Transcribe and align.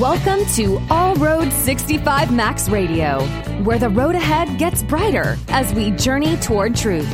Welcome 0.00 0.46
to 0.54 0.80
All 0.88 1.14
Road 1.16 1.52
65 1.52 2.32
Max 2.34 2.70
Radio, 2.70 3.20
where 3.64 3.78
the 3.78 3.90
road 3.90 4.14
ahead 4.14 4.58
gets 4.58 4.82
brighter 4.82 5.36
as 5.48 5.74
we 5.74 5.90
journey 5.90 6.38
toward 6.38 6.74
truth, 6.74 7.06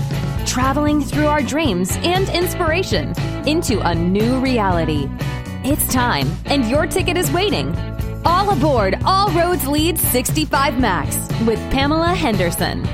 traveling 0.46 1.02
through 1.02 1.26
our 1.26 1.42
dreams 1.42 1.96
and 2.04 2.28
inspiration 2.28 3.12
into 3.44 3.80
a 3.80 3.92
new 3.92 4.38
reality. 4.38 5.08
It's 5.64 5.92
time, 5.92 6.30
and 6.44 6.70
your 6.70 6.86
ticket 6.86 7.16
is 7.16 7.28
waiting. 7.32 7.76
All 8.24 8.50
aboard 8.50 8.96
All 9.04 9.32
Roads 9.32 9.66
Lead 9.66 9.98
65 9.98 10.78
Max 10.78 11.16
with 11.44 11.58
Pamela 11.72 12.14
Henderson. 12.14 12.84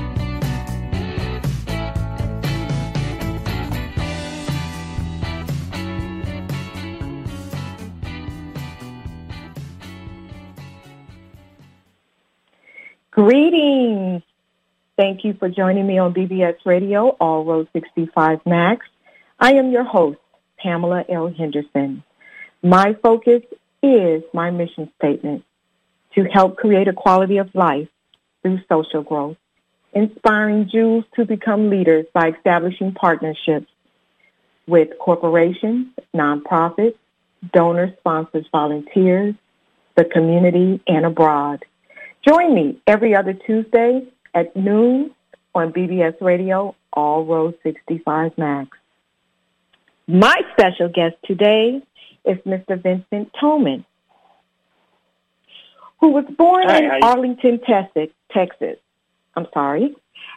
Thank 14.95 15.23
you 15.23 15.33
for 15.33 15.49
joining 15.49 15.87
me 15.87 15.97
on 15.97 16.13
BBS 16.13 16.57
Radio, 16.65 17.07
All 17.19 17.43
Road 17.43 17.67
65 17.73 18.41
Max. 18.45 18.85
I 19.39 19.53
am 19.53 19.71
your 19.71 19.83
host, 19.83 20.19
Pamela 20.59 21.03
L. 21.09 21.33
Henderson. 21.35 22.03
My 22.61 22.95
focus 23.01 23.41
is 23.81 24.21
my 24.35 24.51
mission 24.51 24.91
statement 24.99 25.45
to 26.13 26.25
help 26.25 26.57
create 26.57 26.87
a 26.87 26.93
quality 26.93 27.37
of 27.37 27.49
life 27.55 27.87
through 28.43 28.59
social 28.69 29.01
growth, 29.01 29.35
inspiring 29.93 30.69
Jews 30.71 31.05
to 31.15 31.25
become 31.25 31.71
leaders 31.71 32.05
by 32.13 32.29
establishing 32.29 32.93
partnerships 32.93 33.71
with 34.67 34.89
corporations, 34.99 35.87
nonprofits, 36.15 36.97
donors, 37.51 37.97
sponsors, 37.97 38.45
volunteers, 38.51 39.33
the 39.95 40.05
community, 40.05 40.83
and 40.85 41.03
abroad. 41.03 41.65
Join 42.27 42.53
me 42.53 42.79
every 42.85 43.15
other 43.15 43.33
Tuesday 43.33 44.07
at 44.33 44.55
noon 44.55 45.11
on 45.55 45.71
BBS 45.71 46.19
Radio, 46.21 46.75
All 46.91 47.25
Road 47.25 47.55
65 47.63 48.37
Max. 48.37 48.77
My 50.07 50.35
special 50.51 50.89
guest 50.89 51.15
today 51.23 51.81
is 52.25 52.37
Mr. 52.39 52.81
Vincent 52.81 53.31
Tolman, 53.39 53.85
who 55.99 56.09
was 56.09 56.25
born 56.37 56.67
Hi, 56.67 56.77
in 56.77 56.89
hi. 56.89 56.99
Arlington, 57.01 57.59
Texas, 57.59 58.09
Texas. 58.31 58.77
I'm 59.35 59.47
sorry, 59.53 59.95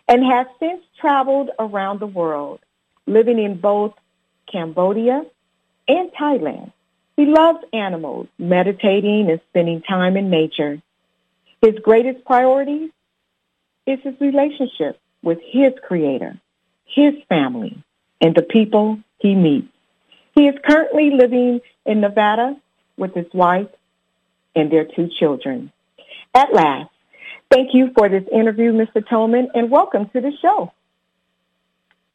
and 0.09 0.25
has 0.25 0.47
since 0.61 0.83
traveled 1.01 1.51
around 1.59 2.01
the 2.01 2.07
world, 2.07 2.61
living 3.07 3.39
in 3.39 3.61
both 3.61 3.95
Cambodia 4.51 5.23
and 5.89 6.11
Thailand. 6.13 6.73
He 7.17 7.27
loves 7.27 7.65
animals, 7.73 8.29
meditating, 8.39 9.31
and 9.31 9.41
spending 9.49 9.83
time 9.83 10.17
in 10.17 10.31
nature. 10.31 10.81
His 11.63 11.75
greatest 11.83 12.25
priority 12.25 12.93
is 13.87 14.01
his 14.03 14.21
relationship 14.21 15.01
with 15.23 15.39
his 15.45 15.73
creator, 15.87 16.39
his 16.85 17.15
family, 17.29 17.83
and 18.21 18.35
the 18.35 18.43
people 18.43 18.99
he 19.19 19.35
meets. 19.35 19.69
He 20.35 20.49
is 20.49 20.55
currently 20.65 21.11
living 21.11 21.61
in 21.85 22.01
Nevada 22.01 22.57
with 22.97 23.15
his 23.15 23.33
wife 23.33 23.69
and 24.55 24.71
their 24.71 24.85
two 24.85 25.09
children. 25.09 25.73
At 26.35 26.53
last, 26.53 26.91
thank 27.51 27.75
you 27.75 27.91
for 27.97 28.09
this 28.09 28.25
interview, 28.33 28.73
Mr. 28.73 29.07
Tolman, 29.07 29.51
and 29.55 29.71
welcome 29.71 30.09
to 30.11 30.21
the 30.21 30.33
show. 30.43 30.73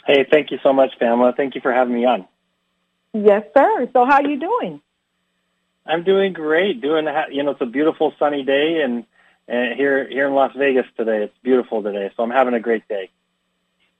Hey, 0.05 0.25
thank 0.29 0.51
you 0.51 0.59
so 0.63 0.73
much, 0.73 0.91
Pamela. 0.99 1.33
Thank 1.35 1.55
you 1.55 1.61
for 1.61 1.71
having 1.71 1.93
me 1.93 2.05
on. 2.05 2.25
Yes, 3.13 3.43
sir. 3.55 3.89
So 3.93 4.05
how 4.05 4.21
are 4.21 4.29
you 4.29 4.39
doing? 4.39 4.81
I'm 5.85 6.03
doing 6.03 6.33
great. 6.33 6.81
Doing 6.81 7.07
you 7.31 7.43
know, 7.43 7.51
it's 7.51 7.61
a 7.61 7.65
beautiful 7.65 8.13
sunny 8.19 8.43
day, 8.43 8.81
and, 8.83 9.05
and 9.47 9.75
here 9.75 10.07
here 10.07 10.27
in 10.27 10.33
Las 10.33 10.53
Vegas 10.57 10.85
today, 10.97 11.23
it's 11.23 11.33
beautiful 11.43 11.81
today. 11.83 12.11
So 12.15 12.23
I'm 12.23 12.29
having 12.31 12.53
a 12.53 12.59
great 12.59 12.87
day. 12.87 13.09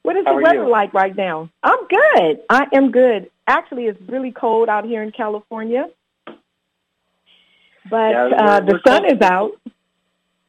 What 0.04 0.16
is 0.18 0.26
How 0.26 0.36
the 0.36 0.42
weather 0.42 0.64
you? 0.64 0.70
like 0.70 0.94
right 0.94 1.16
now? 1.16 1.50
I'm 1.64 1.88
good. 1.88 2.40
I 2.50 2.68
am 2.74 2.92
good. 2.92 3.30
Actually, 3.48 3.86
it's 3.86 4.02
really 4.10 4.32
cold 4.32 4.70
out 4.70 4.86
here 4.86 5.04
in 5.04 5.12
California, 5.12 5.90
but 7.90 8.12
Yeah, 8.12 8.24
we're- 8.28 8.34
uh, 8.38 8.60
the 8.62 8.74
we're 8.74 8.82
sun 8.92 9.02
cold. 9.04 9.14
is 9.16 9.22
out. 9.22 9.52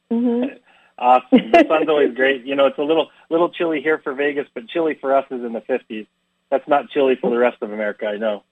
hmm 0.09 0.43
Awesome. 0.97 1.51
The 1.51 1.65
sun's 1.67 1.89
always 1.89 2.13
great. 2.15 2.45
You 2.45 2.55
know, 2.55 2.67
it's 2.67 2.77
a 2.77 2.83
little 2.83 3.09
little 3.29 3.49
chilly 3.49 3.81
here 3.81 3.97
for 3.99 4.13
Vegas, 4.13 4.47
but 4.53 4.67
chilly 4.69 4.95
for 5.01 5.15
us 5.15 5.25
is 5.31 5.43
in 5.43 5.51
the 5.53 5.61
50s. 5.61 6.05
That's 6.49 6.67
not 6.67 6.89
chilly 6.91 7.15
for 7.15 7.29
the 7.31 7.37
rest 7.37 7.57
of 7.61 7.71
America. 7.71 8.05
I 8.07 8.17
know. 8.17 8.43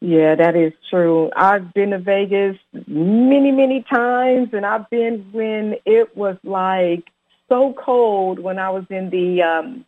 Yeah, 0.00 0.34
that 0.34 0.54
is 0.54 0.72
true. 0.90 1.30
I've 1.34 1.72
been 1.72 1.90
to 1.90 1.98
Vegas 1.98 2.58
many, 2.86 3.50
many 3.52 3.82
times, 3.82 4.50
and 4.52 4.66
I've 4.66 4.88
been 4.90 5.26
when 5.32 5.76
it 5.86 6.16
was 6.16 6.36
like 6.44 7.04
so 7.48 7.72
cold 7.72 8.38
when 8.38 8.58
I 8.58 8.70
was 8.70 8.84
in 8.90 9.10
the 9.10 9.42
um, 9.42 9.84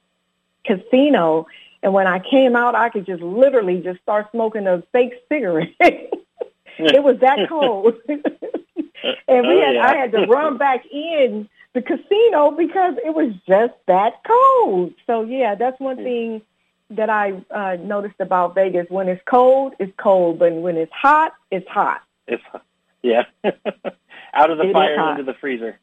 casino, 0.64 1.46
and 1.82 1.92
when 1.92 2.06
I 2.06 2.18
came 2.20 2.56
out, 2.56 2.74
I 2.74 2.88
could 2.88 3.04
just 3.06 3.22
literally 3.22 3.80
just 3.82 4.00
start 4.02 4.28
smoking 4.32 4.66
a 4.66 4.82
fake 4.92 5.14
cigarette. 5.28 5.68
it 5.80 7.02
was 7.02 7.18
that 7.20 7.48
cold, 7.48 7.94
and 8.08 8.22
we 9.46 9.54
Oh, 9.54 9.60
had 9.64 9.74
yeah. 9.74 9.86
I 9.86 9.96
had 9.96 10.12
to 10.12 10.26
run 10.26 10.56
back 10.56 10.84
in 10.90 11.48
the 11.74 11.82
casino 11.82 12.52
because 12.52 12.94
it 13.04 13.14
was 13.14 13.32
just 13.46 13.74
that 13.86 14.14
cold. 14.26 14.94
So 15.06 15.22
yeah, 15.22 15.54
that's 15.54 15.78
one 15.78 15.96
thing 15.98 16.40
that 16.90 17.10
I 17.10 17.42
uh, 17.50 17.76
noticed 17.76 18.20
about 18.20 18.54
Vegas. 18.54 18.86
When 18.88 19.08
it's 19.08 19.22
cold, 19.28 19.74
it's 19.78 19.92
cold, 19.96 20.38
but 20.38 20.52
when 20.52 20.76
it's 20.76 20.92
hot, 20.92 21.32
it's 21.50 21.68
hot. 21.68 22.02
It's 22.26 22.42
yeah, 23.02 23.24
out 24.34 24.50
of 24.50 24.58
the 24.58 24.68
It 24.68 24.72
fire 24.72 25.10
into 25.10 25.24
the 25.24 25.34
freezer. 25.34 25.78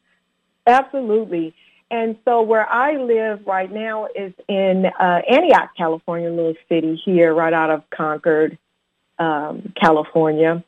Absolutely. 0.66 1.54
And 1.90 2.16
so 2.24 2.42
where 2.42 2.66
I 2.68 2.96
live 2.96 3.46
right 3.46 3.70
now 3.70 4.08
is 4.14 4.32
in 4.48 4.86
uh, 4.98 5.20
Antioch, 5.30 5.70
California, 5.76 6.28
a 6.28 6.30
little 6.30 6.54
city 6.68 7.00
here 7.04 7.32
right 7.34 7.52
out 7.52 7.70
of 7.70 7.88
Concord, 7.90 8.58
um, 9.18 9.72
California. 9.80 10.64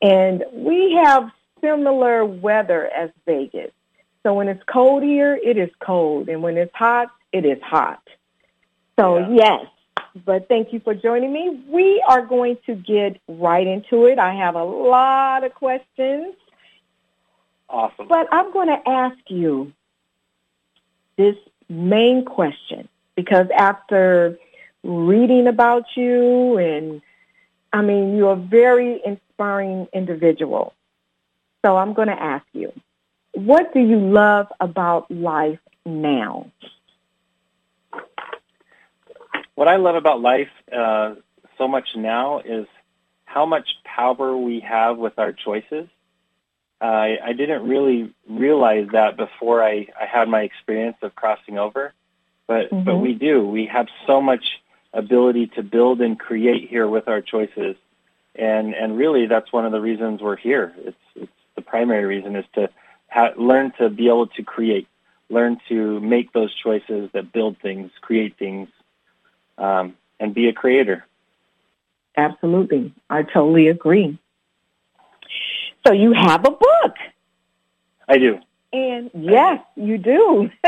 And 0.00 0.44
we 0.52 0.98
have 1.04 1.30
similar 1.60 2.24
weather 2.24 2.86
as 2.86 3.10
Vegas. 3.26 3.72
So 4.22 4.34
when 4.34 4.48
it's 4.48 4.62
cold 4.72 5.02
here, 5.02 5.34
it 5.36 5.58
is 5.58 5.70
cold. 5.80 6.28
And 6.28 6.42
when 6.42 6.56
it's 6.56 6.74
hot, 6.74 7.10
it 7.32 7.44
is 7.44 7.60
hot. 7.62 8.02
So 8.98 9.18
Yeah. 9.18 9.28
yes, 9.30 9.66
but 10.24 10.48
thank 10.48 10.72
you 10.72 10.80
for 10.80 10.94
joining 10.94 11.32
me. 11.32 11.64
We 11.68 12.02
are 12.08 12.24
going 12.24 12.58
to 12.66 12.74
get 12.74 13.20
right 13.28 13.66
into 13.66 14.06
it. 14.06 14.18
I 14.18 14.34
have 14.34 14.54
a 14.54 14.64
lot 14.64 15.44
of 15.44 15.54
questions. 15.54 16.34
Awesome. 17.68 18.08
But 18.08 18.28
I'm 18.32 18.52
going 18.52 18.68
to 18.68 18.88
ask 18.88 19.18
you 19.28 19.72
this 21.16 21.36
main 21.68 22.24
question 22.24 22.88
because 23.14 23.46
after 23.56 24.38
reading 24.82 25.46
about 25.46 25.84
you 25.96 26.58
and 26.58 27.02
I 27.72 27.82
mean, 27.82 28.16
you're 28.16 28.32
a 28.32 28.36
very 28.36 29.00
inspiring 29.04 29.86
individual. 29.92 30.74
So 31.64 31.76
I'm 31.76 31.92
going 31.92 32.08
to 32.08 32.20
ask 32.20 32.44
you, 32.52 32.72
what 33.34 33.72
do 33.72 33.80
you 33.80 33.98
love 33.98 34.48
about 34.60 35.10
life 35.10 35.60
now? 35.86 36.50
What 39.60 39.68
I 39.68 39.76
love 39.76 39.94
about 39.94 40.22
life 40.22 40.48
uh, 40.72 41.16
so 41.58 41.68
much 41.68 41.94
now 41.94 42.38
is 42.38 42.66
how 43.26 43.44
much 43.44 43.68
power 43.84 44.34
we 44.34 44.60
have 44.60 44.96
with 44.96 45.18
our 45.18 45.34
choices. 45.34 45.86
Uh, 46.80 46.84
I, 46.86 47.18
I 47.22 47.32
didn't 47.34 47.68
really 47.68 48.10
realize 48.26 48.88
that 48.92 49.18
before 49.18 49.62
I, 49.62 49.88
I 50.00 50.06
had 50.06 50.30
my 50.30 50.44
experience 50.44 50.96
of 51.02 51.14
crossing 51.14 51.58
over, 51.58 51.92
but 52.46 52.70
but 52.70 52.94
Mhm. 52.94 53.02
we 53.02 53.12
do. 53.12 53.46
We 53.46 53.66
have 53.66 53.88
so 54.06 54.22
much 54.22 54.62
ability 54.94 55.48
to 55.48 55.62
build 55.62 56.00
and 56.00 56.18
create 56.18 56.70
here 56.70 56.88
with 56.88 57.06
our 57.06 57.20
choices, 57.20 57.76
and 58.34 58.74
and 58.74 58.96
really 58.96 59.26
that's 59.26 59.52
one 59.52 59.66
of 59.66 59.72
the 59.72 59.80
reasons 59.82 60.22
we're 60.22 60.36
here. 60.36 60.72
It's 60.78 61.04
it's 61.14 61.38
the 61.54 61.60
primary 61.60 62.06
reason 62.06 62.34
is 62.34 62.46
to 62.54 62.70
ha- 63.10 63.34
learn 63.36 63.72
to 63.72 63.90
be 63.90 64.06
able 64.06 64.28
to 64.28 64.42
create, 64.42 64.88
learn 65.28 65.60
to 65.68 66.00
make 66.00 66.32
those 66.32 66.54
choices 66.54 67.10
that 67.12 67.30
build 67.30 67.58
things, 67.58 67.90
create 68.00 68.38
things, 68.38 68.70
um, 69.60 69.94
and 70.18 70.34
be 70.34 70.48
a 70.48 70.52
creator. 70.52 71.06
Absolutely. 72.16 72.92
I 73.08 73.22
totally 73.22 73.68
agree. 73.68 74.18
So 75.86 75.92
you 75.92 76.12
have 76.12 76.44
a 76.44 76.50
book. 76.50 76.96
I 78.08 78.18
do. 78.18 78.40
And 78.72 79.10
yes, 79.14 79.60
you 79.76 79.98
do. 79.98 80.50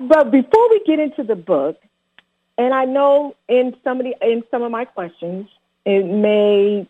but 0.00 0.30
before 0.30 0.70
we 0.70 0.80
get 0.86 0.98
into 1.00 1.24
the 1.24 1.36
book, 1.36 1.80
and 2.56 2.72
I 2.74 2.84
know 2.84 3.36
in 3.48 3.74
some 3.82 4.00
of 4.00 4.06
the, 4.06 4.14
in 4.22 4.44
some 4.50 4.62
of 4.62 4.70
my 4.70 4.84
questions, 4.84 5.48
it 5.84 6.04
may 6.04 6.88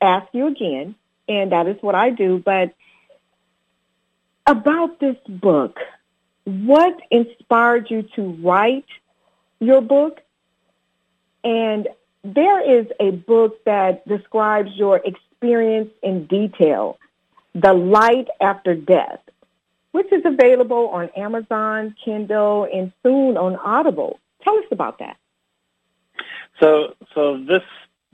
ask 0.00 0.26
you 0.32 0.46
again, 0.46 0.94
and 1.28 1.52
that 1.52 1.66
is 1.66 1.76
what 1.80 1.94
I 1.94 2.10
do. 2.10 2.42
But 2.44 2.74
about 4.46 5.00
this 5.00 5.16
book, 5.28 5.78
what 6.44 7.00
inspired 7.10 7.90
you 7.90 8.02
to 8.16 8.30
write 8.42 8.86
your 9.60 9.80
book? 9.80 10.20
And 11.42 11.88
there 12.22 12.80
is 12.80 12.86
a 13.00 13.10
book 13.10 13.62
that 13.64 14.06
describes 14.08 14.70
your 14.74 15.00
experience 15.04 15.90
in 16.02 16.26
detail, 16.26 16.98
The 17.54 17.74
Light 17.74 18.28
After 18.40 18.74
Death, 18.74 19.20
which 19.92 20.10
is 20.10 20.22
available 20.24 20.88
on 20.88 21.10
Amazon, 21.10 21.94
Kindle, 22.02 22.66
and 22.72 22.92
soon 23.02 23.36
on 23.36 23.56
Audible. 23.56 24.18
Tell 24.42 24.56
us 24.56 24.64
about 24.70 24.98
that. 25.00 25.16
So, 26.60 26.94
so 27.14 27.38
this 27.38 27.62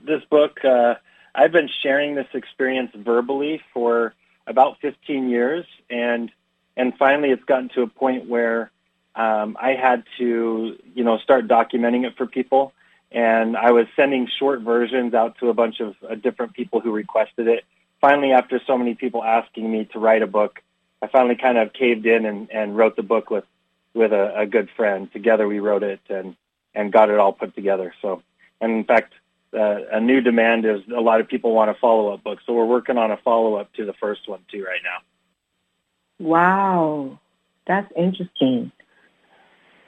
this 0.03 0.23
book, 0.29 0.65
uh, 0.65 0.95
I've 1.33 1.51
been 1.51 1.69
sharing 1.81 2.15
this 2.15 2.27
experience 2.33 2.91
verbally 2.95 3.61
for 3.73 4.13
about 4.47 4.79
15 4.81 5.29
years, 5.29 5.65
and 5.89 6.31
and 6.75 6.97
finally, 6.97 7.29
it's 7.29 7.43
gotten 7.43 7.69
to 7.69 7.83
a 7.83 7.87
point 7.87 8.27
where 8.27 8.71
um, 9.15 9.57
I 9.59 9.71
had 9.71 10.03
to, 10.17 10.77
you 10.95 11.03
know, 11.03 11.17
start 11.19 11.47
documenting 11.47 12.05
it 12.05 12.15
for 12.17 12.25
people, 12.25 12.73
and 13.11 13.57
I 13.57 13.71
was 13.71 13.87
sending 13.95 14.27
short 14.39 14.61
versions 14.61 15.13
out 15.13 15.37
to 15.39 15.49
a 15.49 15.53
bunch 15.53 15.79
of 15.79 15.95
uh, 16.09 16.15
different 16.15 16.53
people 16.53 16.79
who 16.79 16.91
requested 16.91 17.47
it. 17.47 17.65
Finally, 17.99 18.31
after 18.31 18.59
so 18.65 18.77
many 18.77 18.95
people 18.95 19.23
asking 19.23 19.71
me 19.71 19.85
to 19.93 19.99
write 19.99 20.21
a 20.21 20.27
book, 20.27 20.61
I 21.01 21.07
finally 21.07 21.35
kind 21.35 21.57
of 21.57 21.73
caved 21.73 22.05
in 22.05 22.25
and, 22.25 22.49
and 22.51 22.77
wrote 22.77 22.95
the 22.95 23.03
book 23.03 23.29
with 23.29 23.45
with 23.93 24.13
a, 24.13 24.39
a 24.39 24.45
good 24.45 24.69
friend. 24.77 25.11
Together, 25.11 25.47
we 25.47 25.59
wrote 25.59 25.83
it 25.83 25.99
and 26.09 26.35
and 26.73 26.91
got 26.91 27.09
it 27.09 27.19
all 27.19 27.33
put 27.33 27.53
together. 27.53 27.93
So, 28.01 28.23
and 28.61 28.71
in 28.71 28.83
fact, 28.85 29.13
uh, 29.53 29.79
a 29.91 29.99
new 29.99 30.21
demand 30.21 30.65
is 30.65 30.81
a 30.95 31.01
lot 31.01 31.19
of 31.19 31.27
people 31.27 31.53
want 31.53 31.69
a 31.69 31.73
follow 31.73 32.13
up 32.13 32.23
book. 32.23 32.39
So 32.45 32.53
we're 32.53 32.65
working 32.65 32.97
on 32.97 33.11
a 33.11 33.17
follow 33.17 33.55
up 33.55 33.73
to 33.73 33.85
the 33.85 33.93
first 33.93 34.27
one 34.27 34.39
too 34.49 34.63
right 34.63 34.79
now. 34.83 36.25
Wow, 36.25 37.19
that's 37.67 37.91
interesting. 37.97 38.71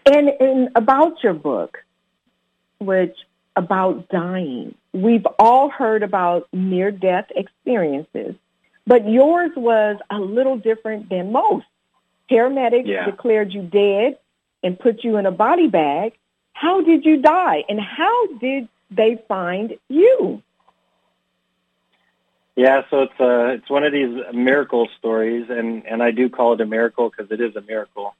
And, 0.06 0.30
and 0.40 0.70
about 0.76 1.24
your 1.24 1.34
book, 1.34 1.78
which 2.80 3.16
about 3.56 4.10
dying, 4.10 4.76
we've 4.92 5.26
all 5.40 5.70
heard 5.70 6.04
about 6.04 6.48
near 6.52 6.92
death 6.92 7.28
experiences, 7.36 8.36
but 8.86 9.08
yours 9.08 9.52
was 9.56 9.98
a 10.10 10.20
little 10.20 10.58
different 10.58 11.10
than 11.10 11.32
most. 11.32 11.66
Paramedics 12.30 12.88
yeah. 12.88 13.06
declared 13.06 13.54
you 13.54 13.62
dead 13.62 14.18
and 14.64 14.80
put 14.80 15.04
you 15.04 15.18
in 15.18 15.26
a 15.26 15.32
body 15.32 15.68
bag. 15.68 16.14
How 16.54 16.82
did 16.82 17.06
you 17.06 17.22
die? 17.22 17.64
And 17.70 17.80
how 17.80 18.28
did 18.38 18.68
they 18.90 19.22
find 19.28 19.78
you? 19.90 20.42
Yeah, 22.56 22.84
so 22.92 23.02
it's 23.02 23.20
uh, 23.20 23.58
it's 23.58 23.70
one 23.70 23.84
of 23.84 23.92
these 23.92 24.16
miracle 24.32 24.88
stories, 25.00 25.48
and 25.50 25.88
and 25.88 26.04
I 26.04 26.12
do 26.12 26.30
call 26.30 26.54
it 26.54 26.62
a 26.62 26.68
miracle 26.68 27.10
because 27.10 27.32
it 27.32 27.42
is 27.42 27.56
a 27.56 27.62
miracle. 27.62 28.16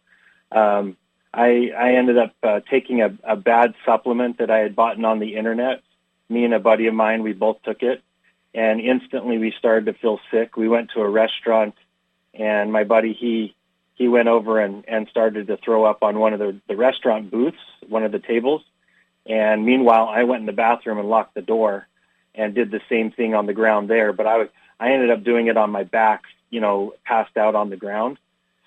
Um, 0.52 0.98
I 1.34 1.72
I 1.76 1.94
ended 1.96 2.18
up 2.18 2.34
uh, 2.44 2.60
taking 2.70 3.02
a, 3.02 3.18
a 3.24 3.36
bad 3.36 3.74
supplement 3.86 4.38
that 4.38 4.52
I 4.52 4.60
had 4.60 4.76
bought 4.76 5.04
on 5.04 5.20
the 5.20 5.36
internet. 5.36 5.82
Me 6.30 6.46
and 6.46 6.54
a 6.54 6.60
buddy 6.60 6.88
of 6.88 6.94
mine, 6.94 7.24
we 7.24 7.34
both 7.34 7.62
took 7.64 7.84
it, 7.84 8.02
and 8.54 8.80
instantly 8.80 9.38
we 9.38 9.52
started 9.58 9.86
to 9.86 9.94
feel 9.94 10.20
sick. 10.32 10.56
We 10.58 10.68
went 10.68 10.92
to 10.92 11.02
a 11.02 11.10
restaurant, 11.10 11.76
and 12.34 12.72
my 12.72 12.84
buddy 12.84 13.14
he 13.14 13.56
he 13.96 14.08
went 14.08 14.28
over 14.28 14.60
and 14.60 14.84
and 14.88 15.08
started 15.10 15.48
to 15.48 15.58
throw 15.58 15.86
up 15.86 16.04
on 16.04 16.20
one 16.20 16.34
of 16.34 16.40
the 16.40 16.60
the 16.68 16.76
restaurant 16.76 17.32
booths, 17.32 17.58
one 17.88 18.04
of 18.04 18.12
the 18.12 18.20
tables, 18.20 18.64
and 19.26 19.66
meanwhile 19.66 20.08
I 20.08 20.24
went 20.24 20.42
in 20.42 20.46
the 20.46 20.54
bathroom 20.54 21.00
and 21.00 21.10
locked 21.10 21.34
the 21.34 21.42
door 21.42 21.88
and 22.36 22.56
did 22.56 22.72
the 22.72 22.82
same 22.90 23.12
thing 23.12 23.36
on 23.36 23.46
the 23.46 23.54
ground 23.54 23.90
there. 23.90 24.14
But 24.14 24.28
I 24.28 24.38
was, 24.38 24.48
I 24.80 24.92
ended 24.92 25.12
up 25.12 25.24
doing 25.24 25.48
it 25.48 25.58
on 25.58 25.72
my 25.72 25.84
back, 25.84 26.24
you 26.50 26.60
know, 26.60 26.94
passed 27.06 27.38
out 27.38 27.56
on 27.56 27.70
the 27.70 27.78
ground. 27.78 28.18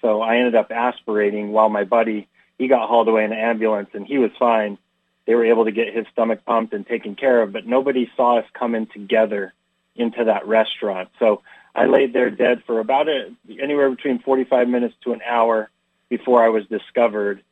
So 0.01 0.21
I 0.21 0.37
ended 0.37 0.55
up 0.55 0.71
aspirating 0.71 1.53
while 1.53 1.69
my 1.69 1.85
buddy, 1.85 2.29
he 2.59 2.69
got 2.69 2.89
hauled 2.89 3.09
away 3.09 3.25
in 3.25 3.33
an 3.33 3.39
ambulance 3.39 3.91
and 3.93 4.07
he 4.07 4.19
was 4.19 4.31
fine. 4.39 4.79
They 5.27 5.35
were 5.35 5.45
able 5.45 5.65
to 5.65 5.73
get 5.73 5.95
his 5.95 6.07
stomach 6.13 6.45
pumped 6.45 6.73
and 6.73 6.87
taken 6.87 7.15
care 7.15 7.43
of, 7.43 7.53
but 7.53 7.67
nobody 7.67 8.11
saw 8.17 8.39
us 8.39 8.47
coming 8.55 8.87
together 8.87 9.53
into 9.97 10.25
that 10.25 10.47
restaurant. 10.47 11.09
So 11.19 11.43
I 11.75 11.87
laid 11.87 12.13
there 12.13 12.31
dead 12.31 12.63
for 12.65 12.79
about 12.79 13.09
a, 13.09 13.33
anywhere 13.61 13.91
between 13.91 14.21
45 14.21 14.69
minutes 14.69 14.95
to 15.05 15.13
an 15.13 15.21
hour 15.27 15.71
before 16.09 16.45
I 16.45 16.49
was 16.49 16.67
discovered. 16.67 17.43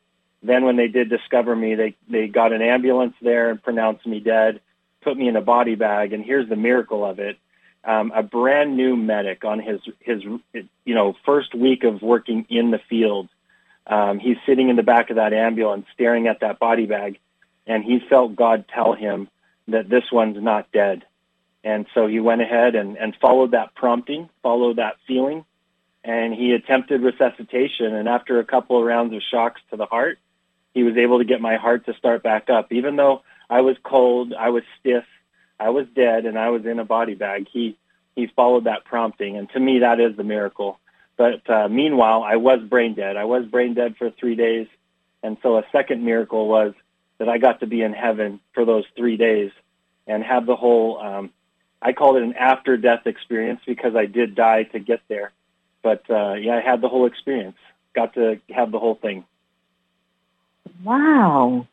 Then 0.41 0.63
when 0.63 0.77
they 0.77 0.87
did 0.87 1.09
discover 1.09 1.55
me, 1.55 1.75
they, 1.75 1.95
they 2.07 2.27
got 2.27 2.53
an 2.53 2.61
ambulance 2.61 3.15
there 3.21 3.49
and 3.49 3.61
pronounced 3.61 4.05
me 4.05 4.19
dead 4.19 4.61
put 5.05 5.15
me 5.15 5.29
in 5.29 5.37
a 5.37 5.41
body 5.41 5.75
bag, 5.75 6.11
and 6.11 6.25
here's 6.25 6.49
the 6.49 6.57
miracle 6.57 7.05
of 7.05 7.19
it. 7.19 7.37
Um, 7.85 8.11
a 8.13 8.23
brand 8.23 8.75
new 8.75 8.97
medic 8.97 9.45
on 9.45 9.59
his 9.59 9.79
his 9.99 10.23
you 10.53 10.95
know 10.95 11.15
first 11.23 11.53
week 11.53 11.83
of 11.83 12.01
working 12.01 12.45
in 12.49 12.71
the 12.71 12.79
field. 12.89 13.29
Um, 13.87 14.19
he's 14.19 14.37
sitting 14.45 14.69
in 14.69 14.75
the 14.75 14.83
back 14.83 15.09
of 15.09 15.17
that 15.17 15.33
ambulance, 15.33 15.85
staring 15.93 16.27
at 16.27 16.39
that 16.39 16.59
body 16.59 16.85
bag, 16.85 17.19
and 17.67 17.83
he 17.83 17.99
felt 17.99 18.35
God 18.35 18.65
tell 18.73 18.93
him 18.93 19.29
that 19.67 19.89
this 19.89 20.11
one's 20.11 20.41
not 20.41 20.71
dead. 20.71 21.05
And 21.63 21.85
so 21.93 22.07
he 22.07 22.19
went 22.19 22.41
ahead 22.41 22.75
and, 22.75 22.97
and 22.97 23.15
followed 23.19 23.51
that 23.51 23.73
prompting, 23.75 24.29
followed 24.43 24.77
that 24.77 24.97
feeling, 25.07 25.45
and 26.03 26.33
he 26.33 26.53
attempted 26.53 27.01
resuscitation. 27.01 27.95
And 27.95 28.07
after 28.07 28.39
a 28.39 28.45
couple 28.45 28.79
of 28.79 28.85
rounds 28.85 29.13
of 29.15 29.21
shocks 29.23 29.61
to 29.71 29.77
the 29.77 29.87
heart, 29.87 30.19
he 30.73 30.83
was 30.83 30.97
able 30.97 31.19
to 31.19 31.25
get 31.25 31.41
my 31.41 31.55
heart 31.55 31.85
to 31.85 31.93
start 31.95 32.21
back 32.21 32.49
up, 32.49 32.71
even 32.71 32.95
though 32.95 33.23
I 33.49 33.61
was 33.61 33.77
cold, 33.83 34.33
I 34.37 34.49
was 34.49 34.63
stiff, 34.79 35.05
I 35.59 35.69
was 35.69 35.87
dead, 35.95 36.25
and 36.25 36.37
I 36.37 36.49
was 36.49 36.65
in 36.65 36.79
a 36.79 36.85
body 36.85 37.15
bag. 37.15 37.47
He 37.51 37.77
he 38.15 38.27
followed 38.27 38.63
that 38.63 38.85
prompting, 38.85 39.35
and 39.35 39.49
to 39.49 39.59
me, 39.59 39.79
that 39.79 39.99
is 39.99 40.15
the 40.15 40.23
miracle. 40.23 40.79
But 41.17 41.49
uh, 41.49 41.69
meanwhile, 41.69 42.23
I 42.23 42.35
was 42.35 42.59
brain 42.61 42.93
dead. 42.93 43.15
I 43.15 43.25
was 43.25 43.45
brain 43.45 43.73
dead 43.73 43.95
for 43.97 44.11
three 44.11 44.35
days, 44.35 44.67
and 45.23 45.37
so 45.41 45.57
a 45.57 45.63
second 45.71 46.03
miracle 46.03 46.47
was 46.47 46.73
that 47.17 47.29
I 47.29 47.37
got 47.37 47.61
to 47.61 47.67
be 47.67 47.81
in 47.81 47.93
heaven 47.93 48.39
for 48.53 48.65
those 48.65 48.83
three 48.97 49.17
days 49.17 49.51
and 50.07 50.23
have 50.23 50.45
the 50.45 50.55
whole. 50.55 50.99
Um, 50.99 51.31
I 51.81 51.93
called 51.93 52.17
it 52.17 52.23
an 52.23 52.33
after 52.33 52.77
death 52.77 53.05
experience 53.05 53.61
because 53.65 53.95
I 53.95 54.05
did 54.05 54.35
die 54.35 54.63
to 54.63 54.79
get 54.79 55.01
there. 55.07 55.31
But 55.81 56.09
uh, 56.09 56.33
yeah, 56.33 56.55
I 56.55 56.61
had 56.61 56.81
the 56.81 56.89
whole 56.89 57.05
experience. 57.05 57.57
Got 57.93 58.15
to 58.15 58.39
have 58.49 58.71
the 58.71 58.79
whole 58.79 58.95
thing. 58.95 59.23
Wow. 60.83 61.67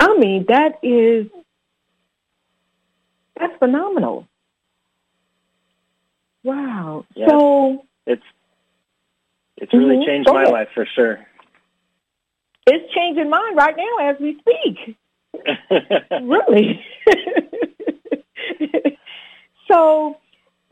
I 0.00 0.16
mean, 0.16 0.46
that 0.48 0.78
is 0.82 1.26
that's 3.38 3.56
phenomenal. 3.58 4.28
Wow. 6.44 7.04
Yeah, 7.14 7.28
so 7.28 7.84
it's 8.06 8.22
it's 9.62 9.72
really 9.72 9.94
mm-hmm. 9.94 10.06
changed 10.06 10.28
my 10.28 10.44
life 10.44 10.68
for 10.74 10.84
sure. 10.84 11.24
It's 12.66 12.92
changing 12.92 13.30
mine 13.30 13.54
right 13.54 13.76
now 13.76 14.10
as 14.10 14.16
we 14.18 14.36
speak. 14.40 14.96
really. 16.20 16.84
so 19.70 20.18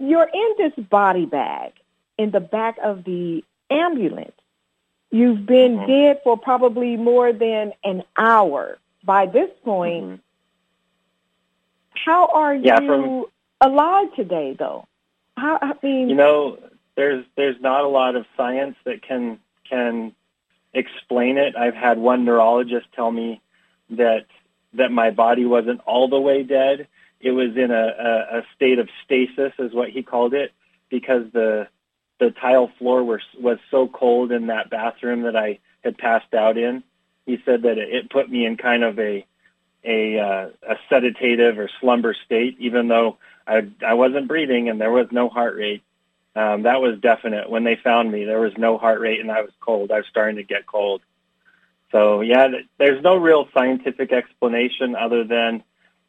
you're 0.00 0.28
in 0.34 0.54
this 0.58 0.72
body 0.86 1.24
bag 1.24 1.72
in 2.18 2.32
the 2.32 2.40
back 2.40 2.78
of 2.82 3.04
the 3.04 3.44
ambulance. 3.70 4.32
You've 5.12 5.46
been 5.46 5.76
mm-hmm. 5.76 5.86
dead 5.86 6.20
for 6.24 6.36
probably 6.36 6.96
more 6.96 7.32
than 7.32 7.72
an 7.84 8.02
hour 8.16 8.78
by 9.04 9.26
this 9.26 9.50
point, 9.64 10.04
mm-hmm. 10.04 10.14
how 12.04 12.26
are 12.26 12.56
yeah, 12.56 12.80
you 12.80 12.86
from, 12.88 13.24
alive 13.60 14.12
today, 14.16 14.56
though? 14.58 14.88
How 15.36 15.58
I 15.62 15.74
mean, 15.80 16.08
you 16.08 16.16
know, 16.16 16.58
there's 17.00 17.24
there's 17.34 17.60
not 17.60 17.84
a 17.84 17.88
lot 17.88 18.14
of 18.14 18.26
science 18.36 18.76
that 18.84 19.02
can 19.02 19.38
can 19.68 20.14
explain 20.74 21.38
it. 21.38 21.56
I've 21.56 21.74
had 21.74 21.98
one 21.98 22.26
neurologist 22.26 22.86
tell 22.94 23.10
me 23.10 23.40
that 23.90 24.26
that 24.74 24.92
my 24.92 25.10
body 25.10 25.46
wasn't 25.46 25.80
all 25.86 26.08
the 26.08 26.20
way 26.20 26.42
dead. 26.42 26.88
It 27.20 27.30
was 27.32 27.56
in 27.56 27.70
a, 27.70 27.86
a, 27.98 28.38
a 28.38 28.42
state 28.54 28.78
of 28.78 28.88
stasis, 29.04 29.52
is 29.58 29.72
what 29.72 29.88
he 29.88 30.02
called 30.02 30.34
it, 30.34 30.52
because 30.90 31.24
the 31.32 31.68
the 32.18 32.32
tile 32.32 32.70
floor 32.78 33.02
was 33.02 33.22
was 33.38 33.58
so 33.70 33.88
cold 33.88 34.30
in 34.30 34.48
that 34.48 34.68
bathroom 34.68 35.22
that 35.22 35.36
I 35.36 35.58
had 35.82 35.96
passed 35.96 36.34
out 36.34 36.58
in 36.58 36.82
he 37.24 37.38
said 37.44 37.62
that 37.62 37.78
it 37.78 38.10
put 38.10 38.28
me 38.28 38.44
in 38.44 38.56
kind 38.56 38.84
of 38.84 38.98
a 38.98 39.24
a, 39.82 40.18
uh, 40.18 40.48
a 40.68 40.74
sedative 40.90 41.58
or 41.58 41.70
slumber 41.80 42.14
state, 42.26 42.56
even 42.60 42.88
though 42.88 43.16
I, 43.46 43.66
I 43.86 43.94
wasn't 43.94 44.28
breathing 44.28 44.68
and 44.68 44.78
there 44.78 44.90
was 44.90 45.06
no 45.10 45.30
heart 45.30 45.56
rate. 45.56 45.82
Um, 46.36 46.62
that 46.62 46.80
was 46.80 46.98
definite. 47.00 47.50
When 47.50 47.64
they 47.64 47.76
found 47.76 48.10
me, 48.10 48.24
there 48.24 48.40
was 48.40 48.52
no 48.56 48.78
heart 48.78 49.00
rate 49.00 49.20
and 49.20 49.30
I 49.30 49.42
was 49.42 49.50
cold. 49.60 49.90
I 49.90 49.96
was 49.96 50.06
starting 50.08 50.36
to 50.36 50.42
get 50.44 50.66
cold. 50.66 51.02
So 51.92 52.20
yeah, 52.20 52.48
there's 52.78 53.02
no 53.02 53.16
real 53.16 53.48
scientific 53.52 54.12
explanation 54.12 54.94
other 54.94 55.24
than, 55.24 55.62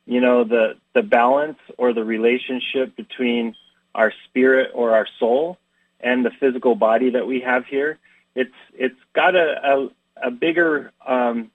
you 0.05 0.21
know, 0.21 0.43
the 0.43 0.77
the 0.93 1.01
balance 1.01 1.57
or 1.77 1.93
the 1.93 2.03
relationship 2.03 2.95
between 2.95 3.55
our 3.95 4.13
spirit 4.27 4.71
or 4.73 4.95
our 4.95 5.07
soul 5.19 5.57
and 5.99 6.23
the 6.23 6.31
physical 6.39 6.75
body 6.75 7.09
that 7.11 7.25
we 7.25 7.41
have 7.41 7.65
here. 7.65 7.97
It's 8.35 8.53
it's 8.73 8.99
got 9.13 9.35
a, 9.35 9.59
a 9.63 10.27
a 10.27 10.31
bigger 10.31 10.91
um, 11.05 11.49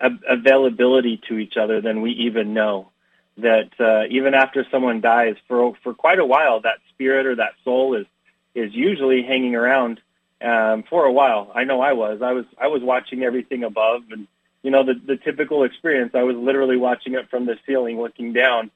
availability 0.00 1.20
to 1.28 1.38
each 1.38 1.56
other 1.56 1.80
than 1.80 2.00
we 2.00 2.12
even 2.12 2.54
know. 2.54 2.91
That 3.38 3.70
uh, 3.80 4.04
even 4.10 4.34
after 4.34 4.66
someone 4.70 5.00
dies, 5.00 5.36
for 5.48 5.74
for 5.82 5.94
quite 5.94 6.18
a 6.18 6.26
while, 6.26 6.60
that 6.60 6.78
spirit 6.90 7.26
or 7.26 7.36
that 7.36 7.54
soul 7.64 7.94
is 7.94 8.06
is 8.54 8.74
usually 8.74 9.22
hanging 9.22 9.54
around 9.54 10.00
um, 10.42 10.82
for 10.88 11.04
a 11.04 11.12
while. 11.12 11.50
I 11.54 11.64
know 11.64 11.80
I 11.80 11.92
was. 11.92 12.20
I 12.22 12.32
was 12.32 12.44
I 12.60 12.66
was 12.66 12.82
watching 12.82 13.22
everything 13.22 13.64
above, 13.64 14.02
and 14.10 14.26
you 14.62 14.70
know 14.70 14.84
the 14.84 14.94
the 14.94 15.16
typical 15.16 15.64
experience. 15.64 16.12
I 16.14 16.24
was 16.24 16.36
literally 16.36 16.76
watching 16.76 17.14
it 17.14 17.30
from 17.30 17.46
the 17.46 17.56
ceiling, 17.66 18.00
looking 18.00 18.32
down, 18.32 18.70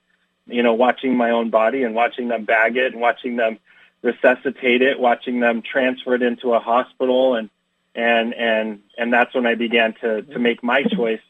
you 0.46 0.62
know, 0.62 0.74
watching 0.74 1.16
my 1.16 1.30
own 1.30 1.50
body 1.50 1.82
and 1.82 1.94
watching 1.94 2.28
them 2.28 2.44
bag 2.44 2.76
it 2.76 2.92
and 2.92 3.00
watching 3.00 3.36
them 3.36 3.58
resuscitate 4.02 4.82
it, 4.82 4.98
watching 4.98 5.40
them 5.40 5.62
transfer 5.62 6.14
it 6.14 6.22
into 6.22 6.54
a 6.54 6.60
hospital 6.60 7.34
and 7.34 7.50
and 7.94 8.34
and 8.34 8.80
and 8.96 9.12
that's 9.12 9.34
when 9.34 9.46
I 9.46 9.54
began 9.54 9.94
to 10.00 10.22
to 10.22 10.38
make 10.38 10.62
my 10.62 10.82
choice 10.82 11.20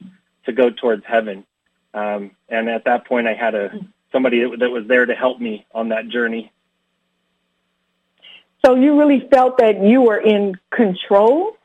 to 0.45 0.52
go 0.52 0.71
towards 0.71 1.04
heaven. 1.04 1.45
Um, 1.97 2.33
and 2.50 2.69
at 2.69 2.85
that 2.85 3.07
point, 3.07 3.26
I 3.26 3.33
had 3.33 3.55
a 3.55 3.71
somebody 4.12 4.43
that, 4.43 4.59
that 4.61 4.71
was 4.71 4.87
there 4.87 5.07
to 5.07 5.15
help 5.15 5.41
me 5.41 5.67
on 5.75 5.88
that 5.88 6.09
journey. 6.09 6.53
So 8.65 8.75
you 8.75 8.99
really 8.99 9.26
felt 9.31 9.59
that 9.59 9.83
you 9.83 10.03
were 10.03 10.19
in 10.19 10.57
control? 10.71 11.57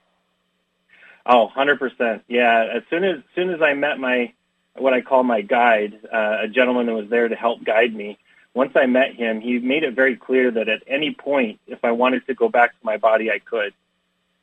Oh, 1.25 1.49
100%. 1.55 2.21
Yeah, 2.27 2.65
as 2.75 2.83
soon 2.89 3.03
as, 3.03 3.17
as 3.17 3.23
soon 3.35 3.49
as 3.49 3.61
I 3.61 3.73
met 3.73 3.99
my 3.99 4.33
what 4.75 4.93
I 4.93 5.01
call 5.01 5.23
my 5.23 5.41
guide, 5.41 5.99
uh, 6.11 6.37
a 6.43 6.47
gentleman 6.47 6.85
that 6.85 6.93
was 6.93 7.09
there 7.09 7.27
to 7.27 7.35
help 7.35 7.61
guide 7.63 7.93
me, 7.93 8.17
once 8.53 8.71
I 8.75 8.85
met 8.85 9.15
him, 9.15 9.41
he 9.41 9.59
made 9.59 9.83
it 9.83 9.93
very 9.93 10.15
clear 10.15 10.49
that 10.51 10.69
at 10.69 10.81
any 10.87 11.13
point, 11.13 11.59
if 11.67 11.83
I 11.83 11.91
wanted 11.91 12.25
to 12.27 12.33
go 12.33 12.47
back 12.47 12.71
to 12.71 12.85
my 12.85 12.95
body, 12.95 13.29
I 13.29 13.39
could. 13.39 13.73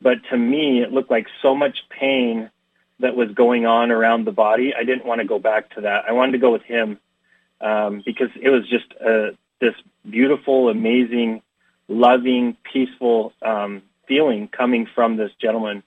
But 0.02 0.18
to 0.30 0.37
me, 0.37 0.83
it 0.83 0.92
looked 0.92 1.11
like 1.11 1.28
so 1.40 1.54
much 1.54 1.78
pain 1.88 2.50
that 3.00 3.16
was 3.16 3.30
going 3.32 3.66
on 3.66 3.90
around 3.90 4.24
the 4.24 4.32
body. 4.32 4.74
I 4.74 4.84
didn't 4.84 5.06
want 5.06 5.20
to 5.20 5.26
go 5.26 5.38
back 5.38 5.74
to 5.74 5.82
that. 5.82 6.04
I 6.08 6.12
wanted 6.12 6.32
to 6.32 6.38
go 6.38 6.52
with 6.52 6.62
him 6.62 6.98
um, 7.60 8.02
because 8.04 8.28
it 8.40 8.50
was 8.50 8.68
just 8.68 8.86
uh, 9.00 9.36
this 9.60 9.74
beautiful, 10.08 10.68
amazing, 10.68 11.42
loving, 11.88 12.56
peaceful 12.72 13.32
um, 13.42 13.82
feeling 14.06 14.48
coming 14.48 14.86
from 14.94 15.16
this 15.16 15.30
gentleman, 15.40 15.82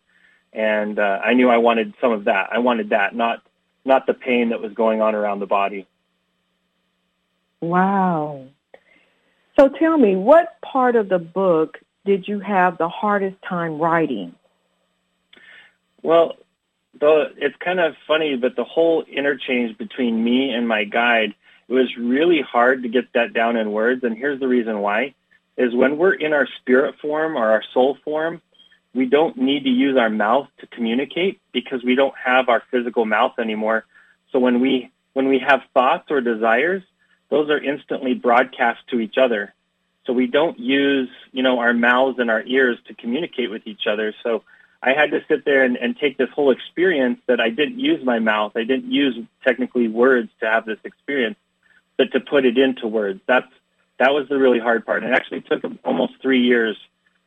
and 0.53 0.99
uh, 0.99 1.19
I 1.23 1.33
knew 1.33 1.49
I 1.49 1.57
wanted 1.57 1.93
some 1.99 2.11
of 2.11 2.25
that. 2.25 2.49
I 2.51 2.59
wanted 2.59 2.89
that, 2.89 3.15
not 3.15 3.41
not 3.83 4.05
the 4.05 4.13
pain 4.13 4.49
that 4.49 4.61
was 4.61 4.73
going 4.73 5.01
on 5.01 5.15
around 5.15 5.39
the 5.39 5.47
body. 5.47 5.87
Wow. 7.61 8.47
So 9.59 9.69
tell 9.69 9.97
me, 9.97 10.15
what 10.15 10.61
part 10.61 10.95
of 10.95 11.09
the 11.09 11.19
book 11.19 11.79
did 12.05 12.27
you 12.27 12.39
have 12.39 12.77
the 12.77 12.89
hardest 12.89 13.37
time 13.47 13.79
writing? 13.79 14.33
Well, 16.01 16.35
the, 16.99 17.33
it's 17.37 17.55
kind 17.57 17.79
of 17.79 17.95
funny, 18.07 18.35
but 18.35 18.55
the 18.55 18.63
whole 18.63 19.03
interchange 19.03 19.77
between 19.77 20.23
me 20.23 20.51
and 20.51 20.67
my 20.67 20.83
guide, 20.83 21.33
it 21.67 21.73
was 21.73 21.95
really 21.97 22.41
hard 22.41 22.83
to 22.83 22.89
get 22.89 23.13
that 23.13 23.33
down 23.33 23.55
in 23.55 23.71
words. 23.71 24.03
And 24.03 24.17
here's 24.17 24.39
the 24.39 24.47
reason 24.47 24.79
why, 24.79 25.13
is 25.57 25.73
when 25.73 25.97
we're 25.97 26.13
in 26.13 26.33
our 26.33 26.47
spirit 26.59 26.95
form 27.01 27.37
or 27.37 27.51
our 27.51 27.63
soul 27.73 27.97
form, 28.03 28.41
we 28.93 29.05
don't 29.05 29.37
need 29.37 29.63
to 29.63 29.69
use 29.69 29.97
our 29.97 30.09
mouth 30.09 30.49
to 30.59 30.67
communicate 30.67 31.39
because 31.53 31.83
we 31.83 31.95
don't 31.95 32.15
have 32.17 32.49
our 32.49 32.61
physical 32.71 33.05
mouth 33.05 33.39
anymore. 33.39 33.85
So 34.31 34.39
when 34.39 34.59
we, 34.59 34.91
when 35.13 35.29
we 35.29 35.39
have 35.39 35.61
thoughts 35.73 36.11
or 36.11 36.19
desires, 36.19 36.83
those 37.29 37.49
are 37.49 37.63
instantly 37.63 38.13
broadcast 38.13 38.79
to 38.89 38.99
each 38.99 39.17
other. 39.17 39.53
So 40.05 40.13
we 40.13 40.27
don't 40.27 40.59
use, 40.59 41.09
you 41.31 41.43
know, 41.43 41.59
our 41.59 41.73
mouths 41.73 42.19
and 42.19 42.29
our 42.29 42.43
ears 42.43 42.77
to 42.87 42.93
communicate 42.93 43.49
with 43.49 43.65
each 43.65 43.87
other. 43.87 44.13
So 44.23 44.43
I 44.83 44.93
had 44.93 45.11
to 45.11 45.23
sit 45.27 45.45
there 45.45 45.63
and, 45.63 45.77
and 45.77 45.95
take 45.95 46.17
this 46.17 46.29
whole 46.33 46.51
experience 46.51 47.19
that 47.27 47.39
I 47.39 47.49
didn't 47.49 47.79
use 47.79 48.03
my 48.03 48.19
mouth. 48.19 48.53
I 48.55 48.63
didn't 48.63 48.91
use 48.91 49.15
technically 49.45 49.87
words 49.87 50.29
to 50.39 50.47
have 50.47 50.65
this 50.65 50.79
experience, 50.83 51.37
but 51.97 52.11
to 52.13 52.19
put 52.19 52.45
it 52.45 52.57
into 52.57 52.87
words. 52.87 53.21
That's 53.27 53.51
that 53.99 54.13
was 54.13 54.27
the 54.29 54.39
really 54.39 54.59
hard 54.59 54.85
part. 54.85 55.03
And 55.03 55.13
It 55.13 55.15
actually 55.15 55.41
took 55.41 55.63
almost 55.85 56.13
three 56.21 56.41
years 56.41 56.75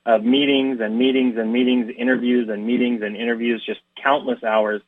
of 0.05 0.25
meetings 0.25 0.81
and 0.81 0.99
meetings 0.99 1.39
and 1.39 1.53
meetings, 1.53 1.95
interviews 1.97 2.49
and 2.49 2.67
meetings 2.67 3.03
and 3.03 3.17
interviews, 3.17 3.63
just 3.65 3.81
countless 4.03 4.43
hours. 4.43 4.83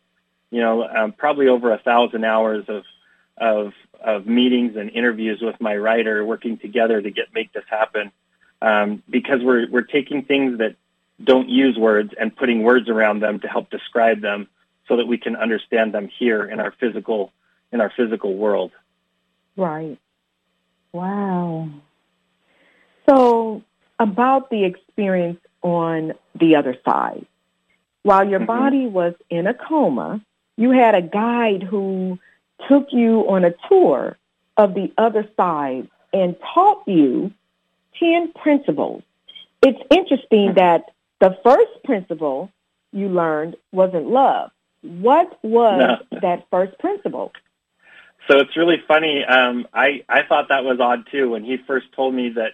You 0.50 0.60
know, 0.60 0.84
um, 0.86 1.12
probably 1.12 1.48
over 1.48 1.72
a 1.72 1.78
thousand 1.78 2.24
hours 2.24 2.64
of 2.68 2.82
of 3.38 3.72
of 4.00 4.26
meetings 4.26 4.76
and 4.76 4.90
interviews 4.90 5.40
with 5.40 5.60
my 5.60 5.76
writer, 5.76 6.24
working 6.24 6.58
together 6.58 7.00
to 7.00 7.10
get 7.10 7.32
make 7.32 7.52
this 7.52 7.64
happen. 7.68 8.10
Um, 8.60 9.04
because 9.08 9.40
we're 9.42 9.70
we're 9.70 9.82
taking 9.82 10.24
things 10.24 10.58
that 10.58 10.74
don't 11.22 11.48
use 11.48 11.76
words 11.76 12.12
and 12.18 12.34
putting 12.34 12.62
words 12.62 12.88
around 12.88 13.20
them 13.20 13.40
to 13.40 13.48
help 13.48 13.70
describe 13.70 14.20
them, 14.20 14.48
so 14.88 14.96
that 14.96 15.06
we 15.06 15.18
can 15.18 15.36
understand 15.36 15.92
them 15.92 16.08
here 16.18 16.44
in 16.44 16.60
our 16.60 16.72
physical 16.78 17.32
in 17.72 17.80
our 17.80 17.92
physical 17.96 18.34
world. 18.34 18.72
Right. 19.56 19.98
Wow. 20.92 21.68
So 23.08 23.62
about 23.98 24.50
the 24.50 24.64
experience 24.64 25.40
on 25.62 26.12
the 26.38 26.56
other 26.56 26.76
side. 26.84 27.26
While 28.02 28.28
your 28.28 28.40
mm-hmm. 28.40 28.46
body 28.46 28.86
was 28.86 29.14
in 29.30 29.46
a 29.46 29.54
coma, 29.54 30.20
you 30.56 30.70
had 30.70 30.94
a 30.94 31.02
guide 31.02 31.62
who 31.62 32.18
took 32.68 32.88
you 32.92 33.28
on 33.28 33.44
a 33.44 33.54
tour 33.68 34.16
of 34.56 34.74
the 34.74 34.92
other 34.96 35.28
side 35.36 35.88
and 36.12 36.36
taught 36.54 36.86
you 36.86 37.32
10 37.98 38.32
principles. 38.32 39.02
It's 39.62 39.80
interesting 39.90 40.54
that 40.54 40.92
the 41.20 41.36
first 41.42 41.84
principle 41.84 42.50
you 42.92 43.08
learned 43.08 43.56
wasn't 43.72 44.08
love. 44.08 44.50
What 44.82 45.38
was 45.42 46.00
no. 46.10 46.20
that 46.20 46.46
first 46.50 46.78
principle? 46.78 47.32
So 48.28 48.38
it's 48.38 48.56
really 48.56 48.82
funny. 48.86 49.24
Um, 49.24 49.66
I, 49.72 50.04
I 50.08 50.22
thought 50.22 50.48
that 50.48 50.64
was 50.64 50.80
odd 50.80 51.06
too 51.10 51.30
when 51.30 51.44
he 51.44 51.58
first 51.66 51.86
told 51.94 52.14
me 52.14 52.30
that, 52.30 52.52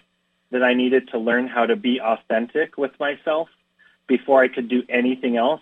that 0.51 0.63
I 0.63 0.73
needed 0.73 1.09
to 1.09 1.17
learn 1.17 1.47
how 1.47 1.65
to 1.65 1.75
be 1.75 1.99
authentic 1.99 2.77
with 2.77 2.91
myself 2.99 3.49
before 4.07 4.43
I 4.43 4.47
could 4.47 4.69
do 4.69 4.83
anything 4.87 5.37
else. 5.37 5.61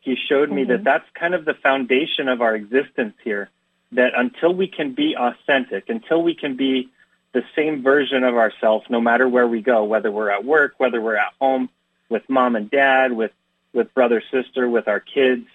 He 0.00 0.16
showed 0.16 0.50
me 0.50 0.62
mm-hmm. 0.62 0.72
that 0.72 0.84
that's 0.84 1.08
kind 1.14 1.34
of 1.34 1.44
the 1.44 1.54
foundation 1.54 2.28
of 2.28 2.42
our 2.42 2.54
existence 2.54 3.14
here 3.22 3.48
that 3.92 4.12
until 4.16 4.52
we 4.52 4.66
can 4.66 4.92
be 4.92 5.16
authentic, 5.16 5.88
until 5.88 6.22
we 6.22 6.34
can 6.34 6.56
be 6.56 6.90
the 7.32 7.42
same 7.56 7.82
version 7.82 8.24
of 8.24 8.34
ourselves, 8.34 8.84
no 8.90 9.00
matter 9.00 9.28
where 9.28 9.46
we 9.46 9.60
go, 9.60 9.84
whether 9.84 10.10
we're 10.10 10.30
at 10.30 10.44
work, 10.44 10.74
whether 10.78 11.00
we're 11.00 11.16
at 11.16 11.32
home 11.40 11.68
with 12.14 12.22
mom 12.28 12.54
and 12.54 12.70
dad, 12.70 13.12
with 13.12 13.32
with 13.72 13.92
brother 13.92 14.22
sister, 14.30 14.70
with 14.70 14.86
our 14.86 15.00
kids, 15.00 15.46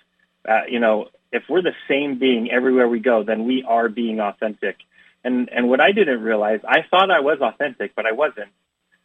uh, 0.48 0.64
you 0.68 0.80
know, 0.80 1.08
if 1.32 1.44
we're 1.48 1.62
the 1.62 1.76
same 1.88 2.20
being 2.20 2.52
everywhere 2.52 2.86
we 2.88 3.00
go, 3.00 3.24
then 3.24 3.46
we 3.46 3.64
are 3.64 3.88
being 3.88 4.20
authentic. 4.20 4.76
And 5.24 5.50
and 5.50 5.70
what 5.70 5.80
I 5.80 5.94
didn't 5.94 6.22
realize, 6.22 6.60
I 6.68 6.82
thought 6.82 7.10
I 7.12 7.22
was 7.22 7.40
authentic, 7.40 7.96
but 7.96 8.06
I 8.06 8.12
wasn't. 8.12 8.50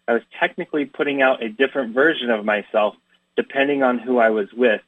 I 0.08 0.14
was 0.14 0.22
technically 0.40 0.84
putting 0.84 1.22
out 1.22 1.42
a 1.42 1.48
different 1.48 1.94
version 1.94 2.28
of 2.30 2.44
myself 2.44 2.96
depending 3.36 3.82
on 3.82 3.98
who 3.98 4.18
I 4.18 4.30
was 4.30 4.52
with. 4.52 4.82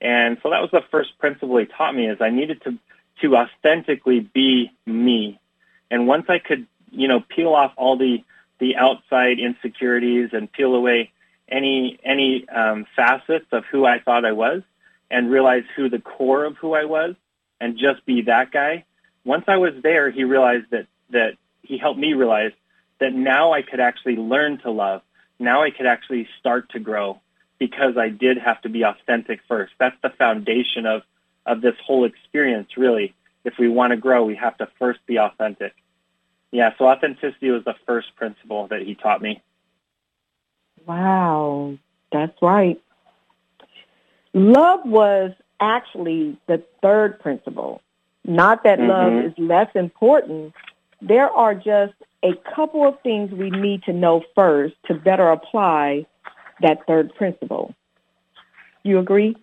And 0.00 0.38
so 0.42 0.50
that 0.50 0.60
was 0.60 0.70
the 0.72 0.82
first 0.90 1.16
principle 1.18 1.56
he 1.58 1.66
taught 1.66 1.94
me 1.94 2.08
is 2.08 2.18
I 2.20 2.30
needed 2.30 2.60
to 2.62 2.76
to 3.22 3.36
authentically 3.36 4.20
be 4.20 4.72
me. 4.84 5.38
And 5.90 6.08
once 6.08 6.26
I 6.28 6.38
could, 6.40 6.66
you 6.90 7.06
know, 7.06 7.20
peel 7.20 7.54
off 7.54 7.72
all 7.76 7.96
the 7.96 8.24
the 8.58 8.76
outside 8.76 9.38
insecurities 9.38 10.30
and 10.32 10.50
peel 10.50 10.74
away 10.74 11.12
any 11.50 11.98
any 12.04 12.48
um, 12.48 12.86
facets 12.96 13.46
of 13.52 13.64
who 13.66 13.84
I 13.84 14.00
thought 14.00 14.24
I 14.24 14.32
was, 14.32 14.62
and 15.10 15.30
realize 15.30 15.64
who 15.76 15.88
the 15.88 15.98
core 15.98 16.44
of 16.44 16.56
who 16.56 16.74
I 16.74 16.84
was, 16.84 17.14
and 17.60 17.78
just 17.78 18.04
be 18.06 18.22
that 18.22 18.50
guy. 18.50 18.84
Once 19.24 19.44
I 19.48 19.56
was 19.56 19.74
there, 19.82 20.10
he 20.10 20.24
realized 20.24 20.66
that 20.70 20.86
that 21.10 21.34
he 21.62 21.78
helped 21.78 21.98
me 21.98 22.14
realize 22.14 22.52
that 22.98 23.12
now 23.12 23.52
I 23.52 23.62
could 23.62 23.80
actually 23.80 24.16
learn 24.16 24.58
to 24.58 24.70
love. 24.70 25.02
Now 25.38 25.62
I 25.62 25.70
could 25.70 25.86
actually 25.86 26.28
start 26.38 26.70
to 26.70 26.78
grow 26.78 27.20
because 27.58 27.96
I 27.96 28.08
did 28.08 28.38
have 28.38 28.60
to 28.62 28.68
be 28.68 28.82
authentic 28.82 29.40
first. 29.48 29.72
That's 29.78 29.96
the 30.02 30.10
foundation 30.10 30.86
of 30.86 31.02
of 31.46 31.60
this 31.60 31.76
whole 31.84 32.04
experience, 32.04 32.76
really. 32.76 33.14
If 33.44 33.54
we 33.58 33.68
want 33.68 33.92
to 33.92 33.96
grow, 33.96 34.24
we 34.24 34.36
have 34.36 34.56
to 34.58 34.68
first 34.78 35.00
be 35.06 35.18
authentic. 35.18 35.74
Yeah, 36.52 36.72
so 36.76 36.86
authenticity 36.86 37.50
was 37.50 37.64
the 37.64 37.76
first 37.86 38.14
principle 38.16 38.66
that 38.68 38.82
he 38.82 38.94
taught 38.94 39.22
me. 39.22 39.42
Wow, 40.86 41.76
that's 42.12 42.40
right. 42.42 42.80
Love 44.32 44.80
was 44.84 45.32
actually 45.60 46.38
the 46.46 46.62
third 46.82 47.20
principle. 47.20 47.82
Not 48.24 48.64
that 48.64 48.78
mm-hmm. 48.78 48.88
love 48.88 49.24
is 49.24 49.32
less 49.38 49.68
important. 49.74 50.54
There 51.00 51.30
are 51.30 51.54
just 51.54 51.94
a 52.22 52.34
couple 52.54 52.86
of 52.86 53.00
things 53.02 53.32
we 53.32 53.50
need 53.50 53.82
to 53.84 53.92
know 53.92 54.22
first 54.34 54.74
to 54.86 54.94
better 54.94 55.28
apply 55.30 56.06
that 56.60 56.86
third 56.86 57.14
principle. 57.14 57.74
You 58.82 58.98
agree? 58.98 59.36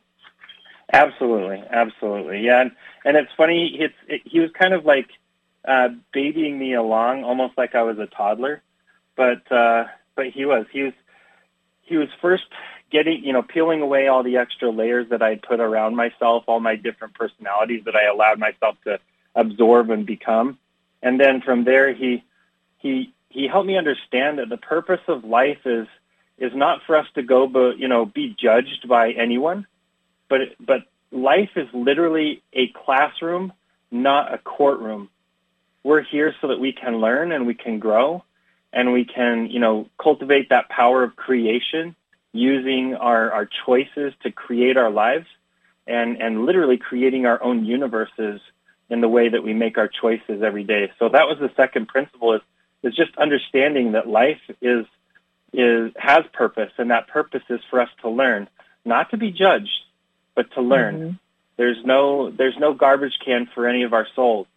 Absolutely, 0.94 1.63
absolutely, 1.70 2.41
yeah. 2.41 2.62
And, 2.62 2.72
and 3.03 3.17
it's 3.17 3.32
funny. 3.36 3.75
It's 3.79 3.94
it, 4.08 4.22
he 4.25 4.39
was 4.39 4.51
kind 4.51 4.74
of 4.74 4.86
like 4.86 5.10
uh, 5.67 5.89
babying 6.13 6.58
me 6.58 6.74
along, 6.74 7.24
almost 7.24 7.58
like 7.58 7.75
I 7.75 7.84
was 7.84 8.00
a 8.00 8.08
toddler. 8.08 8.62
But 9.15 9.51
uh, 9.51 9.86
but 10.15 10.27
he 10.27 10.46
was 10.46 10.65
he 10.72 10.84
was 10.84 10.94
he 11.88 11.98
was 11.98 12.10
first 12.22 12.46
getting 12.91 13.24
you 13.24 13.34
know 13.34 13.41
peeling 13.41 13.82
away 13.82 14.08
all 14.08 14.24
the 14.24 14.38
extra 14.38 14.70
layers 14.70 15.10
that 15.10 15.22
I 15.22 15.36
put 15.36 15.60
around 15.60 15.96
myself, 15.96 16.44
all 16.48 16.60
my 16.60 16.75
different 16.75 17.13
personalities 17.15 17.84
that 17.86 17.96
I 17.96 18.06
allowed 18.06 18.39
myself 18.39 18.77
to 18.86 19.00
absorb 19.36 19.89
and 19.89 20.06
become. 20.06 20.58
And 21.01 21.20
then 21.20 21.41
from 21.41 21.63
there, 21.63 21.94
he 21.94 22.24
he 22.77 23.13
he 23.29 23.48
helped 23.48 23.67
me 23.67 23.77
understand 23.77 24.39
that 24.39 24.50
the 24.50 24.58
purpose 24.58 25.01
of 25.08 25.24
life 25.24 25.65
is 25.65 25.88
is 26.38 26.53
not 26.53 26.82
for 26.86 26.96
us 26.96 27.08
to 27.15 27.24
go, 27.24 27.48
but 27.48 27.77
you 27.79 27.88
know, 27.88 28.06
be 28.06 28.36
judged 28.39 28.88
by 28.88 29.12
anyone 29.12 29.65
but 30.29 30.41
but 30.60 30.84
life 31.12 31.51
is 31.56 31.67
literally 31.74 32.41
a 32.53 32.67
classroom, 32.67 33.53
not 33.91 34.34
a 34.34 34.38
courtroom. 34.38 35.10
we're 35.84 36.01
here 36.01 36.36
so 36.41 36.48
that 36.50 36.60
we 36.60 36.74
can 36.74 36.98
learn 36.98 37.32
and 37.32 37.48
we 37.48 37.53
can 37.53 37.79
grow 37.79 38.24
and 38.74 38.94
we 38.94 39.06
can, 39.06 39.50
you 39.50 39.60
know, 39.60 39.88
cultivate 40.02 40.50
that 40.50 40.70
power 40.70 41.04
of 41.04 41.16
creation 41.16 41.96
using 42.34 42.96
our, 42.96 43.32
our 43.32 43.50
choices 43.66 44.14
to 44.24 44.32
create 44.32 44.78
our 44.78 44.92
lives 44.92 45.26
and, 45.88 46.22
and 46.22 46.46
literally 46.46 46.78
creating 46.78 47.26
our 47.26 47.42
own 47.42 47.66
universes 47.66 48.42
in 48.90 49.02
the 49.02 49.08
way 49.08 49.30
that 49.30 49.44
we 49.44 49.54
make 49.54 49.78
our 49.78 49.88
choices 49.88 50.44
every 50.44 50.64
day. 50.64 50.92
So 51.00 51.10
that 51.10 51.28
was 51.28 51.38
the 51.40 51.52
second 51.56 51.88
principle 51.88 52.34
is, 52.34 52.42
is 52.84 52.96
just 52.96 53.18
understanding 53.18 53.94
that 53.94 54.08
life 54.08 54.42
is, 54.62 54.86
is, 55.54 55.92
has 55.98 56.24
purpose 56.34 56.72
and 56.78 56.92
that 56.92 57.08
purpose 57.08 57.44
is 57.50 57.60
for 57.70 57.82
us 57.82 57.90
to 58.02 58.10
learn, 58.10 58.48
not 58.86 59.12
to 59.12 59.18
be 59.18 59.32
judged, 59.32 59.84
but 60.36 60.52
to 60.52 60.62
learn. 60.62 60.96
Mm-hmm. 60.96 61.16
There's 61.58 61.84
no, 61.84 62.30
there's 62.30 62.58
no 62.60 62.74
garbage 62.74 63.18
can 63.26 63.50
for 63.54 63.68
any 63.68 63.84
of 63.84 63.94
our 63.94 64.08
souls 64.16 64.48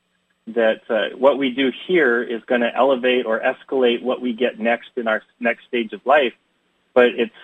that 0.55 0.83
uh, 0.89 1.17
what 1.17 1.39
we 1.39 1.51
do 1.51 1.73
here 1.87 2.23
is 2.23 2.43
going 2.45 2.61
to 2.61 2.75
elevate 2.75 3.27
or 3.27 3.41
escalate 3.41 4.03
what 4.03 4.21
we 4.21 4.33
get 4.33 4.59
next 4.59 4.91
in 4.97 5.09
our 5.09 5.23
next 5.39 5.67
stage 5.67 5.93
of 5.93 6.05
life, 6.07 6.35
but 6.95 7.07
it's 7.07 7.35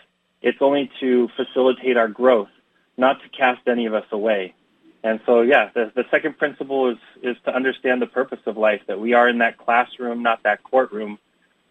it's 0.43 0.59
only 0.61 0.91
to 1.01 1.29
facilitate 1.37 1.97
our 1.97 2.09
growth, 2.09 2.51
not 2.97 3.21
to 3.23 3.29
cast 3.31 3.67
any 3.67 3.87
of 3.87 3.95
us 3.95 4.07
away. 4.13 4.55
And 5.03 5.21
so, 5.27 5.41
yeah, 5.43 5.71
the, 5.75 5.93
the 5.95 6.05
second 6.11 6.39
principle 6.39 6.91
is 6.91 6.99
is 7.23 7.37
to 7.45 7.55
understand 7.55 8.03
the 8.03 8.07
purpose 8.07 8.41
of 8.47 8.57
life 8.57 8.83
that 8.87 9.01
we 9.01 9.13
are 9.15 9.29
in 9.29 9.39
that 9.39 9.59
classroom, 9.59 10.23
not 10.23 10.43
that 10.43 10.63
courtroom, 10.63 11.19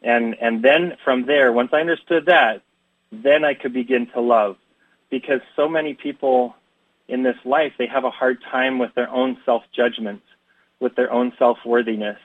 and 0.01 0.35
and 0.39 0.63
then 0.63 0.97
from 1.03 1.25
there, 1.25 1.51
once 1.51 1.71
I 1.73 1.81
understood 1.81 2.27
that, 2.27 2.61
then 3.11 3.43
I 3.43 3.53
could 3.53 3.73
begin 3.73 4.07
to 4.07 4.21
love, 4.21 4.57
because 5.09 5.41
so 5.55 5.67
many 5.67 5.93
people 5.93 6.55
in 7.07 7.23
this 7.23 7.37
life 7.45 7.73
they 7.77 7.87
have 7.87 8.03
a 8.03 8.09
hard 8.11 8.41
time 8.41 8.79
with 8.79 8.93
their 8.95 9.09
own 9.09 9.37
self 9.45 9.63
judgments 9.75 10.25
with 10.79 10.95
their 10.95 11.11
own 11.11 11.33
self-worthiness, 11.37 12.19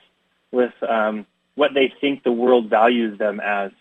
with 0.51 0.73
um, 0.83 1.25
what 1.55 1.73
they 1.73 1.93
think 2.01 2.23
the 2.23 2.31
world 2.31 2.69
values 2.69 3.17
them 3.17 3.39
as. 3.39 3.71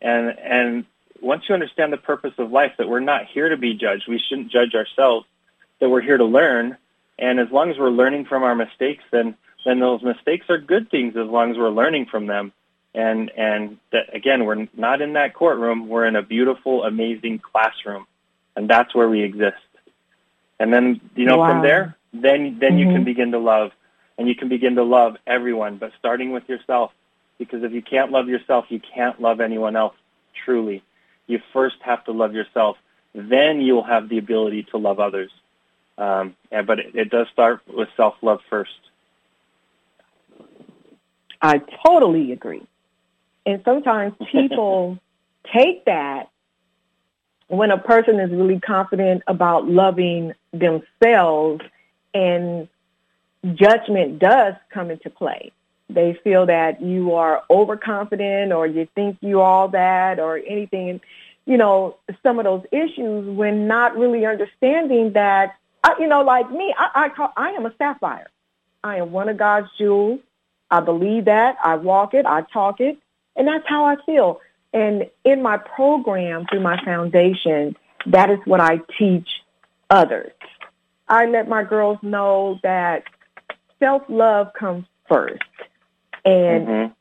And, 0.00 0.38
and 0.38 0.84
once 1.20 1.44
you 1.48 1.54
understand 1.54 1.92
the 1.92 1.98
purpose 1.98 2.34
of 2.38 2.50
life, 2.50 2.72
that 2.78 2.88
we're 2.88 3.00
not 3.00 3.26
here 3.26 3.48
to 3.48 3.56
be 3.56 3.74
judged, 3.74 4.04
we 4.08 4.18
shouldn't 4.28 4.50
judge 4.50 4.74
ourselves, 4.74 5.26
that 5.80 5.88
we're 5.88 6.02
here 6.02 6.18
to 6.18 6.24
learn. 6.24 6.76
And 7.18 7.40
as 7.40 7.50
long 7.50 7.70
as 7.70 7.78
we're 7.78 7.90
learning 7.90 8.26
from 8.26 8.42
our 8.42 8.54
mistakes, 8.54 9.02
then, 9.10 9.36
then 9.64 9.80
those 9.80 10.02
mistakes 10.02 10.46
are 10.50 10.58
good 10.58 10.90
things 10.90 11.16
as 11.16 11.26
long 11.26 11.50
as 11.50 11.56
we're 11.56 11.70
learning 11.70 12.06
from 12.06 12.26
them. 12.26 12.52
And, 12.94 13.30
and 13.30 13.78
that, 13.92 14.14
again, 14.14 14.44
we're 14.44 14.68
not 14.74 15.02
in 15.02 15.14
that 15.14 15.34
courtroom. 15.34 15.88
We're 15.88 16.06
in 16.06 16.16
a 16.16 16.22
beautiful, 16.22 16.84
amazing 16.84 17.40
classroom. 17.40 18.06
And 18.54 18.68
that's 18.68 18.94
where 18.94 19.08
we 19.08 19.22
exist. 19.22 19.56
And 20.58 20.72
then, 20.72 21.00
you 21.14 21.26
know, 21.26 21.38
wow. 21.38 21.52
from 21.52 21.62
there, 21.62 21.96
then, 22.12 22.58
then 22.58 22.72
mm-hmm. 22.72 22.78
you 22.78 22.84
can 22.86 22.94
mm-hmm. 22.96 23.04
begin 23.04 23.30
to 23.32 23.38
love 23.38 23.72
and 24.18 24.28
you 24.28 24.34
can 24.34 24.48
begin 24.48 24.76
to 24.76 24.82
love 24.82 25.16
everyone, 25.26 25.76
but 25.76 25.92
starting 25.98 26.32
with 26.32 26.48
yourself. 26.48 26.92
Because 27.38 27.62
if 27.62 27.72
you 27.72 27.82
can't 27.82 28.10
love 28.10 28.28
yourself, 28.28 28.66
you 28.70 28.80
can't 28.80 29.20
love 29.20 29.40
anyone 29.40 29.76
else 29.76 29.94
truly. 30.44 30.82
You 31.26 31.40
first 31.52 31.76
have 31.80 32.04
to 32.04 32.12
love 32.12 32.34
yourself. 32.34 32.76
Then 33.14 33.60
you'll 33.60 33.82
have 33.82 34.08
the 34.08 34.18
ability 34.18 34.64
to 34.70 34.78
love 34.78 35.00
others. 35.00 35.30
Um, 35.98 36.34
yeah, 36.50 36.62
but 36.62 36.78
it, 36.78 36.94
it 36.94 37.10
does 37.10 37.26
start 37.32 37.60
with 37.66 37.88
self-love 37.96 38.40
first. 38.48 38.70
I 41.40 41.60
totally 41.84 42.32
agree. 42.32 42.66
And 43.44 43.62
sometimes 43.64 44.14
people 44.32 44.98
take 45.52 45.84
that 45.84 46.30
when 47.48 47.70
a 47.70 47.78
person 47.78 48.18
is 48.18 48.30
really 48.30 48.60
confident 48.60 49.22
about 49.26 49.68
loving 49.68 50.32
themselves 50.52 51.62
and 52.12 52.68
judgment 53.54 54.18
does 54.18 54.54
come 54.70 54.90
into 54.90 55.10
play. 55.10 55.52
They 55.88 56.18
feel 56.24 56.46
that 56.46 56.82
you 56.82 57.14
are 57.14 57.44
overconfident 57.48 58.52
or 58.52 58.66
you 58.66 58.88
think 58.94 59.18
you 59.20 59.40
all 59.40 59.68
that 59.68 60.18
or 60.18 60.38
anything. 60.38 61.00
You 61.44 61.56
know, 61.56 61.96
some 62.22 62.38
of 62.38 62.44
those 62.44 62.64
issues 62.72 63.28
when 63.28 63.68
not 63.68 63.96
really 63.96 64.26
understanding 64.26 65.12
that, 65.12 65.56
uh, 65.84 65.94
you 66.00 66.08
know, 66.08 66.22
like 66.22 66.50
me, 66.50 66.74
I, 66.76 67.04
I, 67.04 67.08
call, 67.10 67.32
I 67.36 67.50
am 67.50 67.66
a 67.66 67.74
sapphire. 67.78 68.28
I 68.82 68.96
am 68.96 69.12
one 69.12 69.28
of 69.28 69.38
God's 69.38 69.68
jewels. 69.78 70.20
I 70.70 70.80
believe 70.80 71.26
that. 71.26 71.56
I 71.62 71.76
walk 71.76 72.14
it. 72.14 72.26
I 72.26 72.42
talk 72.52 72.80
it. 72.80 72.98
And 73.36 73.46
that's 73.46 73.68
how 73.68 73.84
I 73.84 73.96
feel. 74.04 74.40
And 74.72 75.08
in 75.24 75.42
my 75.42 75.58
program, 75.58 76.46
through 76.50 76.60
my 76.60 76.82
foundation, 76.84 77.76
that 78.06 78.30
is 78.30 78.38
what 78.44 78.60
I 78.60 78.80
teach 78.98 79.28
others. 79.88 80.32
I 81.08 81.26
let 81.26 81.48
my 81.48 81.62
girls 81.62 81.98
know 82.02 82.58
that 82.62 83.04
self-love 83.78 84.52
comes 84.54 84.86
first. 85.08 85.42
And 86.24 86.66
mm-hmm. 86.66 86.92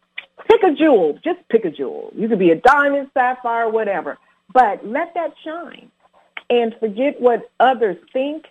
pick 0.47 0.63
a 0.63 0.73
jewel. 0.73 1.19
Just 1.23 1.39
pick 1.49 1.65
a 1.65 1.71
jewel. 1.71 2.11
You 2.15 2.27
could 2.27 2.39
be 2.39 2.51
a 2.51 2.55
diamond, 2.55 3.09
sapphire, 3.13 3.69
whatever. 3.69 4.17
But 4.53 4.85
let 4.85 5.13
that 5.15 5.33
shine. 5.43 5.91
And 6.49 6.75
forget 6.79 7.19
what 7.19 7.49
others 7.59 7.97
think, 8.13 8.45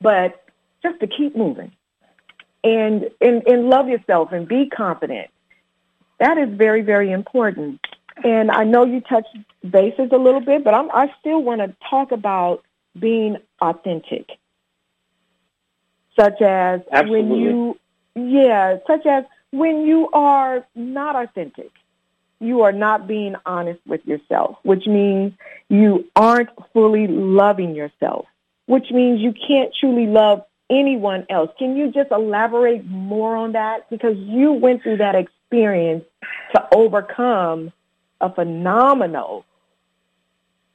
but 0.00 0.44
just 0.82 0.98
to 1.00 1.06
keep 1.06 1.36
moving. 1.36 1.72
And, 2.64 3.08
and, 3.20 3.46
and 3.46 3.70
love 3.70 3.88
yourself 3.88 4.32
and 4.32 4.46
be 4.46 4.68
confident. 4.68 5.30
That 6.18 6.36
is 6.36 6.48
very, 6.50 6.82
very 6.82 7.10
important. 7.10 7.80
And 8.22 8.50
I 8.50 8.64
know 8.64 8.84
you 8.84 9.00
touched 9.00 9.34
bases 9.68 10.10
a 10.12 10.18
little 10.18 10.40
bit, 10.40 10.64
but 10.64 10.74
I'm, 10.74 10.90
I 10.90 11.10
still 11.20 11.42
want 11.42 11.60
to 11.60 11.74
talk 11.88 12.12
about 12.12 12.62
being 12.98 13.36
authentic 13.62 14.28
such 16.18 16.40
as 16.42 16.80
Absolutely. 16.90 17.22
when 17.22 17.40
you, 17.40 17.78
yeah, 18.14 18.76
such 18.86 19.06
as 19.06 19.24
when 19.50 19.86
you 19.86 20.08
are 20.12 20.66
not 20.74 21.16
authentic. 21.16 21.70
You 22.42 22.62
are 22.62 22.72
not 22.72 23.06
being 23.06 23.34
honest 23.44 23.80
with 23.86 24.06
yourself, 24.06 24.56
which 24.62 24.86
means 24.86 25.34
you 25.68 26.06
aren't 26.16 26.48
fully 26.72 27.06
loving 27.06 27.74
yourself, 27.74 28.26
which 28.64 28.90
means 28.90 29.20
you 29.20 29.34
can't 29.46 29.74
truly 29.78 30.06
love 30.06 30.44
anyone 30.70 31.26
else. 31.28 31.50
Can 31.58 31.76
you 31.76 31.92
just 31.92 32.10
elaborate 32.10 32.86
more 32.86 33.36
on 33.36 33.52
that? 33.52 33.90
Because 33.90 34.16
you 34.16 34.52
went 34.52 34.82
through 34.82 34.98
that 34.98 35.16
experience 35.16 36.04
to 36.54 36.66
overcome 36.74 37.72
a 38.22 38.32
phenomenal 38.32 39.44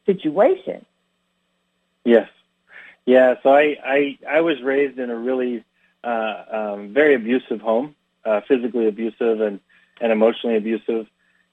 situation. 0.06 0.86
Yes. 2.04 2.30
Yeah, 3.06 3.36
so 3.44 3.50
I, 3.50 3.78
I, 3.86 4.18
I 4.28 4.42
was 4.42 4.62
raised 4.64 4.98
in 4.98 5.10
a 5.10 5.16
really 5.16 5.64
uh, 6.04 6.44
um, 6.52 6.94
very 6.94 7.16
abusive 7.16 7.62
home, 7.62 7.96
uh, 8.24 8.42
physically 8.48 8.88
abusive 8.88 9.42
and, 9.42 9.60
and 10.02 10.12
emotionally 10.12 10.58
abusive. 10.58 11.08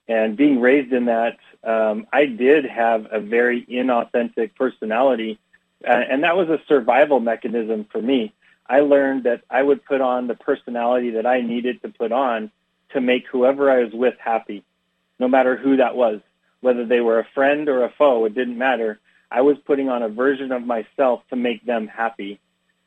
And 0.08 0.36
being 0.36 0.60
raised 0.60 0.92
in 0.92 1.06
that, 1.06 1.38
um, 1.62 2.06
I 2.12 2.26
did 2.26 2.64
have 2.64 3.06
a 3.10 3.20
very 3.20 3.64
inauthentic 3.66 4.54
personality, 4.56 5.38
uh, 5.86 5.90
and 5.90 6.24
that 6.24 6.36
was 6.36 6.48
a 6.48 6.60
survival 6.66 7.20
mechanism 7.20 7.86
for 7.90 8.00
me. 8.00 8.32
I 8.66 8.80
learned 8.80 9.24
that 9.24 9.42
I 9.50 9.62
would 9.62 9.84
put 9.84 10.00
on 10.00 10.26
the 10.26 10.34
personality 10.34 11.10
that 11.10 11.26
I 11.26 11.40
needed 11.40 11.82
to 11.82 11.88
put 11.88 12.12
on 12.12 12.50
to 12.90 13.00
make 13.00 13.26
whoever 13.26 13.70
I 13.70 13.84
was 13.84 13.92
with 13.92 14.14
happy, 14.18 14.64
no 15.18 15.28
matter 15.28 15.56
who 15.56 15.76
that 15.76 15.96
was, 15.96 16.20
whether 16.60 16.84
they 16.86 17.00
were 17.00 17.18
a 17.18 17.28
friend 17.34 17.68
or 17.68 17.84
a 17.84 17.90
foe, 17.90 18.24
it 18.24 18.34
didn't 18.34 18.58
matter. 18.58 18.98
I 19.32 19.40
was 19.40 19.56
putting 19.64 19.88
on 19.88 20.02
a 20.02 20.08
version 20.08 20.52
of 20.52 20.62
myself 20.62 21.22
to 21.30 21.36
make 21.36 21.64
them 21.64 21.86
happy. 21.86 22.38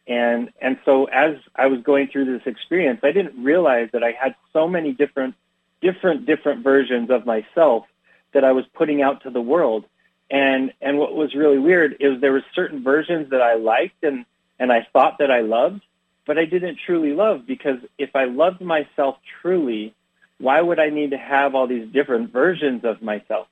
And 0.07 0.51
and 0.61 0.77
so 0.85 1.05
as 1.05 1.37
I 1.55 1.67
was 1.67 1.81
going 1.81 2.07
through 2.09 2.25
this 2.25 2.45
experience, 2.45 2.99
I 3.03 3.11
didn't 3.11 3.43
realize 3.43 3.89
that 3.93 4.03
I 4.03 4.11
had 4.11 4.35
so 4.53 4.67
many 4.67 4.91
different 4.93 5.35
different 5.81 6.25
different 6.25 6.63
versions 6.63 7.09
of 7.09 7.25
myself 7.25 7.85
that 8.33 8.43
I 8.43 8.51
was 8.51 8.65
putting 8.75 9.01
out 9.01 9.23
to 9.23 9.31
the 9.31 9.41
world. 9.41 9.85
And 10.29 10.71
and 10.81 10.99
what 10.99 11.15
was 11.15 11.33
really 11.33 11.57
weird 11.57 11.97
is 11.99 12.21
there 12.21 12.33
were 12.33 12.45
certain 12.53 12.83
versions 12.83 13.31
that 13.31 13.41
I 13.41 13.55
liked 13.55 14.03
and 14.03 14.25
and 14.59 14.71
I 14.71 14.87
thought 14.93 15.17
that 15.19 15.31
I 15.31 15.41
loved, 15.41 15.81
but 16.27 16.37
I 16.37 16.45
didn't 16.45 16.79
truly 16.85 17.13
love 17.13 17.47
because 17.47 17.79
if 17.97 18.15
I 18.15 18.25
loved 18.25 18.61
myself 18.61 19.17
truly, 19.41 19.95
why 20.37 20.61
would 20.61 20.79
I 20.79 20.89
need 20.89 21.11
to 21.11 21.17
have 21.17 21.55
all 21.55 21.67
these 21.67 21.87
different 21.91 22.31
versions 22.31 22.85
of 22.85 23.01
myself? 23.01 23.47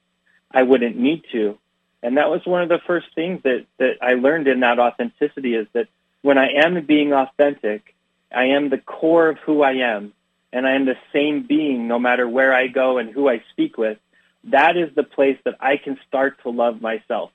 I 0.51 0.61
wouldn't 0.61 0.95
need 0.95 1.23
to. 1.31 1.57
And 2.03 2.17
that 2.17 2.29
was 2.29 2.45
one 2.45 2.61
of 2.61 2.69
the 2.69 2.81
first 2.85 3.07
things 3.15 3.41
that, 3.43 3.65
that 3.79 3.97
I 4.01 4.13
learned 4.15 4.49
in 4.49 4.59
that 4.59 4.77
authenticity 4.77 5.55
is 5.55 5.67
that 5.71 5.87
when 6.21 6.37
I 6.37 6.49
am 6.63 6.85
being 6.85 7.13
authentic, 7.13 7.95
I 8.29 8.45
am 8.47 8.69
the 8.69 8.77
core 8.77 9.29
of 9.29 9.37
who 9.39 9.63
I 9.63 9.73
am, 9.75 10.11
and 10.51 10.67
I 10.67 10.73
am 10.73 10.85
the 10.85 10.97
same 11.13 11.47
being 11.47 11.87
no 11.87 11.97
matter 11.99 12.27
where 12.27 12.53
I 12.53 12.67
go 12.67 12.97
and 12.97 13.09
who 13.09 13.29
I 13.29 13.41
speak 13.51 13.77
with. 13.77 13.97
That 14.45 14.75
is 14.75 14.93
the 14.93 15.03
place 15.03 15.37
that 15.45 15.55
I 15.61 15.77
can 15.77 15.97
start 16.05 16.41
to 16.43 16.49
love 16.49 16.81
myself. 16.81 17.31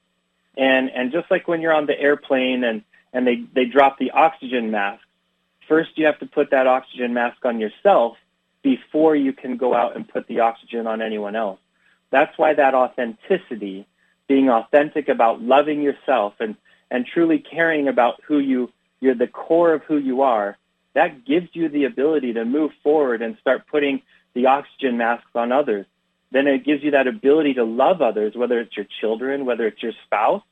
And 0.56 0.90
and 0.90 1.12
just 1.12 1.30
like 1.30 1.48
when 1.48 1.62
you're 1.62 1.74
on 1.74 1.86
the 1.86 1.98
airplane 1.98 2.62
and 2.62 2.82
and 3.12 3.26
they 3.26 3.44
they 3.54 3.64
drop 3.64 3.98
the 3.98 4.10
oxygen 4.10 4.70
mask, 4.70 5.02
first 5.66 5.96
you 5.96 6.06
have 6.06 6.18
to 6.18 6.26
put 6.26 6.50
that 6.50 6.66
oxygen 6.66 7.14
mask 7.14 7.42
on 7.44 7.58
yourself 7.58 8.18
before 8.62 9.16
you 9.16 9.32
can 9.32 9.56
go 9.56 9.72
out 9.72 9.96
and 9.96 10.06
put 10.06 10.26
the 10.26 10.40
oxygen 10.40 10.86
on 10.86 11.00
anyone 11.00 11.36
else. 11.36 11.60
That's 12.10 12.36
why 12.36 12.52
that 12.54 12.74
authenticity 12.74 13.86
being 14.28 14.48
authentic 14.48 15.08
about 15.08 15.42
loving 15.42 15.82
yourself 15.82 16.34
and, 16.38 16.54
and 16.90 17.06
truly 17.06 17.38
caring 17.38 17.88
about 17.88 18.22
who 18.26 18.38
you, 18.38 18.70
you're 19.00 19.14
the 19.14 19.26
core 19.26 19.74
of 19.74 19.82
who 19.84 19.96
you 19.96 20.22
are, 20.22 20.56
that 20.94 21.24
gives 21.24 21.48
you 21.52 21.68
the 21.68 21.84
ability 21.84 22.34
to 22.34 22.44
move 22.44 22.70
forward 22.82 23.22
and 23.22 23.36
start 23.40 23.66
putting 23.66 24.02
the 24.34 24.46
oxygen 24.46 24.96
masks 24.96 25.30
on 25.34 25.50
others. 25.50 25.86
Then 26.30 26.46
it 26.46 26.64
gives 26.64 26.82
you 26.82 26.90
that 26.92 27.06
ability 27.06 27.54
to 27.54 27.64
love 27.64 28.02
others, 28.02 28.34
whether 28.36 28.60
it's 28.60 28.76
your 28.76 28.86
children, 29.00 29.46
whether 29.46 29.66
it's 29.66 29.82
your 29.82 29.92
spouse, 30.04 30.42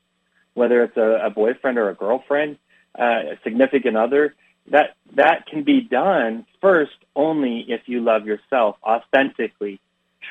whether 0.53 0.83
it's 0.83 0.97
a, 0.97 1.25
a 1.25 1.29
boyfriend 1.29 1.77
or 1.77 1.89
a 1.89 1.95
girlfriend, 1.95 2.57
uh, 2.97 3.03
a 3.33 3.39
significant 3.43 3.95
other. 3.95 4.33
That 4.69 4.95
that 5.15 5.45
can 5.45 5.63
be 5.63 5.81
done 5.81 6.45
first 6.61 6.97
only 7.15 7.65
if 7.69 7.81
you 7.85 8.01
love 8.01 8.25
yourself 8.25 8.75
authentically, 8.83 9.79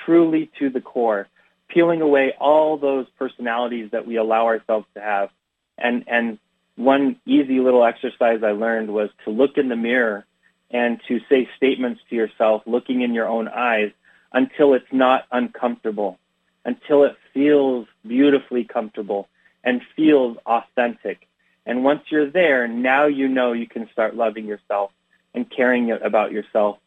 truly 0.05 0.51
to 0.59 0.69
the 0.69 0.81
core, 0.81 1.29
peeling 1.69 2.01
away 2.01 2.35
all 2.39 2.77
those 2.77 3.07
personalities 3.19 3.91
that 3.93 4.07
we 4.07 4.17
allow 4.17 4.47
ourselves 4.47 4.87
to 4.95 5.01
have. 5.01 5.31
And 5.79 6.05
and 6.09 6.39
one 6.77 7.17
easy 7.25 7.61
little 7.61 7.85
exercise 7.85 8.43
I 8.43 8.53
learned 8.53 8.93
was 8.93 9.11
to 9.25 9.31
look 9.31 9.57
in 9.57 9.69
the 9.69 9.77
mirror 9.77 10.27
and 10.71 11.01
to 11.09 11.21
say 11.29 11.49
statements 11.57 12.01
to 12.11 12.17
yourself, 12.17 12.63
looking 12.67 13.03
in 13.03 13.15
your 13.15 13.29
own 13.29 13.49
eyes, 13.49 13.93
until 14.33 14.75
it's 14.75 14.93
not 14.93 15.25
uncomfortable, 15.33 16.19
until 16.65 17.05
it 17.05 17.17
feels 17.33 17.87
beautifully 18.07 18.65
comfortable 18.65 19.29
and 19.65 19.81
feels 19.95 20.37
authentic. 20.45 21.27
And 21.65 21.83
once 21.83 22.03
you're 22.11 22.31
there, 22.31 22.69
now 22.69 23.07
you 23.07 23.29
know 23.29 23.53
you 23.53 23.67
can 23.67 23.89
start 23.91 24.15
loving 24.15 24.47
yourself 24.47 24.93
and 25.35 25.51
caring 25.51 25.91
about 25.91 26.33
yourself 26.33 26.79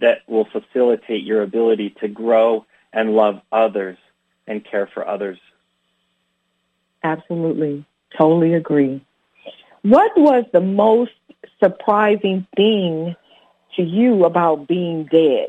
that 0.00 0.18
will 0.26 0.46
facilitate 0.46 1.24
your 1.24 1.42
ability 1.42 1.94
to 2.00 2.08
grow 2.08 2.64
and 2.92 3.14
love 3.14 3.40
others 3.50 3.98
and 4.52 4.64
care 4.64 4.86
for 4.86 5.06
others. 5.08 5.38
Absolutely. 7.02 7.84
Totally 8.16 8.54
agree. 8.54 9.04
What 9.82 10.12
was 10.16 10.44
the 10.52 10.60
most 10.60 11.12
surprising 11.58 12.46
thing 12.54 13.16
to 13.76 13.82
you 13.82 14.24
about 14.24 14.68
being 14.68 15.08
dead? 15.10 15.48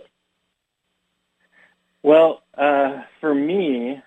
Well, 2.01 2.41
uh, 2.57 3.01
for 3.21 3.35
me, 3.35 4.01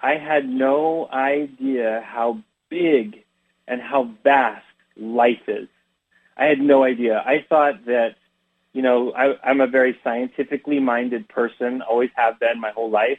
I 0.00 0.16
had 0.16 0.48
no 0.48 1.08
idea 1.10 2.04
how 2.06 2.38
big 2.68 3.24
and 3.66 3.80
how 3.80 4.10
vast 4.22 4.64
life 4.96 5.48
is. 5.48 5.68
I 6.36 6.44
had 6.44 6.60
no 6.60 6.84
idea. 6.84 7.22
I 7.24 7.44
thought 7.48 7.86
that, 7.86 8.16
you 8.72 8.82
know, 8.82 9.12
I, 9.12 9.34
I'm 9.42 9.60
a 9.60 9.66
very 9.66 9.98
scientifically 10.04 10.80
minded 10.80 11.28
person, 11.28 11.82
always 11.82 12.10
have 12.14 12.38
been 12.38 12.60
my 12.60 12.70
whole 12.70 12.90
life, 12.90 13.18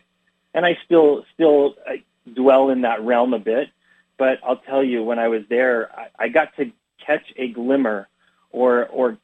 and 0.58 0.66
I 0.66 0.76
still 0.86 1.24
still 1.36 1.76
uh, 1.88 1.98
dwell 2.34 2.72
in 2.72 2.82
that 2.82 3.04
realm 3.04 3.36
a 3.36 3.40
bit. 3.40 3.70
But 4.18 4.40
I'll 4.44 4.58
tell 4.58 4.84
you, 4.84 5.04
when 5.04 5.20
I 5.20 5.28
was 5.28 5.44
there, 5.48 5.92
I, 5.96 6.08
I 6.18 6.28
got 6.30 6.56
to 6.56 6.72
catch 7.06 7.32
a 7.38 7.48
glimmer 7.50 8.08
or 8.52 8.88
or 8.88 9.20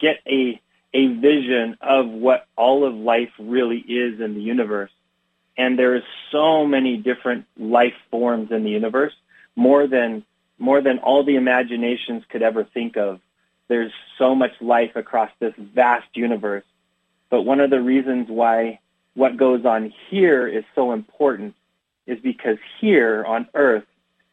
get 0.00 0.16
a 0.26 0.60
a 0.92 1.06
vision 1.06 1.78
of 1.80 2.08
what 2.08 2.46
all 2.56 2.84
of 2.84 2.94
life 2.94 3.30
really 3.38 3.78
is 3.78 4.20
in 4.20 4.34
the 4.34 4.42
universe. 4.42 4.90
And 5.56 5.78
there's 5.78 6.02
so 6.32 6.66
many 6.66 6.96
different 6.96 7.46
life 7.56 7.94
forms 8.10 8.50
in 8.50 8.64
the 8.64 8.70
universe, 8.70 9.14
more 9.54 9.86
than 9.86 10.24
more 10.58 10.80
than 10.80 10.98
all 10.98 11.22
the 11.22 11.36
imaginations 11.36 12.24
could 12.28 12.42
ever 12.42 12.64
think 12.64 12.96
of. 12.96 13.20
There's 13.68 13.92
so 14.18 14.34
much 14.34 14.52
life 14.60 14.96
across 14.96 15.30
this 15.38 15.54
vast 15.56 16.08
universe. 16.14 16.64
But 17.30 17.42
one 17.42 17.60
of 17.60 17.70
the 17.70 17.80
reasons 17.80 18.26
why 18.28 18.80
what 19.14 19.36
goes 19.36 19.64
on 19.64 19.92
here 20.10 20.46
is 20.46 20.64
so 20.74 20.92
important 20.92 21.54
is 22.06 22.18
because 22.20 22.58
here 22.80 23.24
on 23.24 23.46
Earth 23.54 23.84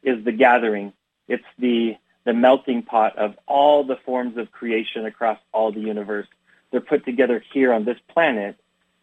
is 0.03 0.23
the 0.23 0.31
gathering. 0.31 0.93
It's 1.27 1.43
the 1.57 1.97
the 2.25 2.33
melting 2.33 2.83
pot 2.83 3.17
of 3.17 3.35
all 3.47 3.83
the 3.83 3.95
forms 4.05 4.37
of 4.37 4.51
creation 4.51 5.05
across 5.05 5.39
all 5.51 5.71
the 5.71 5.79
universe. 5.79 6.27
They're 6.69 6.81
put 6.81 7.05
together 7.05 7.43
here 7.53 7.73
on 7.73 7.85
this 7.85 7.97
planet 8.09 8.55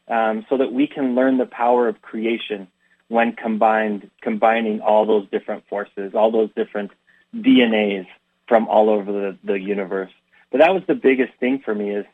um, 0.06 0.46
so 0.48 0.58
that 0.58 0.72
we 0.72 0.86
can 0.86 1.14
learn 1.14 1.38
the 1.38 1.46
power 1.46 1.88
of 1.88 2.00
creation 2.02 2.68
when 3.08 3.32
combined, 3.32 4.10
combining 4.20 4.80
all 4.80 5.06
those 5.06 5.28
different 5.30 5.66
forces, 5.68 6.14
all 6.14 6.30
those 6.30 6.50
different 6.54 6.92
DNAs 7.34 8.06
from 8.46 8.68
all 8.68 8.90
over 8.90 9.10
the, 9.10 9.38
the 9.42 9.58
universe. 9.58 10.12
But 10.50 10.58
that 10.58 10.74
was 10.74 10.82
the 10.86 10.94
biggest 10.94 11.32
thing 11.40 11.60
for 11.64 11.74
me 11.74 11.90
is, 11.90 12.06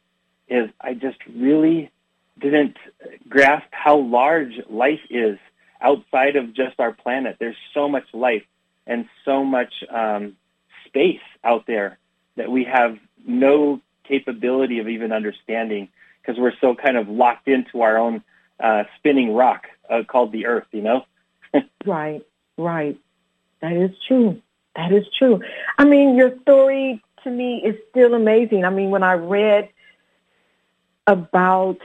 is 0.48 0.70
I 0.80 0.94
just 0.94 1.18
really 1.34 1.90
didn't 2.38 2.76
grasp 3.28 3.66
how 3.70 3.98
large 3.98 4.54
life 4.68 5.00
is 5.10 5.38
outside 5.80 6.36
of 6.36 6.54
just 6.54 6.78
our 6.78 6.92
planet. 6.92 7.36
There's 7.38 7.56
so 7.74 7.88
much 7.88 8.04
life 8.12 8.44
and 8.86 9.08
so 9.24 9.44
much 9.44 9.72
um, 9.90 10.36
space 10.86 11.20
out 11.44 11.66
there 11.66 11.98
that 12.36 12.50
we 12.50 12.64
have 12.64 12.98
no 13.26 13.80
capability 14.04 14.78
of 14.78 14.88
even 14.88 15.12
understanding 15.12 15.88
because 16.20 16.40
we're 16.40 16.56
so 16.60 16.74
kind 16.74 16.96
of 16.96 17.08
locked 17.08 17.48
into 17.48 17.82
our 17.82 17.98
own 17.98 18.22
uh, 18.60 18.84
spinning 18.98 19.34
rock 19.34 19.66
uh, 19.90 20.02
called 20.06 20.32
the 20.32 20.46
Earth, 20.46 20.66
you 20.72 20.82
know? 20.82 21.04
right, 21.86 22.24
right. 22.56 22.98
That 23.60 23.72
is 23.72 23.90
true. 24.06 24.40
That 24.76 24.92
is 24.92 25.04
true. 25.18 25.40
I 25.78 25.84
mean, 25.84 26.16
your 26.16 26.38
story 26.42 27.02
to 27.24 27.30
me 27.30 27.62
is 27.64 27.76
still 27.90 28.14
amazing. 28.14 28.64
I 28.64 28.70
mean, 28.70 28.90
when 28.90 29.02
I 29.02 29.14
read 29.14 29.68
about 31.06 31.78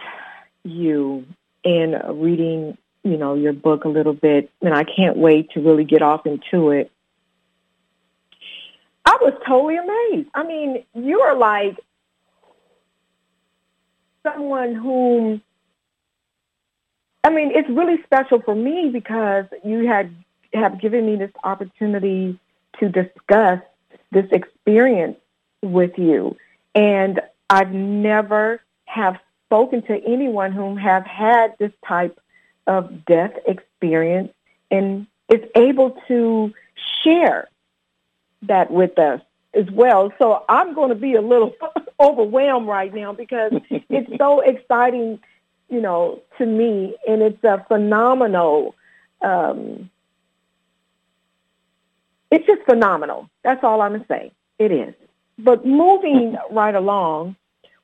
you 0.68 1.26
and 1.64 1.96
reading, 2.22 2.78
you 3.04 3.18
know, 3.18 3.36
your 3.36 3.54
book 3.54 3.86
a 3.86 3.90
little 3.90 4.14
bit, 4.14 4.52
and 4.62 4.74
I 4.74 4.84
can't 4.84 5.18
wait 5.18 5.52
to 5.52 5.62
really 5.62 5.84
get 5.84 6.02
off 6.02 6.26
into 6.26 6.72
it. 6.72 6.92
I 9.06 9.18
was 9.22 9.34
totally 9.48 9.78
amazed. 9.78 10.30
I 10.34 10.44
mean, 10.44 10.84
you 10.94 11.22
are 11.22 11.36
like 11.36 11.78
someone 14.24 14.76
whom 14.76 15.42
I 17.24 17.30
mean, 17.30 17.52
it's 17.54 17.68
really 17.70 18.02
special 18.04 18.42
for 18.42 18.56
me 18.56 18.90
because 18.90 19.46
you 19.64 19.86
had 19.86 20.16
have 20.54 20.80
given 20.80 21.06
me 21.06 21.18
this 21.18 21.32
opportunity 21.44 22.40
to 22.80 22.88
discuss 22.88 23.60
this 24.12 24.26
experience 24.32 25.18
with 25.62 25.98
you. 25.98 26.38
And 26.74 27.20
I've 27.50 27.72
never 27.72 28.62
have 28.86 29.18
spoken 29.48 29.82
to 29.84 30.02
anyone 30.06 30.52
whom 30.52 30.78
have 30.78 31.06
had 31.06 31.56
this 31.58 31.72
type 31.88 32.20
of 32.68 33.06
death 33.06 33.32
experience 33.46 34.34
and 34.70 35.08
is 35.30 35.42
able 35.56 35.98
to 36.08 36.54
share 37.04 37.48
that 38.44 38.70
with 38.70 39.00
us 39.00 39.22
as 39.54 39.70
well. 39.72 40.14
So 40.20 40.44
I'm 40.50 40.74
going 40.74 40.90
to 40.90 40.96
be 40.96 41.16
a 41.16 41.22
little 41.22 41.54
overwhelmed 42.00 42.68
right 42.68 42.94
now 42.94 43.14
because 43.14 43.54
it's 43.70 44.18
so 44.18 44.42
exciting, 44.42 45.20
you 45.70 45.82
know, 45.82 46.22
to 46.38 46.46
me, 46.46 46.96
and 47.08 47.22
it's 47.22 47.44
a 47.44 47.64
phenomenal. 47.68 48.76
Um, 49.22 49.90
it's 52.30 52.46
just 52.46 52.64
phenomenal. 52.64 53.30
That's 53.44 53.64
all 53.64 53.82
I'm 53.82 53.92
going 53.92 54.02
to 54.02 54.08
say. 54.08 54.32
It 54.60 54.72
is. 54.72 54.94
But 55.40 55.66
moving 55.66 56.36
right 56.52 56.76
along, 56.76 57.36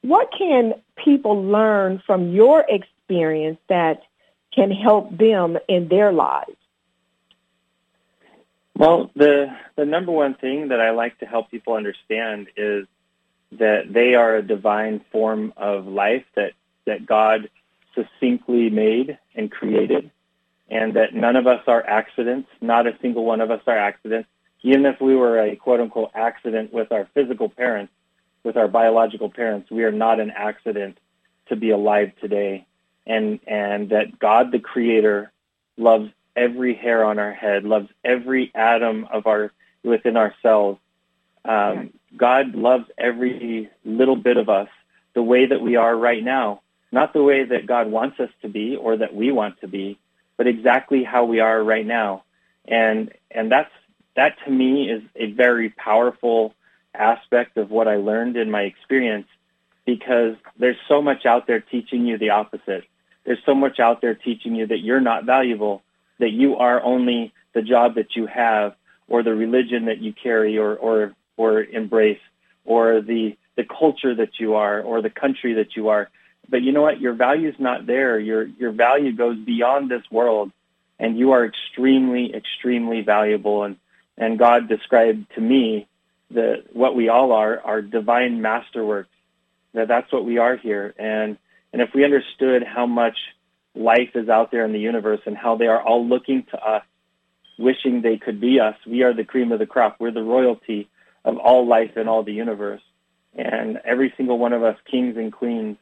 what 0.03 0.29
can 0.37 0.73
people 1.03 1.43
learn 1.43 2.01
from 2.05 2.31
your 2.31 2.63
experience 2.67 3.57
that 3.69 4.03
can 4.53 4.69
help 4.69 5.17
them 5.17 5.57
in 5.67 5.87
their 5.87 6.11
lives? 6.11 6.55
Well, 8.75 9.11
the 9.15 9.47
the 9.75 9.85
number 9.85 10.11
one 10.11 10.35
thing 10.35 10.69
that 10.69 10.81
I 10.81 10.91
like 10.91 11.19
to 11.19 11.25
help 11.25 11.49
people 11.51 11.73
understand 11.73 12.47
is 12.57 12.85
that 13.53 13.83
they 13.91 14.15
are 14.15 14.35
a 14.35 14.41
divine 14.41 15.01
form 15.11 15.53
of 15.57 15.87
life 15.87 16.25
that 16.35 16.51
that 16.85 17.05
God 17.05 17.49
succinctly 17.95 18.69
made 18.69 19.17
and 19.35 19.51
created, 19.51 20.11
and 20.69 20.95
that 20.95 21.13
none 21.13 21.35
of 21.35 21.47
us 21.47 21.61
are 21.67 21.85
accidents. 21.85 22.49
Not 22.61 22.87
a 22.87 22.97
single 23.01 23.23
one 23.23 23.41
of 23.41 23.51
us 23.51 23.61
are 23.67 23.77
accidents. 23.77 24.27
Even 24.63 24.85
if 24.85 24.99
we 24.99 25.15
were 25.15 25.39
a 25.39 25.55
quote 25.55 25.79
unquote 25.79 26.11
accident 26.13 26.73
with 26.73 26.91
our 26.91 27.07
physical 27.13 27.49
parents, 27.49 27.93
with 28.43 28.57
our 28.57 28.67
biological 28.67 29.29
parents, 29.29 29.71
we 29.71 29.83
are 29.83 29.91
not 29.91 30.19
an 30.19 30.31
accident 30.31 30.97
to 31.47 31.55
be 31.55 31.71
alive 31.71 32.11
today. 32.21 32.65
And 33.05 33.39
and 33.47 33.89
that 33.89 34.17
God 34.17 34.51
the 34.51 34.59
Creator 34.59 35.31
loves 35.77 36.09
every 36.35 36.73
hair 36.73 37.03
on 37.03 37.19
our 37.19 37.33
head, 37.33 37.63
loves 37.63 37.89
every 38.03 38.51
atom 38.55 39.07
of 39.11 39.27
our 39.27 39.51
within 39.83 40.15
ourselves. 40.15 40.79
Um, 41.45 41.91
God 42.15 42.55
loves 42.55 42.85
every 42.97 43.69
little 43.83 44.15
bit 44.15 44.37
of 44.37 44.47
us 44.47 44.69
the 45.13 45.23
way 45.23 45.45
that 45.45 45.61
we 45.61 45.75
are 45.75 45.95
right 45.95 46.23
now, 46.23 46.61
not 46.91 47.11
the 47.13 47.23
way 47.23 47.43
that 47.43 47.65
God 47.65 47.91
wants 47.91 48.19
us 48.19 48.29
to 48.41 48.47
be 48.47 48.75
or 48.75 48.97
that 48.97 49.13
we 49.13 49.31
want 49.31 49.59
to 49.61 49.67
be, 49.67 49.99
but 50.37 50.47
exactly 50.47 51.03
how 51.03 51.25
we 51.25 51.39
are 51.39 51.61
right 51.61 51.85
now. 51.85 52.23
And 52.65 53.11
and 53.29 53.51
that's 53.51 53.71
that 54.15 54.37
to 54.45 54.51
me 54.51 54.89
is 54.89 55.03
a 55.15 55.31
very 55.31 55.69
powerful 55.69 56.53
aspect 56.93 57.57
of 57.57 57.71
what 57.71 57.87
I 57.87 57.95
learned 57.95 58.37
in 58.37 58.51
my 58.51 58.61
experience 58.61 59.27
because 59.85 60.35
there's 60.57 60.77
so 60.87 61.01
much 61.01 61.25
out 61.25 61.47
there 61.47 61.59
teaching 61.59 62.05
you 62.05 62.17
the 62.17 62.29
opposite. 62.31 62.85
There's 63.25 63.43
so 63.45 63.55
much 63.55 63.79
out 63.79 64.01
there 64.01 64.15
teaching 64.15 64.55
you 64.55 64.67
that 64.67 64.79
you're 64.79 65.01
not 65.01 65.25
valuable 65.25 65.83
that 66.19 66.31
you 66.31 66.57
are 66.57 66.81
only 66.81 67.33
the 67.53 67.61
job 67.61 67.95
that 67.95 68.15
you 68.15 68.27
have 68.27 68.75
or 69.07 69.23
the 69.23 69.33
religion 69.33 69.85
that 69.85 69.99
you 69.99 70.13
carry 70.13 70.57
or, 70.57 70.75
or, 70.75 71.13
or 71.37 71.63
embrace 71.63 72.19
or 72.65 73.01
the 73.01 73.35
the 73.55 73.63
culture 73.63 74.15
that 74.15 74.39
you 74.39 74.55
are 74.55 74.81
or 74.81 75.01
the 75.01 75.09
country 75.09 75.53
that 75.53 75.75
you 75.75 75.89
are. 75.89 76.09
But 76.49 76.61
you 76.61 76.71
know 76.71 76.81
what? 76.81 76.99
Your 76.99 77.13
value 77.13 77.49
is 77.49 77.55
not 77.59 77.85
there. 77.85 78.19
Your 78.19 78.43
your 78.43 78.71
value 78.71 79.13
goes 79.13 79.37
beyond 79.37 79.89
this 79.89 80.03
world, 80.11 80.51
and 80.99 81.17
you 81.17 81.31
are 81.31 81.45
extremely, 81.45 82.33
extremely 82.33 83.01
valuable. 83.01 83.63
And 83.63 83.77
and 84.17 84.37
God 84.37 84.67
described 84.67 85.33
to 85.35 85.41
me 85.41 85.87
the 86.29 86.63
what 86.73 86.95
we 86.95 87.09
all 87.09 87.31
are, 87.31 87.59
our 87.61 87.81
divine 87.81 88.39
masterworks. 88.39 89.07
That 89.73 89.87
that's 89.87 90.11
what 90.11 90.25
we 90.25 90.37
are 90.37 90.55
here. 90.55 90.93
And 90.97 91.37
and 91.71 91.81
if 91.81 91.89
we 91.93 92.03
understood 92.03 92.63
how 92.63 92.85
much 92.85 93.17
life 93.75 94.11
is 94.15 94.29
out 94.29 94.51
there 94.51 94.65
in 94.65 94.71
the 94.71 94.79
universe 94.79 95.21
and 95.25 95.35
how 95.35 95.57
they 95.57 95.67
are 95.67 95.81
all 95.81 96.05
looking 96.05 96.43
to 96.51 96.57
us, 96.57 96.83
wishing 97.57 98.01
they 98.01 98.17
could 98.17 98.39
be 98.39 98.59
us, 98.59 98.75
we 98.85 99.03
are 99.03 99.13
the 99.13 99.23
cream 99.23 99.51
of 99.51 99.59
the 99.59 99.65
crop. 99.65 99.97
We're 99.99 100.11
the 100.11 100.23
royalty 100.23 100.89
of 101.25 101.37
all 101.37 101.67
life 101.67 101.97
in 101.97 102.07
all 102.07 102.23
the 102.23 102.33
universe. 102.33 102.81
And 103.35 103.79
every 103.83 104.13
single 104.15 104.37
one 104.37 104.53
of 104.53 104.63
us, 104.63 104.77
kings 104.89 105.17
and 105.17 105.33
queens 105.33 105.77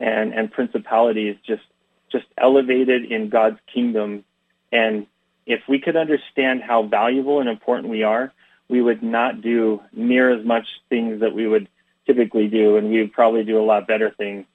and, 0.00 0.32
and 0.32 0.50
principalities, 0.50 1.36
just 1.46 1.62
just 2.10 2.26
elevated 2.38 3.04
in 3.12 3.28
God's 3.28 3.58
kingdom. 3.72 4.24
And 4.72 5.06
if 5.46 5.60
we 5.68 5.78
could 5.78 5.96
understand 5.96 6.62
how 6.62 6.82
valuable 6.84 7.40
and 7.40 7.48
important 7.48 7.88
we 7.88 8.02
are, 8.02 8.32
we 8.68 8.82
would 8.82 9.02
not 9.02 9.40
do 9.40 9.80
near 9.92 10.30
as 10.30 10.44
much 10.44 10.66
things 10.88 11.20
that 11.20 11.34
we 11.34 11.46
would 11.46 11.68
typically 12.06 12.48
do, 12.48 12.76
and 12.76 12.90
we 12.90 13.00
would 13.00 13.12
probably 13.12 13.44
do 13.44 13.58
a 13.58 13.64
lot 13.64 13.86
better 13.86 14.10
things 14.10 14.46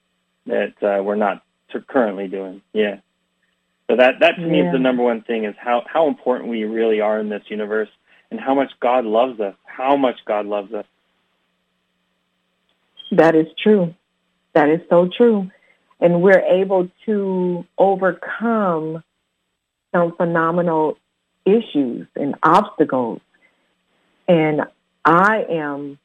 that 0.46 0.74
uh, 0.82 1.02
we're 1.02 1.16
not 1.16 1.42
currently 1.88 2.28
doing. 2.28 2.62
Yeah. 2.72 2.98
So 3.90 3.96
that 3.96 4.20
that 4.20 4.36
to 4.36 4.42
yeah. 4.42 4.48
me 4.48 4.60
is 4.62 4.72
the 4.72 4.78
number 4.78 5.02
one 5.02 5.22
thing 5.22 5.44
is 5.44 5.54
how 5.58 5.82
how 5.86 6.08
important 6.08 6.50
we 6.50 6.64
really 6.64 7.00
are 7.00 7.18
in 7.18 7.28
this 7.28 7.42
universe 7.48 7.88
and 8.30 8.40
how 8.40 8.54
much 8.54 8.72
God 8.80 9.04
loves 9.04 9.40
us. 9.40 9.54
How 9.64 9.96
much 9.96 10.16
God 10.24 10.46
loves 10.46 10.72
us. 10.72 10.86
That 13.12 13.34
is 13.34 13.46
true. 13.62 13.94
That 14.54 14.68
is 14.68 14.80
so 14.88 15.08
true. 15.16 15.50
And 16.00 16.22
we're 16.22 16.40
able 16.40 16.88
to 17.06 17.64
overcome 17.78 19.02
some 19.92 20.16
phenomenal 20.16 20.96
issues 21.44 22.06
and 22.16 22.34
obstacles. 22.42 23.20
And 24.28 24.62
I 25.04 25.44
am 25.50 25.98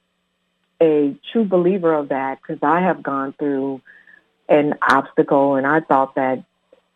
a 0.81 1.15
true 1.31 1.45
believer 1.45 1.93
of 1.93 2.09
that 2.09 2.39
because 2.41 2.59
I 2.63 2.81
have 2.81 3.03
gone 3.03 3.33
through 3.37 3.81
an 4.47 4.75
obstacle 4.81 5.55
and 5.55 5.67
I 5.67 5.81
thought 5.81 6.15
that, 6.15 6.43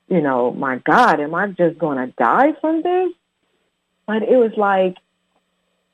you 0.07 0.21
know, 0.21 0.51
my 0.51 0.77
God, 0.77 1.19
am 1.19 1.35
I 1.35 1.47
just 1.47 1.77
going 1.77 1.97
to 1.97 2.13
die 2.17 2.53
from 2.59 2.81
this? 2.81 3.11
But 4.05 4.23
it 4.23 4.37
was 4.37 4.51
like 4.57 4.97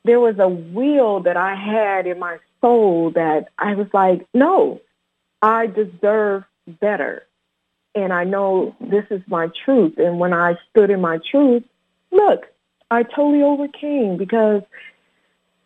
there 0.04 0.20
was 0.20 0.40
a 0.40 0.48
will 0.48 1.22
that 1.22 1.38
I 1.38 1.56
had 1.56 2.08
in 2.08 2.20
my 2.20 2.38
soul 2.62 3.12
that 3.12 3.50
I 3.58 3.76
was 3.76 3.88
like, 3.94 4.26
no, 4.34 4.82
I 5.42 5.68
deserve 5.68 6.44
better. 6.68 7.24
And 7.96 8.14
I 8.14 8.24
know 8.24 8.76
this 8.80 9.06
is 9.10 9.22
my 9.28 9.50
truth. 9.66 9.98
And 9.98 10.20
when 10.20 10.34
I 10.34 10.58
stood 10.70 10.90
in 10.90 11.02
my 11.02 11.20
truth, 11.30 11.64
look, 12.12 12.46
I 12.92 13.04
totally 13.04 13.44
overcame 13.44 14.18
because 14.18 14.64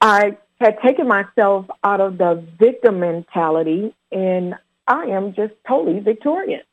I 0.04 0.38
had 0.60 0.82
taken 0.82 1.08
myself 1.08 1.66
out 1.82 2.02
of 2.02 2.18
the 2.18 2.46
victim 2.60 3.00
mentality 3.00 3.96
and 4.12 4.56
I 4.86 5.06
am 5.06 5.34
just 5.34 5.54
totally 5.66 6.02
victorious. 6.02 6.66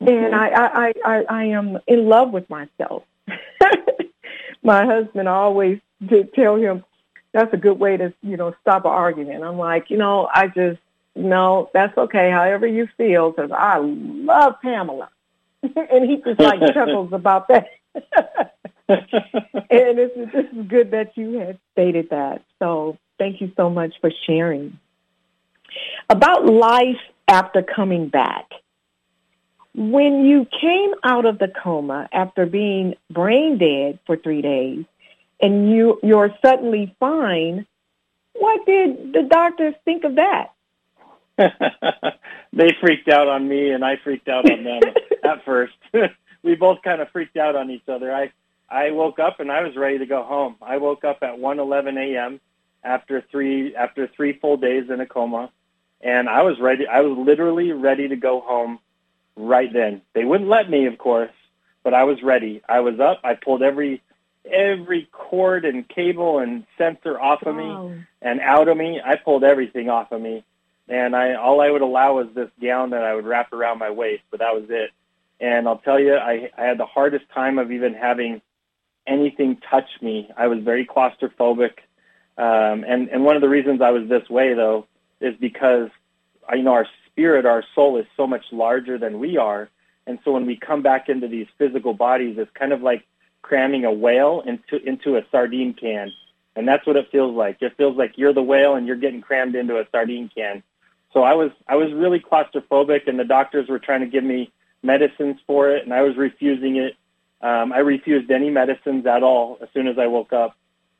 Mm-hmm. 0.00 0.24
And 0.24 0.34
I, 0.34 0.48
I, 0.48 0.92
I, 1.04 1.24
I 1.28 1.44
am 1.46 1.78
in 1.88 2.08
love 2.08 2.30
with 2.30 2.48
myself. 2.48 3.02
My 4.62 4.86
husband 4.86 5.28
always 5.28 5.80
did 6.06 6.32
tell 6.34 6.54
him 6.54 6.84
that's 7.32 7.52
a 7.52 7.56
good 7.56 7.80
way 7.80 7.96
to, 7.96 8.14
you 8.22 8.36
know, 8.36 8.54
stop 8.60 8.84
an 8.84 8.92
argument. 8.92 9.42
I'm 9.42 9.58
like, 9.58 9.90
you 9.90 9.96
know, 9.98 10.28
I 10.32 10.46
just, 10.46 10.78
no, 11.16 11.68
that's 11.74 11.98
okay, 11.98 12.30
however 12.30 12.68
you 12.68 12.88
feel, 12.96 13.32
because 13.32 13.50
I 13.50 13.78
love 13.78 14.54
Pamela. 14.62 15.10
and 15.62 16.08
he 16.08 16.22
just 16.24 16.38
like 16.38 16.60
chuckles 16.72 17.12
about 17.12 17.48
that. 17.48 17.66
And 18.88 19.98
is, 19.98 20.10
this 20.16 20.46
is 20.52 20.66
good 20.66 20.92
that 20.92 21.12
you 21.16 21.38
had 21.38 21.58
stated 21.72 22.10
that. 22.10 22.42
So 22.58 22.96
thank 23.18 23.40
you 23.40 23.52
so 23.56 23.68
much 23.68 23.94
for 24.00 24.10
sharing. 24.26 24.78
About 26.08 26.46
life 26.46 27.00
after 27.26 27.62
coming 27.62 28.08
back. 28.08 28.46
When 29.74 30.24
you 30.24 30.46
came 30.60 30.94
out 31.04 31.26
of 31.26 31.38
the 31.38 31.48
coma 31.48 32.08
after 32.12 32.46
being 32.46 32.94
brain 33.10 33.58
dead 33.58 33.98
for 34.06 34.16
three 34.16 34.42
days 34.42 34.84
and 35.40 35.70
you, 35.70 36.00
you're 36.02 36.34
suddenly 36.44 36.96
fine, 36.98 37.66
what 38.32 38.64
did 38.66 39.12
the 39.12 39.22
doctors 39.24 39.74
think 39.84 40.04
of 40.04 40.16
that? 40.16 40.52
they 42.52 42.74
freaked 42.80 43.08
out 43.08 43.28
on 43.28 43.46
me 43.46 43.70
and 43.70 43.84
I 43.84 43.96
freaked 44.02 44.28
out 44.28 44.50
on 44.50 44.64
them 44.64 44.80
at 45.22 45.44
first. 45.44 45.74
we 46.42 46.54
both 46.54 46.82
kind 46.82 47.00
of 47.00 47.10
freaked 47.10 47.36
out 47.36 47.54
on 47.54 47.70
each 47.70 47.88
other. 47.88 48.12
I 48.12 48.32
I 48.68 48.90
woke 48.90 49.18
up 49.18 49.40
and 49.40 49.50
I 49.50 49.62
was 49.62 49.76
ready 49.76 49.98
to 49.98 50.06
go 50.06 50.22
home. 50.22 50.56
I 50.60 50.76
woke 50.76 51.04
up 51.04 51.18
at 51.22 51.38
1:11 51.38 51.96
a.m. 51.96 52.40
after 52.84 53.22
three 53.30 53.74
after 53.74 54.06
three 54.06 54.34
full 54.34 54.56
days 54.56 54.90
in 54.90 55.00
a 55.00 55.06
coma, 55.06 55.50
and 56.00 56.28
I 56.28 56.42
was 56.42 56.58
ready. 56.60 56.86
I 56.86 57.00
was 57.00 57.16
literally 57.16 57.72
ready 57.72 58.08
to 58.08 58.16
go 58.16 58.40
home 58.40 58.78
right 59.36 59.72
then. 59.72 60.02
They 60.12 60.24
wouldn't 60.24 60.50
let 60.50 60.68
me, 60.68 60.86
of 60.86 60.98
course, 60.98 61.32
but 61.82 61.94
I 61.94 62.04
was 62.04 62.22
ready. 62.22 62.62
I 62.68 62.80
was 62.80 63.00
up. 63.00 63.20
I 63.24 63.34
pulled 63.34 63.62
every 63.62 64.02
every 64.44 65.08
cord 65.12 65.64
and 65.64 65.88
cable 65.88 66.38
and 66.38 66.64
sensor 66.76 67.20
off 67.20 67.42
of 67.42 67.56
wow. 67.56 67.88
me 67.88 68.04
and 68.20 68.40
out 68.40 68.68
of 68.68 68.76
me. 68.76 69.00
I 69.02 69.16
pulled 69.16 69.44
everything 69.44 69.88
off 69.88 70.12
of 70.12 70.20
me, 70.20 70.44
and 70.88 71.16
I 71.16 71.34
all 71.34 71.62
I 71.62 71.70
would 71.70 71.82
allow 71.82 72.16
was 72.16 72.28
this 72.34 72.50
gown 72.60 72.90
that 72.90 73.02
I 73.02 73.14
would 73.14 73.24
wrap 73.24 73.52
around 73.54 73.78
my 73.78 73.90
waist, 73.90 74.24
but 74.30 74.40
that 74.40 74.54
was 74.54 74.64
it. 74.68 74.90
And 75.40 75.68
I'll 75.68 75.78
tell 75.78 76.00
you, 76.00 76.16
I, 76.16 76.50
I 76.58 76.64
had 76.64 76.78
the 76.78 76.86
hardest 76.86 77.24
time 77.32 77.58
of 77.58 77.70
even 77.70 77.94
having 77.94 78.42
anything 79.08 79.56
touch 79.70 79.88
me. 80.00 80.30
I 80.36 80.46
was 80.46 80.60
very 80.60 80.86
claustrophobic, 80.86 81.78
um, 82.36 82.84
and 82.84 83.08
and 83.08 83.24
one 83.24 83.36
of 83.36 83.42
the 83.42 83.48
reasons 83.48 83.80
I 83.80 83.90
was 83.90 84.08
this 84.08 84.28
way 84.28 84.54
though 84.54 84.86
is 85.20 85.34
because 85.40 85.88
you 86.52 86.62
know 86.62 86.72
our 86.72 86.86
spirit, 87.06 87.46
our 87.46 87.64
soul 87.74 87.96
is 87.96 88.06
so 88.16 88.26
much 88.26 88.44
larger 88.52 88.98
than 88.98 89.18
we 89.18 89.36
are, 89.36 89.68
and 90.06 90.18
so 90.24 90.32
when 90.32 90.46
we 90.46 90.56
come 90.56 90.82
back 90.82 91.08
into 91.08 91.28
these 91.28 91.46
physical 91.58 91.94
bodies, 91.94 92.36
it's 92.38 92.50
kind 92.52 92.72
of 92.72 92.82
like 92.82 93.04
cramming 93.42 93.84
a 93.84 93.92
whale 93.92 94.42
into 94.46 94.76
into 94.86 95.16
a 95.16 95.24
sardine 95.30 95.74
can, 95.74 96.12
and 96.54 96.68
that's 96.68 96.86
what 96.86 96.96
it 96.96 97.10
feels 97.10 97.34
like. 97.34 97.58
It 97.60 97.76
feels 97.76 97.96
like 97.96 98.12
you're 98.16 98.32
the 98.32 98.42
whale 98.42 98.74
and 98.74 98.86
you're 98.86 98.96
getting 98.96 99.20
crammed 99.20 99.54
into 99.54 99.78
a 99.78 99.86
sardine 99.90 100.30
can. 100.34 100.62
So 101.12 101.22
I 101.22 101.34
was 101.34 101.50
I 101.66 101.76
was 101.76 101.92
really 101.92 102.20
claustrophobic, 102.20 103.08
and 103.08 103.18
the 103.18 103.24
doctors 103.24 103.68
were 103.68 103.78
trying 103.78 104.00
to 104.00 104.06
give 104.06 104.24
me 104.24 104.52
medicines 104.82 105.38
for 105.46 105.70
it, 105.70 105.84
and 105.84 105.92
I 105.92 106.02
was 106.02 106.16
refusing 106.16 106.76
it. 106.76 106.94
Um, 107.40 107.72
I 107.72 107.78
refused 107.78 108.30
any 108.30 108.50
medicines 108.50 109.06
at 109.06 109.22
all 109.22 109.58
as 109.62 109.68
soon 109.72 109.86
as 109.86 109.98
I 109.98 110.06
woke 110.06 110.32
up. 110.32 110.56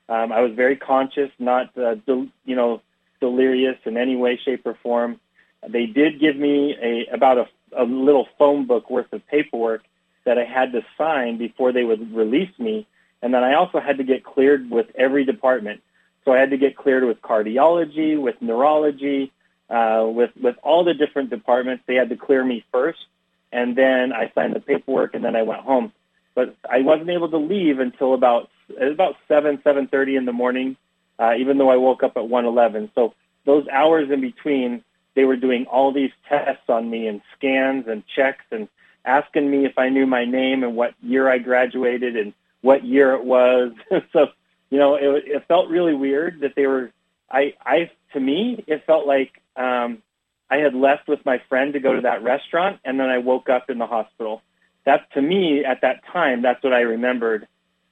Um, 0.08 0.32
I 0.32 0.40
was 0.40 0.52
very 0.52 0.76
conscious, 0.76 1.30
not 1.38 1.76
uh, 1.76 1.96
del- 2.06 2.28
you 2.44 2.56
know 2.56 2.80
delirious 3.20 3.76
in 3.84 3.96
any 3.96 4.16
way, 4.16 4.38
shape, 4.42 4.64
or 4.64 4.74
form. 4.82 5.20
They 5.68 5.86
did 5.86 6.20
give 6.20 6.36
me 6.36 6.76
a 6.80 7.12
about 7.12 7.38
a, 7.38 7.48
a 7.76 7.84
little 7.84 8.28
phone 8.38 8.66
book 8.66 8.88
worth 8.88 9.12
of 9.12 9.26
paperwork 9.26 9.82
that 10.24 10.38
I 10.38 10.44
had 10.44 10.72
to 10.72 10.82
sign 10.96 11.38
before 11.38 11.72
they 11.72 11.84
would 11.84 12.14
release 12.14 12.56
me, 12.58 12.86
and 13.20 13.34
then 13.34 13.42
I 13.42 13.54
also 13.54 13.80
had 13.80 13.98
to 13.98 14.04
get 14.04 14.24
cleared 14.24 14.70
with 14.70 14.86
every 14.94 15.24
department. 15.24 15.82
So 16.24 16.32
I 16.32 16.38
had 16.38 16.50
to 16.50 16.58
get 16.58 16.76
cleared 16.76 17.04
with 17.04 17.20
cardiology, 17.20 18.20
with 18.20 18.40
neurology, 18.40 19.32
uh, 19.68 20.06
with 20.08 20.30
with 20.40 20.56
all 20.62 20.84
the 20.84 20.94
different 20.94 21.30
departments. 21.30 21.82
They 21.86 21.96
had 21.96 22.08
to 22.10 22.16
clear 22.16 22.44
me 22.44 22.64
first, 22.72 23.04
and 23.52 23.76
then 23.76 24.12
I 24.12 24.30
signed 24.34 24.54
the 24.54 24.60
paperwork, 24.60 25.14
and 25.14 25.24
then 25.24 25.36
I 25.36 25.42
went 25.42 25.62
home. 25.62 25.92
But 26.38 26.54
I 26.70 26.82
wasn't 26.82 27.10
able 27.10 27.28
to 27.30 27.36
leave 27.36 27.80
until 27.80 28.14
about 28.14 28.48
about 28.80 29.16
seven 29.26 29.60
seven 29.64 29.88
thirty 29.88 30.14
in 30.14 30.24
the 30.24 30.32
morning, 30.32 30.76
uh, 31.18 31.32
even 31.36 31.58
though 31.58 31.68
I 31.68 31.74
woke 31.74 32.04
up 32.04 32.16
at 32.16 32.28
one 32.28 32.44
eleven. 32.44 32.92
So 32.94 33.12
those 33.44 33.66
hours 33.66 34.08
in 34.12 34.20
between, 34.20 34.84
they 35.16 35.24
were 35.24 35.34
doing 35.34 35.66
all 35.66 35.92
these 35.92 36.12
tests 36.28 36.62
on 36.68 36.88
me 36.88 37.08
and 37.08 37.22
scans 37.36 37.88
and 37.88 38.04
checks 38.06 38.44
and 38.52 38.68
asking 39.04 39.50
me 39.50 39.64
if 39.64 39.76
I 39.78 39.88
knew 39.88 40.06
my 40.06 40.26
name 40.26 40.62
and 40.62 40.76
what 40.76 40.94
year 41.02 41.28
I 41.28 41.38
graduated 41.38 42.14
and 42.14 42.32
what 42.60 42.84
year 42.84 43.14
it 43.14 43.24
was. 43.24 43.72
so 44.12 44.28
you 44.70 44.78
know, 44.78 44.94
it, 44.94 45.24
it 45.26 45.48
felt 45.48 45.68
really 45.68 45.94
weird 45.94 46.42
that 46.42 46.54
they 46.54 46.68
were. 46.68 46.92
I, 47.28 47.54
I, 47.66 47.90
to 48.12 48.20
me, 48.20 48.62
it 48.68 48.84
felt 48.86 49.08
like 49.08 49.42
um, 49.56 50.04
I 50.48 50.58
had 50.58 50.72
left 50.72 51.08
with 51.08 51.26
my 51.26 51.42
friend 51.48 51.72
to 51.72 51.80
go 51.80 51.94
to 51.94 52.02
that 52.02 52.22
restaurant, 52.22 52.78
and 52.84 53.00
then 53.00 53.08
I 53.08 53.18
woke 53.18 53.48
up 53.48 53.70
in 53.70 53.78
the 53.78 53.88
hospital. 53.88 54.40
That 54.84 55.10
to 55.12 55.22
me 55.22 55.64
at 55.64 55.82
that 55.82 56.04
time, 56.06 56.42
that's 56.42 56.62
what 56.62 56.72
I 56.72 56.80
remembered. 56.80 57.46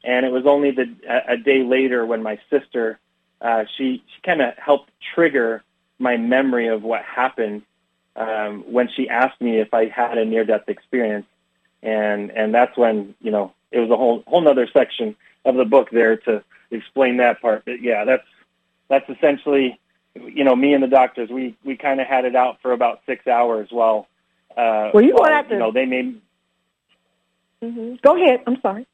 And 0.04 0.24
it 0.24 0.32
was 0.32 0.46
only 0.46 0.70
the 0.70 0.94
a, 1.08 1.34
a 1.34 1.36
day 1.36 1.62
later 1.62 2.06
when 2.06 2.22
my 2.22 2.38
sister, 2.50 2.98
uh, 3.40 3.64
she 3.76 4.02
she 4.06 4.22
kind 4.22 4.40
of 4.40 4.56
helped 4.56 4.90
trigger 5.14 5.62
my 5.98 6.16
memory 6.16 6.68
of 6.68 6.82
what 6.82 7.02
happened 7.02 7.62
um, 8.14 8.64
when 8.70 8.88
she 8.88 9.08
asked 9.08 9.40
me 9.40 9.58
if 9.58 9.74
I 9.74 9.86
had 9.86 10.18
a 10.18 10.24
near 10.24 10.44
death 10.44 10.68
experience, 10.68 11.26
and 11.82 12.30
and 12.30 12.54
that's 12.54 12.76
when 12.76 13.14
you 13.20 13.30
know 13.30 13.52
it 13.70 13.80
was 13.80 13.90
a 13.90 13.96
whole 13.96 14.22
whole 14.26 14.46
other 14.48 14.68
section 14.72 15.16
of 15.44 15.56
the 15.56 15.64
book 15.64 15.90
there 15.90 16.16
to 16.16 16.42
explain 16.70 17.18
that 17.18 17.40
part. 17.40 17.64
But 17.64 17.82
yeah, 17.82 18.04
that's 18.04 18.26
that's 18.88 19.08
essentially 19.10 19.78
you 20.24 20.44
know, 20.44 20.56
me 20.56 20.74
and 20.74 20.82
the 20.82 20.88
doctors, 20.88 21.30
we 21.30 21.56
we 21.64 21.76
kind 21.76 22.00
of 22.00 22.06
had 22.06 22.24
it 22.24 22.36
out 22.36 22.60
for 22.62 22.72
about 22.72 23.00
six 23.06 23.26
hours 23.26 23.68
while. 23.70 24.08
Uh, 24.56 24.90
well, 24.94 25.04
you 25.04 25.14
while, 25.14 25.30
have 25.30 25.48
to. 25.48 25.54
You 25.54 25.60
know, 25.60 25.72
they 25.72 25.86
made. 25.86 26.20
Mm-hmm. 27.62 27.96
Go 28.02 28.16
ahead. 28.16 28.40
I'm 28.46 28.60
sorry. 28.60 28.86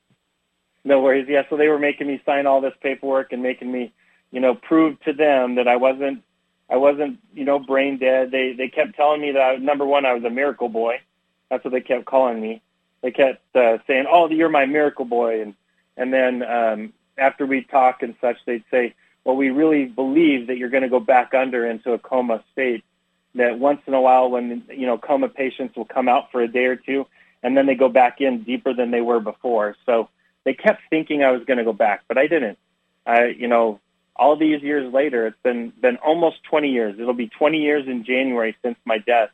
No 0.85 1.01
worries. 1.01 1.27
Yeah, 1.29 1.43
so 1.49 1.57
they 1.57 1.69
were 1.69 1.79
making 1.79 2.07
me 2.07 2.21
sign 2.27 2.47
all 2.47 2.61
this 2.61 2.75
paperwork 2.83 3.33
and 3.33 3.43
making 3.43 3.71
me, 3.71 3.93
you 4.31 4.41
know, 4.41 4.55
prove 4.55 5.01
to 5.03 5.13
them 5.13 5.57
that 5.57 5.69
I 5.69 5.77
wasn't, 5.77 6.23
I 6.69 6.77
wasn't, 6.77 7.19
you 7.35 7.45
know, 7.45 7.59
brain 7.59 7.99
dead. 7.99 8.31
They 8.31 8.53
they 8.53 8.69
kept 8.69 8.97
telling 8.97 9.21
me 9.21 9.33
that 9.33 9.41
I, 9.41 9.57
number 9.57 9.85
one, 9.85 10.07
I 10.07 10.15
was 10.15 10.25
a 10.25 10.31
miracle 10.31 10.69
boy. 10.69 11.01
That's 11.51 11.65
what 11.65 11.73
they 11.73 11.81
kept 11.81 12.07
calling 12.07 12.41
me. 12.41 12.63
They 13.03 13.11
kept 13.11 13.43
uh, 13.55 13.79
saying, 13.87 14.07
"Oh, 14.11 14.29
you're 14.29 14.49
my 14.49 14.67
miracle 14.67 15.05
boy," 15.05 15.43
and 15.43 15.55
and 15.97 16.13
then 16.13 16.43
um, 16.43 16.93
after 17.19 17.47
we 17.47 17.63
talk 17.63 18.03
and 18.03 18.15
such, 18.21 18.39
they'd 18.47 18.65
say, 18.71 18.95
well, 19.25 19.37
we 19.37 19.51
really 19.51 19.85
believe 19.85 20.49
that 20.49 20.57
you're 20.57 20.71
going 20.71 20.83
to 20.83 20.89
go 20.89 21.01
back 21.01 21.35
under 21.35 21.67
into 21.67 21.93
a 21.93 21.99
coma 21.99 22.43
state. 22.53 22.85
That 23.35 23.59
once 23.59 23.81
in 23.87 23.95
a 23.95 24.01
while, 24.01 24.31
when 24.31 24.65
you 24.69 24.87
know 24.87 24.99
coma 24.99 25.29
patients 25.29 25.75
will 25.75 25.87
come 25.87 26.07
out 26.07 26.31
for 26.31 26.43
a 26.43 26.49
day 26.49 26.67
or 26.67 26.77
two, 26.77 27.07
and 27.43 27.57
then 27.57 27.67
they 27.67 27.75
go 27.75 27.89
back 27.89 28.21
in 28.21 28.43
deeper 28.43 28.75
than 28.75 28.91
they 28.91 29.01
were 29.01 29.21
before. 29.21 29.77
So 29.87 30.09
they 30.45 30.55
kept 30.55 30.83
thinking 30.91 31.23
I 31.23 31.31
was 31.31 31.45
going 31.45 31.59
to 31.59 31.65
go 31.65 31.73
back, 31.73 32.05
but 32.09 32.19
I 32.19 32.27
didn't. 32.27 32.59
I, 33.07 33.27
you 33.27 33.49
know, 33.49 33.81
all 34.15 34.37
these 34.37 34.63
years 34.63 34.93
later, 34.93 35.27
it's 35.27 35.43
been 35.43 35.73
been 35.81 35.97
almost 35.97 36.45
20 36.45 36.71
years. 36.71 36.99
It'll 36.99 37.15
be 37.15 37.29
20 37.29 37.59
years 37.59 37.87
in 37.89 38.05
January 38.05 38.57
since 38.63 38.77
my 38.85 38.99
death, 38.99 39.31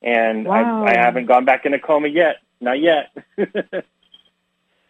and 0.00 0.46
wow. 0.46 0.84
I, 0.84 0.92
I 0.92 0.96
haven't 0.98 1.26
gone 1.26 1.44
back 1.44 1.66
in 1.66 1.74
a 1.74 1.78
coma 1.78 2.08
yet. 2.08 2.36
Not 2.60 2.80
yet. 2.80 3.12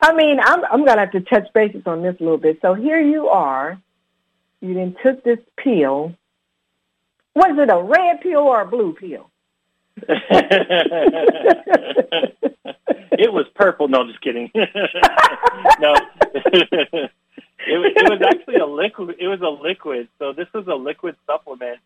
I 0.01 0.15
mean, 0.15 0.39
I'm 0.41 0.65
I'm 0.67 0.85
gonna 0.85 1.01
have 1.01 1.13
to 1.13 1.21
touch 1.21 1.49
bases 1.55 1.83
on 1.87 2.03
this 2.03 2.17
a 2.21 2.23
little 2.23 2.39
bit. 2.39 2.59
So 2.61 2.75
here 2.75 3.01
you 3.01 3.29
are, 3.29 3.81
you 4.61 4.75
then 4.75 4.97
took 5.03 5.25
this 5.25 5.39
pill. 5.57 6.15
Was 7.35 7.59
it 7.59 7.71
a 7.71 7.83
red 7.83 8.21
pill 8.21 8.41
or 8.41 8.61
a 8.61 8.67
blue 8.67 8.93
pill? 8.93 9.31
It 13.19 13.33
was 13.33 13.47
purple. 13.55 13.89
No, 13.89 14.07
just 14.07 14.21
kidding. 14.21 14.51
no, 14.55 14.65
it, 16.35 17.97
it 17.97 18.11
was 18.11 18.23
actually 18.23 18.57
a 18.57 18.67
liquid. 18.67 19.17
It 19.19 19.29
was 19.29 19.41
a 19.41 19.49
liquid. 19.49 20.09
So 20.19 20.33
this 20.33 20.49
was 20.53 20.67
a 20.67 20.75
liquid 20.75 21.17
supplement, 21.27 21.79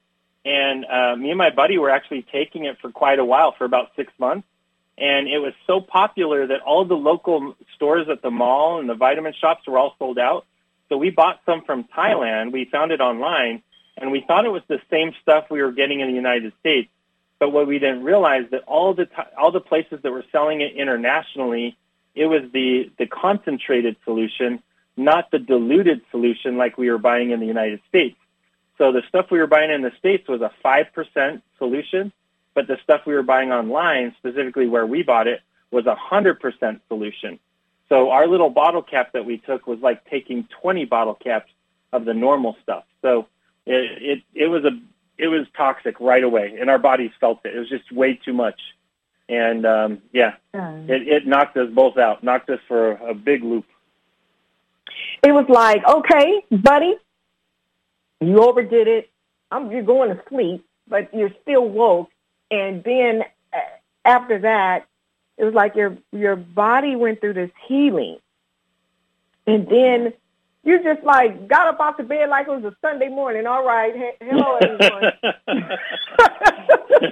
and 0.45 0.85
uh, 0.85 1.17
me 1.17 1.31
and 1.31 1.39
my 1.39 1.51
buddy 1.51 1.79
were 1.79 1.91
actually 1.91 2.23
taking 2.31 2.65
it 2.65 2.79
for 2.81 2.91
quite 2.91 3.19
a 3.19 3.25
while, 3.25 3.53
for 3.53 3.65
about 3.65 3.91
six 3.97 4.13
months. 4.19 4.47
And 4.99 5.29
it 5.29 5.39
was 5.39 5.53
so 5.67 5.81
popular 5.81 6.47
that 6.47 6.61
all 6.63 6.87
the 6.87 6.95
local 6.95 7.55
stores 7.75 8.09
at 8.09 8.23
the 8.23 8.31
mall 8.31 8.81
and 8.81 8.89
the 8.89 8.95
vitamin 8.95 9.35
shops 9.35 9.67
were 9.67 9.79
all 9.79 9.95
sold 9.99 10.19
out. 10.19 10.47
So 10.89 10.97
we 10.97 11.11
bought 11.11 11.41
some 11.45 11.63
from 11.63 11.85
Thailand. 11.85 12.53
We 12.53 12.65
found 12.65 12.93
it 12.93 13.01
online, 13.01 13.63
and 13.99 14.11
we 14.11 14.25
thought 14.27 14.47
it 14.47 14.53
was 14.53 14.63
the 14.69 14.81
same 14.91 15.13
stuff 15.21 15.47
we 15.51 15.61
were 15.61 15.73
getting 15.73 16.01
in 16.01 16.09
the 16.09 16.15
United 16.15 16.53
States. 16.61 16.89
But 17.39 17.51
what 17.51 17.67
we 17.67 17.79
didn't 17.79 18.03
realize 18.03 18.45
that 18.51 18.63
all 18.67 18.95
the 18.95 19.09
all 19.39 19.53
the 19.53 19.61
places 19.61 20.01
that 20.03 20.11
were 20.11 20.25
selling 20.33 20.61
it 20.63 20.75
internationally, 20.75 21.77
it 22.15 22.27
was 22.27 22.43
the 22.53 22.91
the 22.99 23.07
concentrated 23.07 23.97
solution, 24.05 24.63
not 24.97 25.31
the 25.31 25.39
diluted 25.39 26.01
solution 26.11 26.57
like 26.57 26.79
we 26.79 26.91
were 26.91 26.99
buying 26.99 27.31
in 27.31 27.41
the 27.41 27.47
United 27.47 27.81
States. 27.89 28.17
So 28.79 28.93
the 28.93 29.03
stuff 29.09 29.31
we 29.31 29.39
were 29.39 29.47
buying 29.47 29.71
in 29.71 29.83
the 29.83 29.93
States 29.99 30.29
was 30.29 30.43
a 30.43 30.51
5% 30.65 31.43
solution, 31.59 32.13
but 32.55 32.67
the 32.67 32.79
stuff 32.83 33.03
we 33.07 33.15
were 33.15 33.23
buying 33.23 33.51
online, 33.51 34.15
specifically 34.19 34.67
where 34.69 34.87
we 34.87 35.03
bought 35.03 35.27
it, 35.27 35.41
was 35.71 35.87
a 35.87 35.97
100% 35.97 36.81
solution. 36.89 37.39
So 37.89 38.11
our 38.11 38.27
little 38.27 38.51
bottle 38.51 38.83
cap 38.83 39.13
that 39.13 39.25
we 39.25 39.39
took 39.39 39.67
was 39.67 39.79
like 39.81 40.05
taking 40.11 40.49
20 40.61 40.85
bottle 40.87 41.15
caps 41.15 41.51
of 41.93 42.05
the 42.05 42.15
normal 42.15 42.57
stuff. 42.63 42.85
So 43.01 43.29
it, 43.65 44.03
it, 44.03 44.23
it 44.35 44.47
was 44.49 44.65
a, 44.65 44.79
it 45.19 45.29
was 45.29 45.47
toxic 45.57 45.99
right 46.01 46.23
away 46.25 46.57
and 46.61 46.69
our 46.71 46.79
bodies 46.79 47.11
felt 47.21 47.41
it. 47.45 47.55
It 47.55 47.59
was 47.59 47.69
just 47.69 47.91
way 47.93 48.15
too 48.15 48.33
much. 48.33 48.61
And, 49.29 49.67
um, 49.67 50.03
yeah, 50.13 50.35
Mm. 50.55 50.89
it, 50.89 51.09
it 51.09 51.27
knocked 51.27 51.57
us 51.57 51.69
both 51.71 51.99
out, 51.99 52.23
knocked 52.23 52.49
us 52.51 52.61
for 52.69 52.93
a, 52.93 53.11
a 53.11 53.15
big 53.15 53.43
loop. 53.43 53.65
It 55.23 55.33
was 55.33 55.47
like, 55.49 55.85
okay, 55.87 56.45
buddy, 56.51 56.95
you 58.21 58.39
overdid 58.43 58.89
it. 58.89 59.11
I'm, 59.51 59.71
you're 59.71 59.83
going 59.83 60.11
to 60.11 60.23
sleep, 60.29 60.65
but 60.89 61.13
you're 61.13 61.33
still 61.43 61.69
woke. 61.69 62.11
And 62.51 62.83
then 62.85 63.23
uh, 63.53 63.59
after 64.05 64.39
that, 64.41 64.87
it 65.37 65.45
was 65.45 65.53
like 65.55 65.75
your 65.75 65.99
your 66.13 66.35
body 66.37 66.97
went 66.97 67.21
through 67.21 67.35
this 67.35 67.51
healing, 67.69 68.17
and 69.47 69.69
then 69.69 70.15
you 70.67 70.83
just 70.83 71.03
like 71.05 71.49
got 71.49 71.69
up 71.69 71.79
off 71.81 71.97
the 71.97 72.03
bed 72.03 72.29
like 72.29 72.49
it 72.49 72.51
was 72.51 72.65
a 72.65 72.77
Sunday 72.83 73.09
morning. 73.09 73.47
All 73.47 73.65
right, 73.65 73.95
he- 73.95 74.27
hello 74.27 74.59
everyone. 74.61 75.13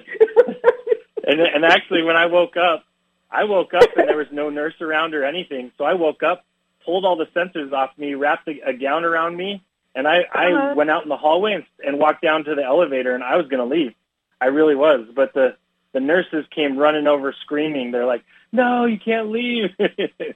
and, 1.27 1.41
and 1.41 1.65
actually, 1.65 2.03
when 2.03 2.17
I 2.17 2.27
woke 2.27 2.57
up, 2.57 2.85
I 3.31 3.45
woke 3.45 3.75
up 3.75 3.89
and 3.97 4.09
there 4.09 4.17
was 4.17 4.27
no 4.33 4.51
nurse 4.51 4.75
around 4.81 5.15
or 5.15 5.25
anything. 5.25 5.73
So 5.79 5.85
I 5.85 5.95
woke 5.95 6.23
up, 6.23 6.45
pulled 6.85 7.05
all 7.05 7.17
the 7.17 7.27
sensors 7.27 7.73
off 7.73 7.91
me, 7.97 8.15
wrapped 8.15 8.49
a, 8.49 8.61
a 8.69 8.73
gown 8.73 9.05
around 9.05 9.37
me, 9.37 9.63
and 9.95 10.07
I, 10.07 10.25
I 10.33 10.53
Uh-huh. 10.53 10.75
went 10.77 10.91
out 10.91 11.03
in 11.05 11.09
the 11.09 11.17
hallway 11.17 11.55
and, 11.55 11.65
and 11.85 11.99
walked 11.99 12.23
down 12.23 12.45
to 12.45 12.55
the 12.55 12.63
elevator. 12.63 13.15
And 13.15 13.25
I 13.25 13.37
was 13.37 13.47
going 13.49 13.69
to 13.69 13.75
leave. 13.75 13.95
I 14.41 14.47
really 14.47 14.75
was, 14.75 15.07
but 15.15 15.33
the 15.33 15.57
the 15.93 16.01
nurses 16.01 16.45
came 16.55 16.77
running 16.77 17.07
over 17.07 17.33
screaming. 17.43 17.93
They're 17.93 18.05
like, 18.05 18.25
"No, 18.53 18.85
you 18.85 18.99
can't 18.99 19.31
leave." 19.31 19.71
they, 19.79 20.35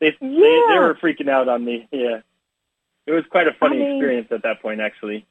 they 0.00 0.16
they 0.20 0.78
were 0.78 0.96
freaking 1.02 1.28
out 1.28 1.48
on 1.48 1.64
me. 1.64 1.86
Yeah, 1.90 2.20
it 3.10 3.14
was 3.14 3.24
quite 3.30 3.48
a 3.48 3.52
funny 3.52 3.76
I 3.76 3.80
mean- 3.80 3.96
experience 3.96 4.28
at 4.30 4.42
that 4.42 4.62
point, 4.62 4.80
actually. 4.80 5.26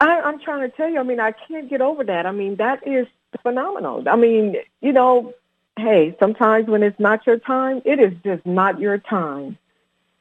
I, 0.00 0.20
I'm 0.20 0.38
trying 0.38 0.60
to 0.60 0.76
tell 0.76 0.88
you. 0.88 1.00
I 1.00 1.02
mean, 1.02 1.18
I 1.18 1.32
can't 1.32 1.68
get 1.68 1.80
over 1.80 2.04
that. 2.04 2.24
I 2.24 2.30
mean, 2.30 2.56
that 2.56 2.86
is 2.86 3.08
phenomenal. 3.42 4.04
I 4.08 4.14
mean, 4.14 4.54
you 4.80 4.92
know, 4.92 5.34
hey, 5.76 6.16
sometimes 6.20 6.68
when 6.68 6.84
it's 6.84 7.00
not 7.00 7.26
your 7.26 7.38
time, 7.38 7.82
it 7.84 7.98
is 7.98 8.12
just 8.22 8.46
not 8.46 8.78
your 8.78 8.98
time. 8.98 9.58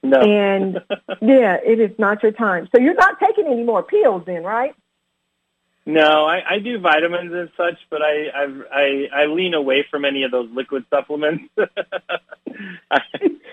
No. 0.01 0.19
And 0.19 0.81
yeah, 1.21 1.57
it 1.63 1.79
is 1.79 1.91
not 1.99 2.23
your 2.23 2.31
time. 2.31 2.67
So 2.75 2.81
you're 2.81 2.95
not 2.95 3.19
taking 3.19 3.45
any 3.45 3.63
more 3.63 3.83
pills, 3.83 4.23
then, 4.25 4.43
right? 4.43 4.73
No, 5.87 6.25
I, 6.25 6.41
I 6.55 6.59
do 6.59 6.79
vitamins 6.79 7.31
and 7.33 7.49
such, 7.55 7.79
but 7.89 8.01
I, 8.01 8.25
I've, 8.35 8.61
I 8.73 9.07
I 9.21 9.25
lean 9.27 9.53
away 9.53 9.85
from 9.89 10.03
any 10.03 10.23
of 10.23 10.31
those 10.31 10.49
liquid 10.51 10.83
supplements. 10.89 11.45
I, 12.91 12.99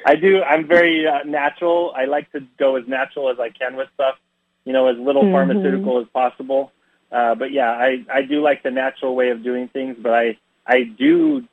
I 0.05 0.17
do. 0.17 0.43
I'm 0.43 0.67
very 0.67 1.07
uh, 1.07 1.23
natural. 1.23 1.95
I 1.97 2.07
like 2.07 2.33
to 2.33 2.41
go 2.59 2.75
as 2.75 2.89
natural 2.89 3.31
as 3.31 3.39
I 3.39 3.51
can 3.51 3.77
with 3.77 3.87
stuff. 3.95 4.17
You 4.65 4.73
know, 4.73 4.89
as 4.89 4.99
little 4.99 5.23
Mhm. 5.23 5.31
pharmaceutical 5.31 6.01
as 6.01 6.09
possible. 6.09 6.73
Uh, 7.13 7.37
but 7.37 7.53
yeah, 7.53 7.71
I 7.71 8.05
I 8.13 8.23
do 8.23 8.43
like 8.43 8.65
the 8.65 8.73
natural 8.73 9.15
way 9.15 9.31
of 9.31 9.45
doing 9.45 9.69
things. 9.69 9.97
But 10.03 10.15
I 10.15 10.37
I 10.67 10.83
do 10.83 11.45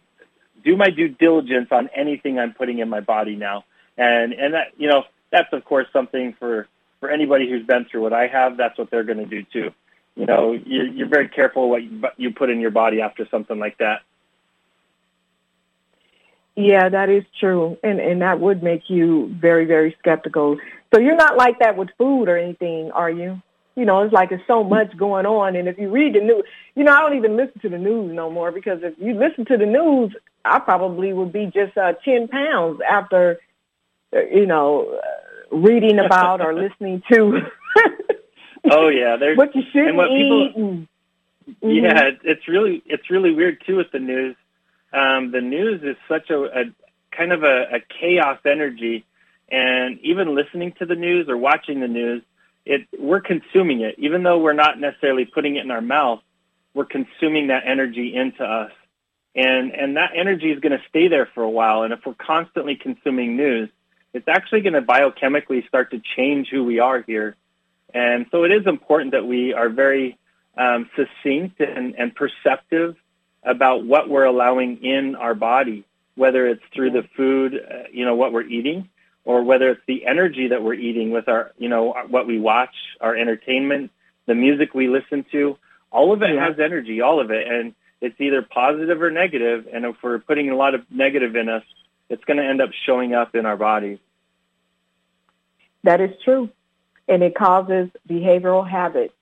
do 0.63 0.75
my 0.77 0.89
due 0.89 1.09
diligence 1.09 1.67
on 1.71 1.91
anything 1.95 2.39
I'm 2.39 2.53
putting 2.53 2.79
in 2.79 2.89
my 2.89 3.01
body 3.01 3.35
now, 3.35 3.65
and 3.99 4.33
and 4.33 4.55
that 4.55 4.69
you 4.77 4.87
know 4.89 5.03
that's 5.31 5.53
of 5.53 5.63
course 5.63 5.85
something 5.93 6.33
for 6.39 6.67
for 6.99 7.11
anybody 7.11 7.47
who's 7.47 7.67
been 7.67 7.85
through 7.85 8.01
what 8.01 8.13
I 8.13 8.25
have. 8.25 8.57
That's 8.57 8.79
what 8.79 8.89
they're 8.89 9.03
going 9.03 9.19
to 9.19 9.27
do 9.27 9.43
too 9.43 9.71
you 10.21 10.27
know, 10.27 10.51
you're, 10.67 10.85
you're 10.85 11.09
very 11.09 11.27
careful 11.27 11.67
what 11.67 11.81
you, 11.81 12.03
you 12.15 12.31
put 12.31 12.51
in 12.51 12.61
your 12.61 12.69
body 12.69 13.01
after 13.01 13.27
something 13.31 13.57
like 13.57 13.79
that. 13.79 14.01
Yeah, 16.55 16.89
that 16.89 17.09
is 17.09 17.23
true, 17.39 17.75
and 17.81 17.99
and 17.99 18.21
that 18.21 18.39
would 18.39 18.61
make 18.61 18.83
you 18.87 19.35
very 19.41 19.65
very 19.65 19.95
skeptical. 19.97 20.59
So 20.93 20.99
you're 20.99 21.15
not 21.15 21.37
like 21.37 21.57
that 21.57 21.75
with 21.75 21.89
food 21.97 22.25
or 22.29 22.37
anything, 22.37 22.91
are 22.91 23.09
you? 23.09 23.41
You 23.75 23.85
know, 23.85 24.03
it's 24.03 24.13
like 24.13 24.29
there's 24.29 24.45
so 24.45 24.63
much 24.63 24.95
going 24.95 25.25
on, 25.25 25.55
and 25.55 25.67
if 25.67 25.79
you 25.79 25.89
read 25.89 26.13
the 26.13 26.19
news, 26.19 26.43
you 26.75 26.83
know, 26.83 26.93
I 26.93 26.99
don't 26.99 27.17
even 27.17 27.35
listen 27.35 27.59
to 27.61 27.69
the 27.69 27.79
news 27.79 28.13
no 28.13 28.29
more 28.29 28.51
because 28.51 28.79
if 28.83 28.93
you 28.99 29.13
listen 29.15 29.45
to 29.45 29.57
the 29.57 29.65
news, 29.65 30.15
I 30.45 30.59
probably 30.59 31.13
would 31.13 31.33
be 31.33 31.45
just 31.45 31.75
uh, 31.77 31.93
ten 32.05 32.27
pounds 32.27 32.79
after, 32.87 33.39
uh, 34.15 34.19
you 34.31 34.45
know, 34.45 34.99
uh, 35.01 35.55
reading 35.55 35.97
about 35.97 36.41
or 36.41 36.53
listening 36.63 37.01
to. 37.11 37.39
Oh 38.69 38.89
yeah, 38.89 39.17
there's 39.17 39.37
what 39.37 39.55
you 39.55 39.63
shouldn't 39.71 39.89
and 39.89 39.97
what 39.97 40.09
people- 40.09 40.47
eat. 40.49 40.55
And, 40.55 40.87
yeah, 41.61 42.03
it, 42.03 42.19
it's 42.23 42.47
really 42.47 42.81
it's 42.85 43.09
really 43.09 43.33
weird 43.33 43.61
too 43.65 43.77
with 43.77 43.91
the 43.91 43.99
news. 43.99 44.35
Um, 44.93 45.31
the 45.31 45.41
news 45.41 45.81
is 45.83 45.95
such 46.07 46.29
a, 46.29 46.43
a 46.43 46.63
kind 47.15 47.31
of 47.31 47.43
a, 47.43 47.63
a 47.75 47.79
chaos 47.99 48.39
energy, 48.45 49.05
and 49.49 49.99
even 50.01 50.35
listening 50.35 50.73
to 50.79 50.85
the 50.85 50.95
news 50.95 51.27
or 51.29 51.37
watching 51.37 51.79
the 51.79 51.87
news, 51.87 52.23
it 52.65 52.87
we're 52.97 53.21
consuming 53.21 53.81
it, 53.81 53.95
even 53.97 54.23
though 54.23 54.37
we're 54.37 54.53
not 54.53 54.79
necessarily 54.79 55.25
putting 55.25 55.55
it 55.55 55.63
in 55.63 55.71
our 55.71 55.81
mouth. 55.81 56.21
We're 56.73 56.85
consuming 56.85 57.47
that 57.47 57.63
energy 57.65 58.15
into 58.15 58.43
us, 58.43 58.71
and 59.35 59.71
and 59.71 59.97
that 59.97 60.11
energy 60.15 60.51
is 60.51 60.59
going 60.59 60.77
to 60.77 60.83
stay 60.87 61.07
there 61.07 61.27
for 61.33 61.43
a 61.43 61.49
while. 61.49 61.83
And 61.83 61.91
if 61.91 61.99
we're 62.05 62.13
constantly 62.13 62.75
consuming 62.75 63.35
news, 63.35 63.69
it's 64.13 64.27
actually 64.27 64.61
going 64.61 64.73
to 64.73 64.81
biochemically 64.81 65.67
start 65.67 65.91
to 65.91 66.01
change 66.15 66.47
who 66.49 66.63
we 66.63 66.79
are 66.79 67.01
here. 67.01 67.35
And 67.93 68.25
so 68.31 68.43
it 68.43 68.51
is 68.51 68.65
important 68.67 69.11
that 69.11 69.25
we 69.25 69.53
are 69.53 69.69
very 69.69 70.17
um, 70.57 70.89
succinct 70.95 71.59
and, 71.59 71.95
and 71.97 72.15
perceptive 72.15 72.95
about 73.43 73.85
what 73.85 74.09
we're 74.09 74.25
allowing 74.25 74.83
in 74.83 75.15
our 75.15 75.33
body, 75.33 75.83
whether 76.15 76.47
it's 76.47 76.63
through 76.73 76.91
the 76.91 77.03
food, 77.15 77.55
uh, 77.55 77.83
you 77.91 78.05
know, 78.05 78.15
what 78.15 78.33
we're 78.33 78.43
eating, 78.43 78.89
or 79.25 79.43
whether 79.43 79.69
it's 79.69 79.81
the 79.87 80.05
energy 80.05 80.47
that 80.49 80.61
we're 80.63 80.73
eating 80.73 81.11
with 81.11 81.27
our, 81.27 81.51
you 81.57 81.69
know, 81.69 81.93
what 82.07 82.27
we 82.27 82.39
watch, 82.39 82.75
our 82.99 83.15
entertainment, 83.15 83.91
the 84.25 84.35
music 84.35 84.73
we 84.73 84.87
listen 84.87 85.25
to, 85.31 85.57
all 85.91 86.13
of 86.13 86.21
it 86.21 86.33
yeah. 86.33 86.47
has 86.47 86.59
energy, 86.59 87.01
all 87.01 87.19
of 87.19 87.31
it. 87.31 87.47
And 87.47 87.73
it's 87.99 88.19
either 88.19 88.41
positive 88.41 89.01
or 89.01 89.11
negative. 89.11 89.67
And 89.71 89.85
if 89.85 89.95
we're 90.01 90.19
putting 90.19 90.49
a 90.49 90.55
lot 90.55 90.75
of 90.75 90.89
negative 90.89 91.35
in 91.35 91.49
us, 91.49 91.63
it's 92.09 92.23
going 92.25 92.37
to 92.37 92.45
end 92.45 92.61
up 92.61 92.71
showing 92.85 93.13
up 93.13 93.35
in 93.35 93.45
our 93.45 93.57
bodies. 93.57 93.99
That 95.83 96.01
is 96.01 96.11
true. 96.23 96.49
And 97.11 97.21
it 97.21 97.35
causes 97.35 97.89
behavioral 98.07 98.67
habits. 98.67 99.13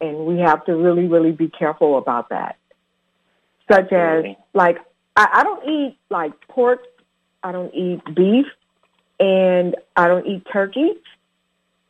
And 0.00 0.26
we 0.26 0.38
have 0.40 0.64
to 0.66 0.76
really, 0.76 1.06
really 1.06 1.32
be 1.32 1.48
careful 1.48 1.96
about 1.96 2.28
that. 2.28 2.56
Such 3.70 3.90
Absolutely. 3.90 4.30
as, 4.30 4.36
like, 4.52 4.78
I, 5.16 5.28
I 5.32 5.42
don't 5.42 5.66
eat, 5.66 5.98
like, 6.10 6.32
pork. 6.48 6.80
I 7.42 7.52
don't 7.52 7.74
eat 7.74 8.02
beef. 8.14 8.46
And 9.18 9.74
I 9.96 10.08
don't 10.08 10.26
eat 10.26 10.46
turkey. 10.52 10.92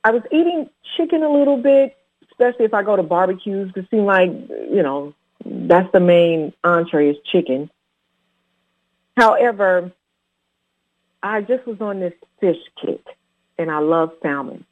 I 0.04 0.12
was 0.12 0.22
eating 0.30 0.70
chicken 0.96 1.24
a 1.24 1.28
little 1.28 1.56
bit, 1.56 1.96
especially 2.30 2.66
if 2.66 2.72
I 2.72 2.84
go 2.84 2.94
to 2.94 3.02
barbecues. 3.02 3.72
It 3.74 3.88
seems 3.90 4.04
like, 4.04 4.30
you 4.30 4.84
know, 4.84 5.12
that's 5.44 5.90
the 5.92 5.98
main 5.98 6.52
entree 6.62 7.10
is 7.10 7.16
chicken. 7.32 7.68
However, 9.16 9.90
I 11.20 11.40
just 11.40 11.66
was 11.66 11.80
on 11.80 11.98
this 11.98 12.14
fish 12.38 12.58
kick 12.80 13.04
and 13.58 13.72
I 13.72 13.78
love 13.80 14.12
salmon. 14.22 14.64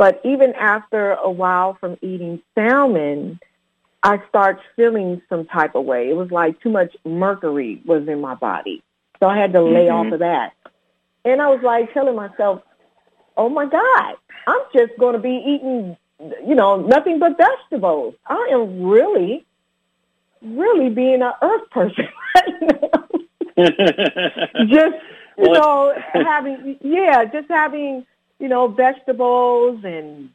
But 0.00 0.18
even 0.24 0.54
after 0.54 1.12
a 1.12 1.30
while 1.30 1.74
from 1.74 1.98
eating 2.00 2.40
salmon, 2.54 3.38
I 4.02 4.22
start 4.30 4.58
feeling 4.74 5.20
some 5.28 5.44
type 5.44 5.74
of 5.74 5.84
way. 5.84 6.08
It 6.08 6.16
was 6.16 6.30
like 6.30 6.58
too 6.62 6.70
much 6.70 6.96
mercury 7.04 7.82
was 7.84 8.08
in 8.08 8.18
my 8.18 8.34
body. 8.34 8.82
So 9.18 9.26
I 9.26 9.36
had 9.36 9.52
to 9.52 9.60
lay 9.60 9.88
mm-hmm. 9.88 10.06
off 10.06 10.12
of 10.14 10.20
that. 10.20 10.54
And 11.26 11.42
I 11.42 11.48
was 11.48 11.60
like 11.62 11.92
telling 11.92 12.16
myself, 12.16 12.62
oh 13.36 13.50
my 13.50 13.66
God, 13.66 14.14
I'm 14.46 14.62
just 14.74 14.98
going 14.98 15.16
to 15.16 15.20
be 15.20 15.36
eating, 15.46 15.98
you 16.48 16.54
know, 16.54 16.80
nothing 16.80 17.18
but 17.18 17.36
vegetables. 17.36 18.14
I 18.26 18.48
am 18.52 18.82
really, 18.82 19.44
really 20.40 20.88
being 20.88 21.20
an 21.20 21.32
earth 21.42 21.68
person 21.72 22.08
right 22.36 22.62
now. 22.62 23.08
just, 24.66 24.96
you 25.36 25.52
know, 25.52 25.92
having, 26.14 26.78
yeah, 26.80 27.26
just 27.26 27.50
having 27.50 28.06
you 28.40 28.48
know, 28.48 28.66
vegetables 28.68 29.84
and 29.84 30.30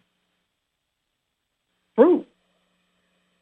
fruit. 1.96 2.28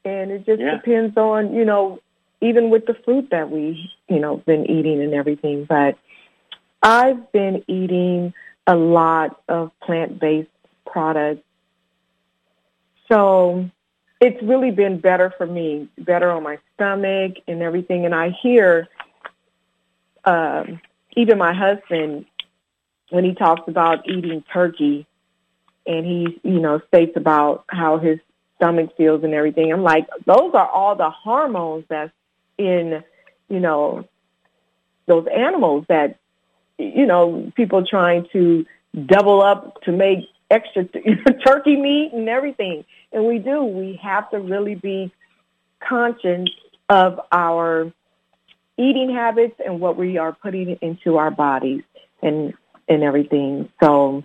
And 0.06 0.32
it 0.32 0.46
just 0.46 0.62
yeah. 0.62 0.78
depends 0.78 1.16
on, 1.18 1.54
you 1.54 1.66
know, 1.66 2.00
even 2.42 2.70
with 2.70 2.86
the 2.86 2.96
fruit 3.06 3.30
that 3.32 3.52
we, 3.52 3.92
you 4.10 4.20
know, 4.20 4.38
been 4.38 4.70
eating 4.70 5.02
and 5.02 5.14
everything. 5.14 5.66
But 5.66 5.98
I've 6.82 7.32
been 7.32 7.64
eating 7.68 8.34
a 8.66 8.76
lot 8.76 9.42
of 9.48 9.72
plant-based 9.82 10.50
products. 10.86 11.44
So 13.12 13.70
it's 14.20 14.42
really 14.42 14.72
been 14.72 15.00
better 15.00 15.34
for 15.38 15.46
me, 15.46 15.90
better 15.98 16.32
on 16.32 16.44
my 16.44 16.58
stomach 16.74 17.34
and 17.48 17.62
everything. 17.62 18.06
And 18.06 18.16
I 18.16 18.30
hear 18.42 18.88
um, 20.26 20.80
even 21.16 21.38
my 21.38 21.54
husband 21.54 22.26
when 23.14 23.24
he 23.24 23.36
talks 23.36 23.62
about 23.68 24.10
eating 24.10 24.44
turkey 24.52 25.06
and 25.86 26.04
he, 26.04 26.40
you 26.44 26.60
know, 26.60 26.82
states 26.88 27.12
about 27.16 27.64
how 27.70 28.00
his 28.00 28.18
stomach 28.56 28.90
feels 28.98 29.24
and 29.24 29.36
everything. 29.36 29.72
I'm 29.72 29.84
like, 29.84 30.08
those 30.26 30.52
are 30.56 30.68
all 30.68 30.96
the 30.96 31.12
hormones 31.12 31.86
that's 31.88 32.12
in, 32.58 33.04
you 33.50 33.60
know, 33.60 34.08
those 35.06 35.28
animals 35.32 35.86
that, 35.90 36.18
you 36.80 37.06
know, 37.06 37.52
people 37.56 37.86
trying 37.86 38.28
to 38.34 38.66
double 39.06 39.44
up 39.44 39.84
to 39.84 39.92
make 39.92 40.26
extra 40.50 40.84
turkey 41.46 41.76
meat 41.76 42.14
and 42.14 42.28
everything. 42.28 42.84
And 43.12 43.26
we 43.26 43.38
do. 43.38 43.64
We 43.64 44.00
have 44.02 44.28
to 44.32 44.40
really 44.40 44.74
be 44.74 45.14
conscious 45.88 46.50
of 46.90 47.20
our 47.32 47.94
eating 48.76 49.14
habits 49.14 49.54
and 49.64 49.80
what 49.80 49.98
we 49.98 50.18
are 50.18 50.34
putting 50.34 50.80
into 50.82 51.18
our 51.18 51.30
bodies. 51.30 51.84
And 52.24 52.56
and 52.88 53.04
everything. 53.04 53.70
So 53.82 54.24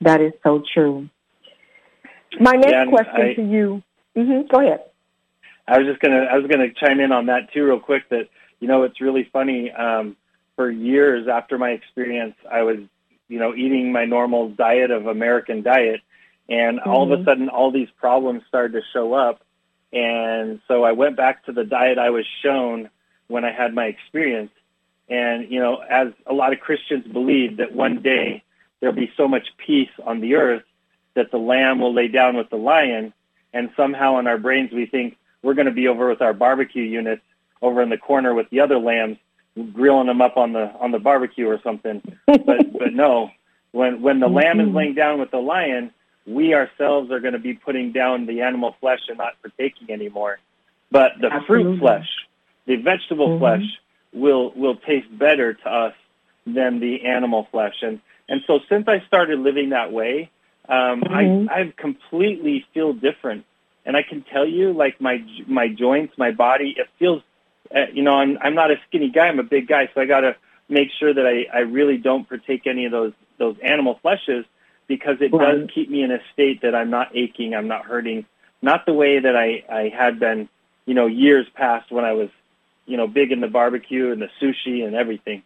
that 0.00 0.20
is 0.20 0.32
so 0.42 0.62
true. 0.74 1.08
My 2.40 2.52
next 2.52 2.72
yeah, 2.72 2.86
question 2.86 3.20
I, 3.20 3.34
to 3.34 3.42
you. 3.42 3.82
Mm-hmm, 4.16 4.48
go 4.50 4.60
ahead. 4.60 4.84
I 5.66 5.78
was 5.78 5.86
just 5.86 6.00
gonna 6.00 6.26
I 6.30 6.38
was 6.38 6.46
gonna 6.50 6.72
chime 6.72 7.00
in 7.00 7.12
on 7.12 7.26
that 7.26 7.52
too, 7.52 7.64
real 7.64 7.80
quick. 7.80 8.08
That 8.08 8.28
you 8.60 8.68
know 8.68 8.82
it's 8.84 9.00
really 9.00 9.28
funny. 9.32 9.70
Um, 9.70 10.16
for 10.56 10.70
years 10.70 11.28
after 11.28 11.58
my 11.58 11.70
experience, 11.70 12.34
I 12.50 12.62
was 12.62 12.78
you 13.28 13.38
know 13.38 13.54
eating 13.54 13.92
my 13.92 14.04
normal 14.04 14.50
diet 14.50 14.90
of 14.90 15.06
American 15.06 15.62
diet, 15.62 16.00
and 16.48 16.78
mm-hmm. 16.78 16.90
all 16.90 17.04
of 17.04 17.10
a 17.10 17.16
mm-hmm. 17.16 17.24
sudden 17.24 17.48
all 17.48 17.70
these 17.70 17.90
problems 17.98 18.42
started 18.48 18.72
to 18.72 18.82
show 18.92 19.14
up. 19.14 19.42
And 19.92 20.60
so 20.68 20.84
I 20.84 20.92
went 20.92 21.16
back 21.16 21.44
to 21.46 21.52
the 21.52 21.64
diet 21.64 21.98
I 21.98 22.10
was 22.10 22.26
shown 22.42 22.90
when 23.28 23.44
I 23.44 23.52
had 23.52 23.74
my 23.74 23.86
experience, 23.86 24.50
and, 25.08 25.50
you 25.50 25.60
know, 25.60 25.78
as 25.78 26.08
a 26.26 26.32
lot 26.32 26.52
of 26.52 26.60
Christians 26.60 27.06
believe 27.06 27.56
that 27.58 27.74
one 27.74 28.02
day 28.02 28.42
there'll 28.80 28.94
be 28.94 29.10
so 29.16 29.26
much 29.26 29.48
peace 29.56 29.90
on 30.04 30.20
the 30.20 30.34
earth 30.34 30.62
that 31.14 31.30
the 31.30 31.38
lamb 31.38 31.80
will 31.80 31.94
lay 31.94 32.08
down 32.08 32.36
with 32.36 32.50
the 32.50 32.56
lion. 32.56 33.12
And 33.52 33.70
somehow 33.76 34.18
in 34.18 34.26
our 34.26 34.38
brains 34.38 34.70
we 34.72 34.86
think 34.86 35.16
we're 35.42 35.54
going 35.54 35.66
to 35.66 35.72
be 35.72 35.88
over 35.88 36.08
with 36.08 36.20
our 36.20 36.34
barbecue 36.34 36.82
units 36.82 37.22
over 37.62 37.82
in 37.82 37.88
the 37.88 37.98
corner 37.98 38.34
with 38.34 38.50
the 38.50 38.60
other 38.60 38.78
lambs, 38.78 39.18
grilling 39.72 40.06
them 40.06 40.20
up 40.20 40.36
on 40.36 40.52
the 40.52 40.70
on 40.78 40.92
the 40.92 40.98
barbecue 40.98 41.48
or 41.48 41.60
something. 41.62 42.02
But 42.26 42.46
but 42.46 42.92
no, 42.92 43.30
when 43.72 44.02
when 44.02 44.20
the 44.20 44.28
lamb 44.28 44.60
is 44.60 44.68
laying 44.68 44.94
down 44.94 45.18
with 45.18 45.30
the 45.30 45.38
lion, 45.38 45.92
we 46.26 46.54
ourselves 46.54 47.10
are 47.10 47.20
going 47.20 47.32
to 47.32 47.38
be 47.38 47.54
putting 47.54 47.92
down 47.92 48.26
the 48.26 48.42
animal 48.42 48.76
flesh 48.80 49.00
and 49.08 49.18
not 49.18 49.40
partaking 49.40 49.90
anymore. 49.90 50.38
But 50.90 51.12
the 51.20 51.32
Absolutely. 51.32 51.64
fruit 51.64 51.80
flesh, 51.80 52.08
the 52.66 52.76
vegetable 52.76 53.30
mm-hmm. 53.30 53.40
flesh, 53.40 53.64
will 54.12 54.52
will 54.54 54.76
taste 54.76 55.06
better 55.16 55.54
to 55.54 55.68
us 55.68 55.94
than 56.46 56.80
the 56.80 57.04
animal 57.04 57.46
flesh. 57.50 57.74
And 57.82 58.00
and 58.28 58.42
so 58.46 58.60
since 58.68 58.86
I 58.88 59.04
started 59.06 59.38
living 59.38 59.70
that 59.70 59.92
way, 59.92 60.30
um, 60.68 61.02
mm-hmm. 61.02 61.48
I 61.48 61.60
I 61.60 61.72
completely 61.76 62.66
feel 62.74 62.92
different. 62.92 63.44
And 63.84 63.96
I 63.96 64.02
can 64.02 64.22
tell 64.22 64.46
you, 64.46 64.72
like 64.72 65.00
my 65.00 65.24
my 65.46 65.68
joints, 65.68 66.14
my 66.18 66.30
body, 66.32 66.74
it 66.76 66.88
feels. 66.98 67.22
Uh, 67.74 67.80
you 67.92 68.02
know, 68.02 68.14
I'm 68.14 68.38
I'm 68.40 68.54
not 68.54 68.70
a 68.70 68.76
skinny 68.88 69.10
guy. 69.10 69.26
I'm 69.26 69.38
a 69.38 69.42
big 69.42 69.68
guy, 69.68 69.90
so 69.94 70.00
I 70.00 70.06
got 70.06 70.20
to 70.20 70.36
make 70.68 70.88
sure 70.98 71.12
that 71.12 71.26
I 71.26 71.44
I 71.54 71.60
really 71.60 71.98
don't 71.98 72.28
partake 72.28 72.66
any 72.66 72.86
of 72.86 72.92
those 72.92 73.12
those 73.38 73.56
animal 73.62 74.00
fleshes 74.04 74.44
because 74.86 75.16
it 75.20 75.32
right. 75.32 75.52
does 75.52 75.70
keep 75.74 75.90
me 75.90 76.02
in 76.02 76.10
a 76.10 76.18
state 76.32 76.62
that 76.62 76.74
I'm 76.74 76.90
not 76.90 77.14
aching, 77.14 77.54
I'm 77.54 77.68
not 77.68 77.84
hurting, 77.84 78.24
not 78.62 78.86
the 78.86 78.94
way 78.94 79.20
that 79.20 79.36
I 79.36 79.64
I 79.70 79.92
had 79.94 80.18
been, 80.18 80.48
you 80.86 80.94
know, 80.94 81.06
years 81.06 81.46
past 81.54 81.90
when 81.90 82.04
I 82.04 82.12
was 82.12 82.30
you 82.88 82.96
know, 82.96 83.06
big 83.06 83.30
in 83.30 83.40
the 83.40 83.48
barbecue 83.48 84.10
and 84.10 84.20
the 84.20 84.30
sushi 84.40 84.84
and 84.84 84.96
everything. 84.96 85.42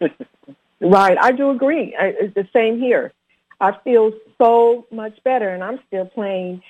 right. 0.80 1.16
I 1.18 1.32
do 1.32 1.50
agree. 1.50 1.94
I, 1.98 2.14
it's 2.20 2.34
the 2.34 2.48
same 2.52 2.78
here. 2.78 3.12
I 3.60 3.78
feel 3.84 4.12
so 4.38 4.86
much 4.90 5.22
better, 5.22 5.48
and 5.48 5.62
I'm 5.62 5.78
still 5.86 6.04
playing 6.04 6.62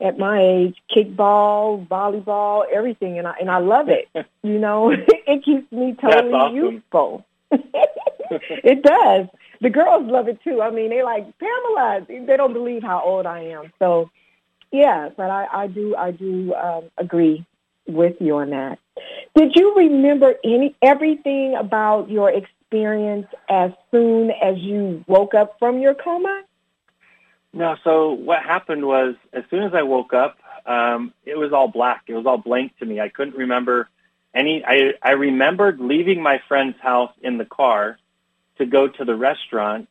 at 0.00 0.18
my 0.18 0.40
age 0.40 0.76
kickball, 0.94 1.88
volleyball, 1.88 2.64
everything, 2.70 3.18
and 3.18 3.26
I 3.26 3.34
and 3.40 3.50
I 3.50 3.58
love 3.58 3.88
it. 3.88 4.08
you 4.42 4.58
know, 4.58 4.90
it 5.08 5.44
keeps 5.44 5.72
me 5.72 5.96
totally 5.98 6.32
awesome. 6.32 6.56
youthful. 6.56 7.26
it 7.50 8.82
does. 8.82 9.26
The 9.62 9.70
girls 9.70 10.04
love 10.06 10.28
it 10.28 10.38
too. 10.44 10.60
I 10.60 10.70
mean, 10.70 10.90
they 10.90 11.02
like 11.02 11.26
Pamela. 11.38 12.06
They 12.06 12.36
don't 12.36 12.52
believe 12.52 12.82
how 12.82 13.00
old 13.02 13.24
I 13.24 13.40
am. 13.40 13.72
So, 13.78 14.10
yeah, 14.70 15.08
but 15.16 15.30
I, 15.30 15.46
I 15.50 15.66
do 15.66 15.96
I 15.96 16.10
do 16.10 16.52
um, 16.52 16.90
agree 16.98 17.46
with 17.88 18.16
you 18.20 18.36
on 18.36 18.50
that. 18.50 18.78
Did 19.34 19.52
you 19.54 19.74
remember 19.74 20.34
any 20.44 20.74
everything 20.82 21.54
about 21.54 22.10
your 22.10 22.30
experience 22.30 23.26
as 23.48 23.70
soon 23.90 24.30
as 24.30 24.56
you 24.58 25.04
woke 25.06 25.34
up 25.34 25.56
from 25.58 25.78
your 25.78 25.94
coma? 25.94 26.42
No. 27.52 27.76
So 27.84 28.12
what 28.12 28.42
happened 28.42 28.86
was, 28.86 29.14
as 29.32 29.44
soon 29.50 29.62
as 29.62 29.72
I 29.74 29.82
woke 29.82 30.12
up, 30.12 30.38
um, 30.66 31.12
it 31.24 31.38
was 31.38 31.52
all 31.52 31.68
black. 31.68 32.02
It 32.06 32.14
was 32.14 32.26
all 32.26 32.38
blank 32.38 32.76
to 32.78 32.86
me. 32.86 33.00
I 33.00 33.08
couldn't 33.08 33.36
remember 33.36 33.88
any. 34.34 34.64
I 34.64 34.94
I 35.02 35.12
remembered 35.12 35.80
leaving 35.80 36.22
my 36.22 36.40
friend's 36.48 36.78
house 36.80 37.12
in 37.22 37.38
the 37.38 37.44
car 37.44 37.98
to 38.58 38.66
go 38.66 38.88
to 38.88 39.04
the 39.04 39.14
restaurant, 39.14 39.88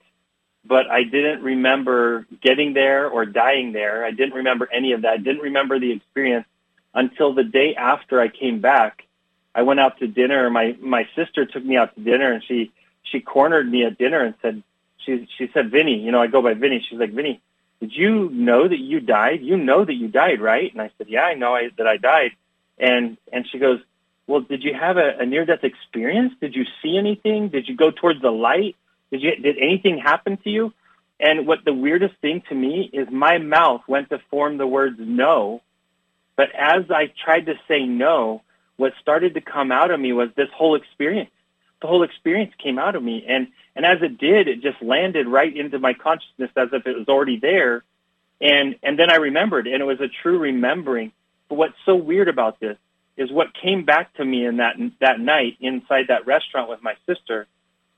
but 0.66 0.90
I 0.90 1.04
didn't 1.04 1.44
remember 1.44 2.26
getting 2.42 2.74
there 2.74 3.08
or 3.08 3.26
dying 3.26 3.74
there. 3.74 4.04
I 4.04 4.12
didn't 4.12 4.34
remember 4.34 4.68
any 4.72 4.94
of 4.94 5.04
that. 5.04 5.14
I 5.14 5.18
didn't 5.18 5.42
remember 5.42 5.80
the 5.80 5.92
experience 5.92 6.46
until 6.96 7.34
the 7.34 7.44
day 7.44 7.76
after 7.76 8.20
I 8.20 8.30
came 8.30 8.62
back. 8.62 9.04
I 9.54 9.62
went 9.62 9.80
out 9.80 10.00
to 10.00 10.08
dinner. 10.08 10.50
My 10.50 10.76
my 10.82 11.08
sister 11.16 11.46
took 11.46 11.64
me 11.64 11.78
out 11.78 11.94
to 11.96 12.02
dinner, 12.02 12.32
and 12.34 12.44
she 12.44 12.72
she 13.04 13.20
cornered 13.20 13.70
me 13.70 13.86
at 13.86 13.98
dinner 13.98 14.24
and 14.24 14.34
said 14.42 14.64
she 15.06 15.28
she 15.38 15.50
said 15.54 15.70
Vinny, 15.70 16.00
you 16.00 16.12
know 16.12 16.22
I 16.22 16.28
go 16.28 16.42
by 16.42 16.56
Vinny. 16.56 16.84
She's 16.90 17.00
like 17.00 17.14
Vinny, 17.14 17.42
did 17.80 17.92
you 17.94 18.30
know 18.30 18.68
that 18.68 18.80
you 18.80 19.00
died? 19.00 19.42
You 19.42 19.58
know 19.58 19.84
that 19.84 19.94
you 19.94 20.08
died, 20.08 20.42
right? 20.42 20.72
And 20.72 20.82
I 20.82 20.92
said, 20.98 21.08
yeah, 21.10 21.24
I 21.24 21.34
know 21.34 21.54
I, 21.54 21.70
that 21.78 21.88
I 21.88 21.98
died. 21.98 22.32
And 22.78 23.18
and 23.32 23.46
she 23.52 23.60
goes, 23.60 23.80
well, 24.28 24.42
did 24.42 24.64
you 24.64 24.74
have 24.74 24.98
a, 24.98 25.18
a 25.20 25.26
near 25.26 25.46
death 25.46 25.64
experience? 25.64 26.34
Did 26.42 26.56
you 26.56 26.66
see 26.82 26.98
anything? 26.98 27.50
Did 27.50 27.68
you 27.68 27.76
go 27.76 27.92
towards 27.92 28.22
the 28.22 28.32
light? 28.32 28.76
Did 29.12 29.22
you 29.22 29.36
did 29.36 29.58
anything 29.58 29.98
happen 29.98 30.38
to 30.38 30.50
you? 30.50 30.74
And 31.20 31.48
what 31.48 31.64
the 31.64 31.74
weirdest 31.74 32.16
thing 32.22 32.44
to 32.50 32.56
me 32.56 32.90
is 32.92 33.08
my 33.10 33.38
mouth 33.38 33.82
went 33.88 34.10
to 34.10 34.20
form 34.30 34.58
the 34.58 34.68
words 34.68 34.98
no, 35.00 35.62
but 36.36 36.50
as 36.54 36.90
I 36.90 37.12
tried 37.24 37.46
to 37.48 37.56
say 37.68 37.86
no, 37.86 38.42
what 38.78 38.94
started 39.02 39.36
to 39.36 39.42
come 39.42 39.72
out 39.72 39.92
of 39.92 40.00
me 40.00 40.14
was 40.14 40.30
this 40.36 40.50
whole 40.54 40.76
experience. 40.76 41.32
The 41.82 41.88
whole 41.88 42.04
experience 42.04 42.54
came 42.62 42.80
out 42.80 42.96
of 42.96 43.04
me, 43.04 43.26
and 43.28 43.48
and 43.76 43.86
as 43.86 44.02
it 44.02 44.18
did, 44.18 44.48
it 44.48 44.62
just 44.62 44.82
landed 44.82 45.28
right 45.28 45.56
into 45.56 45.80
my 45.80 45.94
consciousness 45.94 46.52
as 46.56 46.70
if 46.72 46.88
it 46.88 46.98
was 46.98 47.08
already 47.08 47.40
there. 47.40 47.84
And 48.42 48.76
and 48.84 48.98
then 48.98 49.12
I 49.12 49.16
remembered, 49.16 49.68
and 49.68 49.82
it 49.82 49.86
was 49.86 50.02
a 50.02 50.08
true 50.08 50.40
remembering. 50.40 51.12
But 51.50 51.56
what's 51.56 51.78
so 51.86 51.96
weird 51.96 52.28
about 52.28 52.60
this 52.60 52.78
is 53.18 53.32
what 53.32 53.54
came 53.54 53.86
back 53.86 54.14
to 54.16 54.26
me 54.26 54.46
in 54.46 54.58
that 54.58 54.76
that 55.00 55.20
night 55.20 55.58
inside 55.60 56.08
that 56.08 56.26
restaurant 56.26 56.70
with 56.70 56.82
my 56.82 56.96
sister 57.06 57.48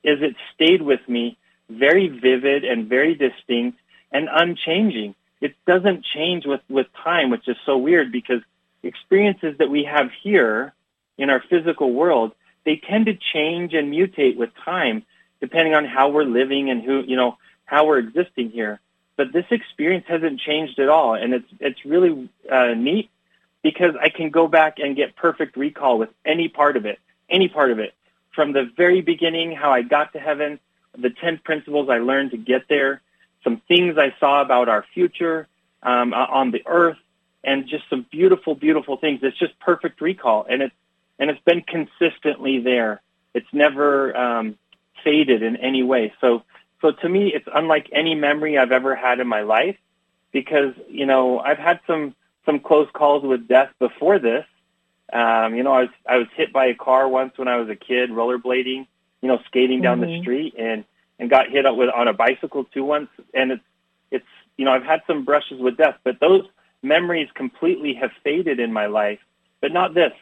is 0.04 0.22
it 0.22 0.36
stayed 0.54 0.82
with 0.82 1.00
me 1.08 1.36
very 1.68 2.08
vivid 2.08 2.64
and 2.64 2.88
very 2.88 3.14
distinct 3.14 3.78
and 4.12 4.28
unchanging. 4.30 5.14
It 5.40 5.54
doesn't 5.66 6.04
change 6.04 6.46
with, 6.46 6.60
with 6.68 6.86
time, 7.04 7.30
which 7.30 7.48
is 7.48 7.56
so 7.64 7.76
weird 7.78 8.10
because 8.10 8.42
experiences 8.82 9.56
that 9.58 9.70
we 9.70 9.84
have 9.84 10.10
here 10.22 10.72
in 11.16 11.30
our 11.30 11.42
physical 11.48 11.92
world, 11.92 12.32
they 12.64 12.76
tend 12.76 13.06
to 13.06 13.14
change 13.14 13.74
and 13.74 13.92
mutate 13.92 14.36
with 14.36 14.50
time 14.64 15.04
depending 15.40 15.74
on 15.74 15.84
how 15.84 16.08
we're 16.08 16.24
living 16.24 16.70
and 16.70 16.82
who, 16.82 17.02
you 17.06 17.16
know, 17.16 17.38
how 17.64 17.86
we're 17.86 17.98
existing 17.98 18.50
here. 18.50 18.80
But 19.16 19.32
this 19.32 19.46
experience 19.50 20.04
hasn't 20.08 20.40
changed 20.40 20.78
at 20.78 20.88
all. 20.88 21.14
And 21.14 21.34
it's, 21.34 21.48
it's 21.60 21.84
really 21.84 22.28
uh, 22.50 22.74
neat 22.74 23.10
because 23.62 23.94
I 24.00 24.08
can 24.08 24.30
go 24.30 24.48
back 24.48 24.78
and 24.78 24.96
get 24.96 25.16
perfect 25.16 25.56
recall 25.56 25.98
with 25.98 26.10
any 26.24 26.48
part 26.48 26.76
of 26.76 26.86
it, 26.86 26.98
any 27.28 27.48
part 27.48 27.70
of 27.70 27.78
it. 27.78 27.94
From 28.34 28.52
the 28.52 28.70
very 28.76 29.00
beginning, 29.00 29.52
how 29.52 29.72
I 29.72 29.82
got 29.82 30.12
to 30.12 30.20
heaven, 30.20 30.60
the 30.96 31.10
10 31.10 31.38
principles 31.38 31.88
I 31.88 31.98
learned 31.98 32.32
to 32.32 32.36
get 32.36 32.68
there, 32.68 33.00
some 33.44 33.62
things 33.68 33.96
I 33.98 34.14
saw 34.18 34.42
about 34.42 34.68
our 34.68 34.84
future 34.94 35.48
um, 35.82 36.12
on 36.12 36.50
the 36.50 36.62
earth, 36.66 36.98
and 37.44 37.66
just 37.66 37.84
some 37.88 38.04
beautiful, 38.10 38.54
beautiful 38.54 38.96
things. 38.96 39.20
It's 39.22 39.38
just 39.38 39.58
perfect 39.60 40.00
recall, 40.00 40.46
and 40.48 40.62
it's 40.62 40.74
and 41.18 41.30
it's 41.30 41.40
been 41.44 41.62
consistently 41.62 42.60
there. 42.60 43.00
It's 43.34 43.48
never 43.52 44.16
um, 44.16 44.58
faded 45.04 45.42
in 45.42 45.56
any 45.56 45.82
way. 45.82 46.12
So, 46.20 46.42
so 46.80 46.92
to 46.92 47.08
me, 47.08 47.32
it's 47.34 47.48
unlike 47.52 47.88
any 47.92 48.14
memory 48.14 48.58
I've 48.58 48.72
ever 48.72 48.94
had 48.94 49.20
in 49.20 49.26
my 49.26 49.42
life, 49.42 49.76
because 50.32 50.74
you 50.88 51.06
know 51.06 51.38
I've 51.38 51.58
had 51.58 51.80
some 51.86 52.14
some 52.44 52.60
close 52.60 52.88
calls 52.92 53.22
with 53.24 53.46
death 53.46 53.70
before 53.78 54.18
this. 54.18 54.44
Um, 55.12 55.54
you 55.54 55.62
know, 55.62 55.72
I 55.72 55.82
was 55.82 55.90
I 56.06 56.16
was 56.16 56.26
hit 56.36 56.52
by 56.52 56.66
a 56.66 56.74
car 56.74 57.08
once 57.08 57.36
when 57.36 57.48
I 57.48 57.56
was 57.56 57.68
a 57.68 57.76
kid, 57.76 58.10
rollerblading, 58.10 58.86
you 59.22 59.28
know, 59.28 59.38
skating 59.46 59.80
down 59.80 60.00
mm-hmm. 60.00 60.10
the 60.10 60.20
street 60.20 60.54
and 60.58 60.84
and 61.18 61.28
got 61.28 61.50
hit 61.50 61.66
up 61.66 61.76
with 61.76 61.90
on 61.90 62.08
a 62.08 62.12
bicycle 62.12 62.64
too 62.64 62.84
once. 62.84 63.08
And 63.34 63.52
it's 63.52 63.62
it's 64.10 64.26
you 64.56 64.64
know 64.64 64.72
I've 64.72 64.84
had 64.84 65.02
some 65.06 65.24
brushes 65.24 65.60
with 65.60 65.76
death, 65.76 65.96
but 66.04 66.20
those 66.20 66.44
memories 66.82 67.28
completely 67.34 67.94
have 67.94 68.10
faded 68.22 68.60
in 68.60 68.72
my 68.72 68.86
life. 68.86 69.18
But 69.60 69.72
not 69.72 69.94
this. 69.94 70.12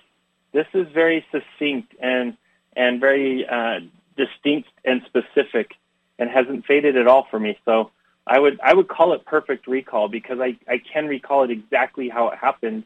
This 0.53 0.67
is 0.73 0.87
very 0.93 1.25
succinct 1.31 1.95
and 2.01 2.37
and 2.75 3.01
very 3.01 3.47
uh, 3.47 3.81
distinct 4.17 4.69
and 4.85 5.03
specific, 5.07 5.73
and 6.19 6.31
hasn't 6.31 6.67
faded 6.67 6.97
at 6.97 7.07
all 7.07 7.27
for 7.31 7.39
me. 7.39 7.59
So 7.65 7.91
I 8.27 8.39
would 8.39 8.59
I 8.63 8.75
would 8.75 8.89
call 8.89 9.13
it 9.13 9.25
perfect 9.25 9.67
recall 9.67 10.09
because 10.09 10.39
I 10.41 10.57
I 10.69 10.79
can 10.93 11.07
recall 11.07 11.45
it 11.45 11.51
exactly 11.51 12.09
how 12.09 12.29
it 12.29 12.39
happened, 12.39 12.85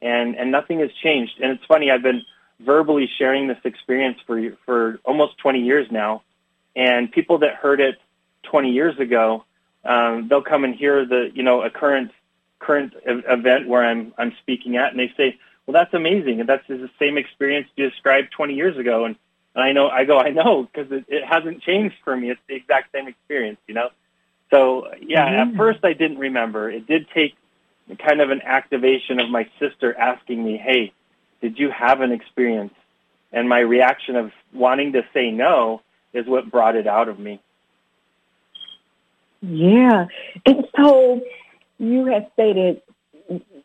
and 0.00 0.36
and 0.36 0.50
nothing 0.50 0.80
has 0.80 0.90
changed. 1.02 1.40
And 1.40 1.52
it's 1.52 1.64
funny 1.66 1.90
I've 1.90 2.02
been 2.02 2.22
verbally 2.60 3.08
sharing 3.18 3.48
this 3.48 3.58
experience 3.64 4.18
for 4.26 4.40
for 4.66 4.98
almost 5.04 5.38
20 5.38 5.60
years 5.60 5.86
now, 5.90 6.22
and 6.74 7.10
people 7.10 7.38
that 7.38 7.54
heard 7.54 7.80
it 7.80 7.96
20 8.44 8.70
years 8.70 8.98
ago, 8.98 9.44
um, 9.84 10.28
they'll 10.28 10.42
come 10.42 10.64
and 10.64 10.74
hear 10.74 11.04
the 11.04 11.30
you 11.34 11.42
know 11.42 11.62
a 11.62 11.70
current 11.70 12.12
current 12.58 12.94
event 13.04 13.68
where 13.68 13.84
I'm 13.84 14.14
I'm 14.16 14.32
speaking 14.40 14.76
at, 14.76 14.90
and 14.90 14.98
they 14.98 15.12
say, 15.16 15.38
well, 15.66 15.72
that's 15.72 15.92
amazing, 15.94 16.40
and 16.40 16.48
that's 16.48 16.66
the 16.68 16.90
same 16.98 17.18
experience 17.18 17.68
you 17.76 17.88
described 17.88 18.32
20 18.32 18.54
years 18.54 18.76
ago, 18.76 19.04
and, 19.04 19.16
and 19.54 19.64
I 19.64 19.72
know 19.72 19.88
I 19.88 20.04
go 20.04 20.18
I 20.18 20.30
know 20.30 20.64
because 20.64 20.90
it, 20.92 21.04
it 21.08 21.24
hasn't 21.24 21.62
changed 21.62 21.96
for 22.04 22.16
me. 22.16 22.30
It's 22.30 22.40
the 22.48 22.54
exact 22.54 22.92
same 22.92 23.08
experience, 23.08 23.58
you 23.66 23.74
know. 23.74 23.90
So 24.50 24.88
yeah, 25.00 25.26
mm-hmm. 25.26 25.50
at 25.50 25.56
first 25.56 25.84
I 25.84 25.92
didn't 25.92 26.18
remember. 26.18 26.70
It 26.70 26.86
did 26.86 27.08
take 27.10 27.34
kind 27.98 28.20
of 28.20 28.30
an 28.30 28.42
activation 28.42 29.18
of 29.18 29.28
my 29.30 29.48
sister 29.58 29.96
asking 29.96 30.44
me, 30.44 30.56
"Hey, 30.56 30.92
did 31.40 31.58
you 31.58 31.70
have 31.70 32.00
an 32.00 32.12
experience? 32.12 32.74
And 33.32 33.48
my 33.48 33.60
reaction 33.60 34.14
of 34.14 34.30
wanting 34.52 34.92
to 34.92 35.02
say 35.14 35.30
no 35.30 35.80
is 36.12 36.26
what 36.26 36.50
brought 36.50 36.76
it 36.76 36.86
out 36.86 37.08
of 37.08 37.18
me. 37.18 37.40
Yeah. 39.40 40.06
And 40.46 40.68
so 40.76 41.20
you 41.78 42.06
have 42.06 42.28
stated, 42.34 42.80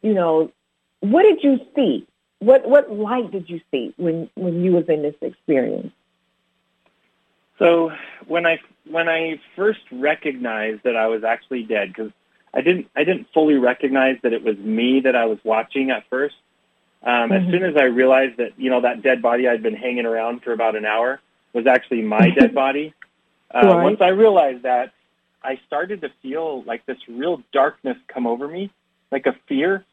you 0.01 0.13
know, 0.13 0.51
what 0.99 1.23
did 1.23 1.43
you 1.43 1.59
see? 1.75 2.07
What 2.39 2.67
what 2.67 2.91
light 2.91 3.31
did 3.31 3.49
you 3.49 3.61
see 3.71 3.93
when 3.97 4.29
when 4.35 4.63
you 4.63 4.73
was 4.73 4.85
in 4.89 5.01
this 5.01 5.15
experience? 5.21 5.91
So 7.59 7.91
when 8.27 8.45
I 8.45 8.59
when 8.89 9.09
I 9.09 9.39
first 9.55 9.79
recognized 9.91 10.83
that 10.83 10.95
I 10.95 11.07
was 11.07 11.23
actually 11.23 11.63
dead, 11.63 11.89
because 11.89 12.11
I 12.53 12.61
didn't 12.61 12.89
I 12.95 13.03
didn't 13.03 13.27
fully 13.33 13.55
recognize 13.55 14.17
that 14.23 14.33
it 14.33 14.43
was 14.43 14.57
me 14.57 15.01
that 15.01 15.15
I 15.15 15.25
was 15.25 15.39
watching 15.43 15.89
at 15.89 16.07
first. 16.09 16.35
Um, 17.03 17.29
mm-hmm. 17.29 17.33
As 17.33 17.51
soon 17.51 17.63
as 17.63 17.75
I 17.75 17.85
realized 17.85 18.37
that 18.37 18.53
you 18.57 18.69
know 18.69 18.81
that 18.81 19.01
dead 19.01 19.21
body 19.21 19.47
I'd 19.47 19.63
been 19.63 19.75
hanging 19.75 20.05
around 20.05 20.43
for 20.43 20.53
about 20.53 20.75
an 20.75 20.85
hour 20.85 21.19
was 21.57 21.65
actually 21.65 22.03
my 22.03 22.29
dead 22.39 22.53
body, 22.53 22.93
uh, 23.53 23.61
right. 23.63 23.83
once 23.83 23.99
I 23.99 24.09
realized 24.09 24.63
that, 24.63 24.93
I 25.43 25.59
started 25.65 26.01
to 26.01 26.11
feel 26.21 26.61
like 26.63 26.85
this 26.85 26.97
real 27.07 27.41
darkness 27.51 27.97
come 28.07 28.27
over 28.27 28.47
me, 28.47 28.69
like 29.11 29.25
a 29.25 29.35
fear, 29.47 29.83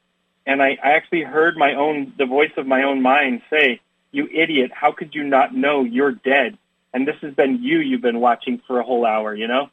and 0.46 0.62
I, 0.62 0.76
I 0.82 0.90
actually 0.92 1.22
heard 1.22 1.56
my 1.56 1.74
own 1.74 2.12
the 2.18 2.26
voice 2.26 2.52
of 2.58 2.66
my 2.66 2.82
own 2.82 3.00
mind 3.00 3.42
say, 3.48 3.80
"You 4.12 4.28
idiot! 4.30 4.72
How 4.74 4.92
could 4.92 5.14
you 5.14 5.24
not 5.24 5.54
know 5.54 5.84
you're 5.84 6.12
dead?" 6.12 6.58
And 6.92 7.08
this 7.08 7.16
has 7.22 7.34
been 7.34 7.62
you 7.62 7.78
you've 7.78 8.02
been 8.02 8.20
watching 8.20 8.60
for 8.66 8.78
a 8.78 8.84
whole 8.84 9.06
hour, 9.06 9.34
you 9.34 9.48
know. 9.48 9.70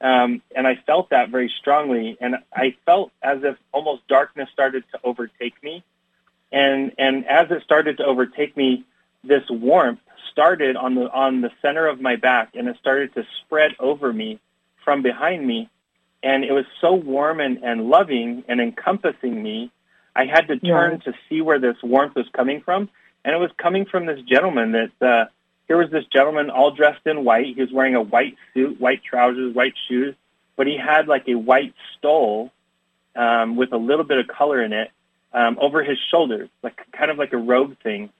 Um, 0.00 0.42
and 0.56 0.66
I 0.66 0.76
felt 0.86 1.10
that 1.10 1.28
very 1.28 1.52
strongly, 1.60 2.16
and 2.20 2.36
I 2.52 2.76
felt 2.86 3.12
as 3.22 3.42
if 3.42 3.56
almost 3.72 4.06
darkness 4.08 4.48
started 4.52 4.84
to 4.92 5.00
overtake 5.04 5.62
me 5.62 5.84
and 6.54 6.92
and 6.98 7.26
as 7.26 7.50
it 7.50 7.62
started 7.64 7.98
to 7.98 8.04
overtake 8.04 8.56
me, 8.56 8.84
this 9.26 9.42
warmth 9.50 10.00
started 10.30 10.76
on 10.76 10.94
the 10.94 11.10
on 11.10 11.40
the 11.40 11.50
center 11.62 11.86
of 11.86 12.00
my 12.00 12.16
back, 12.16 12.50
and 12.54 12.68
it 12.68 12.76
started 12.78 13.14
to 13.14 13.24
spread 13.40 13.72
over 13.78 14.12
me 14.12 14.40
from 14.84 15.02
behind 15.02 15.46
me, 15.46 15.70
and 16.22 16.44
it 16.44 16.52
was 16.52 16.64
so 16.80 16.94
warm 16.94 17.40
and, 17.40 17.62
and 17.62 17.88
loving 17.88 18.44
and 18.48 18.60
encompassing 18.60 19.42
me. 19.42 19.70
I 20.16 20.26
had 20.26 20.48
to 20.48 20.58
turn 20.58 21.02
yeah. 21.04 21.12
to 21.12 21.18
see 21.28 21.40
where 21.40 21.58
this 21.58 21.76
warmth 21.82 22.14
was 22.14 22.26
coming 22.32 22.60
from, 22.60 22.88
and 23.24 23.34
it 23.34 23.38
was 23.38 23.50
coming 23.56 23.84
from 23.84 24.06
this 24.06 24.20
gentleman. 24.22 24.72
That 24.72 25.06
uh, 25.06 25.26
here 25.66 25.78
was 25.78 25.90
this 25.90 26.04
gentleman 26.12 26.50
all 26.50 26.70
dressed 26.70 27.06
in 27.06 27.24
white. 27.24 27.54
He 27.54 27.60
was 27.60 27.72
wearing 27.72 27.94
a 27.94 28.02
white 28.02 28.36
suit, 28.52 28.80
white 28.80 29.02
trousers, 29.02 29.54
white 29.54 29.74
shoes, 29.88 30.14
but 30.56 30.66
he 30.66 30.76
had 30.76 31.08
like 31.08 31.28
a 31.28 31.34
white 31.34 31.74
stole 31.96 32.52
um, 33.16 33.56
with 33.56 33.72
a 33.72 33.76
little 33.76 34.04
bit 34.04 34.18
of 34.18 34.26
color 34.26 34.62
in 34.62 34.72
it, 34.72 34.90
um, 35.32 35.58
over 35.60 35.82
his 35.82 35.98
shoulders, 36.10 36.48
like 36.62 36.80
kind 36.92 37.10
of 37.10 37.18
like 37.18 37.32
a 37.32 37.38
robe 37.38 37.76
thing. 37.82 38.10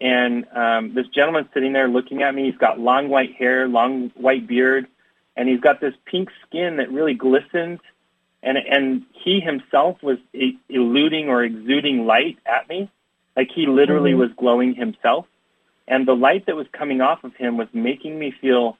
And 0.00 0.46
um, 0.52 0.94
this 0.94 1.06
gentleman 1.08 1.48
sitting 1.54 1.72
there 1.72 1.88
looking 1.88 2.22
at 2.22 2.34
me. 2.34 2.44
He's 2.50 2.58
got 2.58 2.78
long 2.78 3.08
white 3.08 3.34
hair, 3.34 3.68
long 3.68 4.10
white 4.14 4.46
beard, 4.46 4.86
and 5.36 5.48
he's 5.48 5.60
got 5.60 5.80
this 5.80 5.94
pink 6.04 6.30
skin 6.46 6.76
that 6.76 6.90
really 6.90 7.14
glistens. 7.14 7.80
And 8.42 8.58
and 8.58 9.04
he 9.12 9.40
himself 9.40 10.02
was 10.02 10.18
eluding 10.68 11.28
or 11.28 11.42
exuding 11.42 12.06
light 12.06 12.38
at 12.44 12.68
me, 12.68 12.90
like 13.36 13.48
he 13.54 13.66
literally 13.66 14.10
mm-hmm. 14.10 14.20
was 14.20 14.30
glowing 14.36 14.74
himself. 14.74 15.26
And 15.86 16.06
the 16.06 16.14
light 16.14 16.46
that 16.46 16.56
was 16.56 16.66
coming 16.72 17.00
off 17.00 17.24
of 17.24 17.34
him 17.36 17.56
was 17.56 17.68
making 17.72 18.18
me 18.18 18.34
feel 18.40 18.76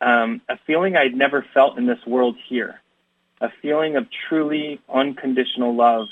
um, 0.00 0.40
a 0.48 0.58
feeling 0.66 0.96
I'd 0.96 1.14
never 1.14 1.44
felt 1.54 1.78
in 1.78 1.86
this 1.86 2.04
world 2.06 2.36
here, 2.48 2.80
a 3.40 3.50
feeling 3.62 3.96
of 3.96 4.06
truly 4.28 4.80
unconditional 4.92 5.74
love 5.74 6.06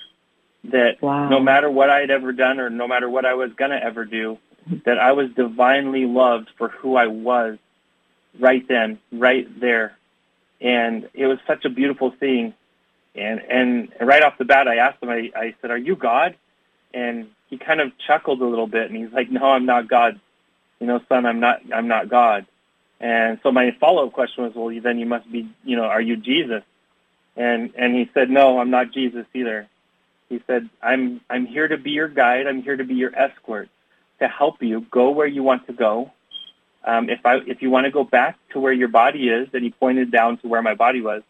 that 0.64 1.02
wow. 1.02 1.28
no 1.28 1.40
matter 1.40 1.70
what 1.70 1.90
I 1.90 2.00
had 2.00 2.10
ever 2.10 2.32
done 2.32 2.60
or 2.60 2.70
no 2.70 2.86
matter 2.86 3.08
what 3.08 3.24
I 3.24 3.34
was 3.34 3.52
going 3.54 3.72
to 3.72 3.82
ever 3.82 4.04
do, 4.04 4.38
that 4.84 4.98
I 4.98 5.12
was 5.12 5.30
divinely 5.32 6.06
loved 6.06 6.50
for 6.56 6.68
who 6.68 6.96
I 6.96 7.08
was 7.08 7.58
right 8.38 8.66
then, 8.68 8.98
right 9.10 9.48
there. 9.60 9.96
And 10.60 11.08
it 11.14 11.26
was 11.26 11.38
such 11.46 11.64
a 11.64 11.68
beautiful 11.68 12.12
thing. 12.12 12.54
And, 13.14 13.40
and 13.40 13.92
right 14.00 14.22
off 14.22 14.38
the 14.38 14.44
bat, 14.44 14.68
I 14.68 14.76
asked 14.76 15.02
him, 15.02 15.10
I, 15.10 15.30
I 15.34 15.54
said, 15.60 15.70
are 15.70 15.78
you 15.78 15.96
God? 15.96 16.36
And 16.94 17.30
he 17.48 17.58
kind 17.58 17.80
of 17.80 17.92
chuckled 18.06 18.40
a 18.40 18.46
little 18.46 18.66
bit 18.66 18.90
and 18.90 18.96
he's 18.96 19.12
like, 19.12 19.30
no, 19.30 19.44
I'm 19.44 19.66
not 19.66 19.88
God. 19.88 20.20
You 20.78 20.86
know, 20.86 21.00
son, 21.08 21.26
I'm 21.26 21.40
not, 21.40 21.60
I'm 21.72 21.88
not 21.88 22.08
God. 22.08 22.46
And 23.00 23.40
so 23.42 23.50
my 23.50 23.76
follow-up 23.80 24.12
question 24.12 24.44
was, 24.44 24.54
well, 24.54 24.72
then 24.80 24.98
you 24.98 25.06
must 25.06 25.30
be, 25.30 25.48
you 25.64 25.76
know, 25.76 25.84
are 25.84 26.00
you 26.00 26.16
Jesus? 26.16 26.62
And, 27.36 27.72
and 27.76 27.94
he 27.94 28.08
said, 28.14 28.30
no, 28.30 28.60
I'm 28.60 28.70
not 28.70 28.92
Jesus 28.92 29.26
either. 29.34 29.68
He 30.32 30.42
said, 30.46 30.70
I'm, 30.82 31.20
I'm 31.28 31.44
here 31.44 31.68
to 31.68 31.76
be 31.76 31.90
your 31.90 32.08
guide. 32.08 32.46
I'm 32.46 32.62
here 32.62 32.76
to 32.76 32.84
be 32.84 32.94
your 32.94 33.14
escort, 33.14 33.68
to 34.18 34.28
help 34.28 34.62
you 34.62 34.86
go 34.90 35.10
where 35.10 35.26
you 35.26 35.42
want 35.42 35.66
to 35.66 35.74
go, 35.74 36.10
um, 36.84 37.10
if 37.10 37.20
I 37.24 37.36
if 37.46 37.60
you 37.62 37.70
want 37.70 37.84
to 37.84 37.90
go 37.90 38.02
back 38.02 38.38
to 38.52 38.60
where 38.60 38.72
your 38.72 38.88
body 38.88 39.28
is, 39.28 39.48
and 39.52 39.62
he 39.62 39.70
pointed 39.70 40.10
down 40.10 40.38
to 40.38 40.48
where 40.48 40.62
my 40.62 40.74
body 40.74 41.02
was. 41.02 41.22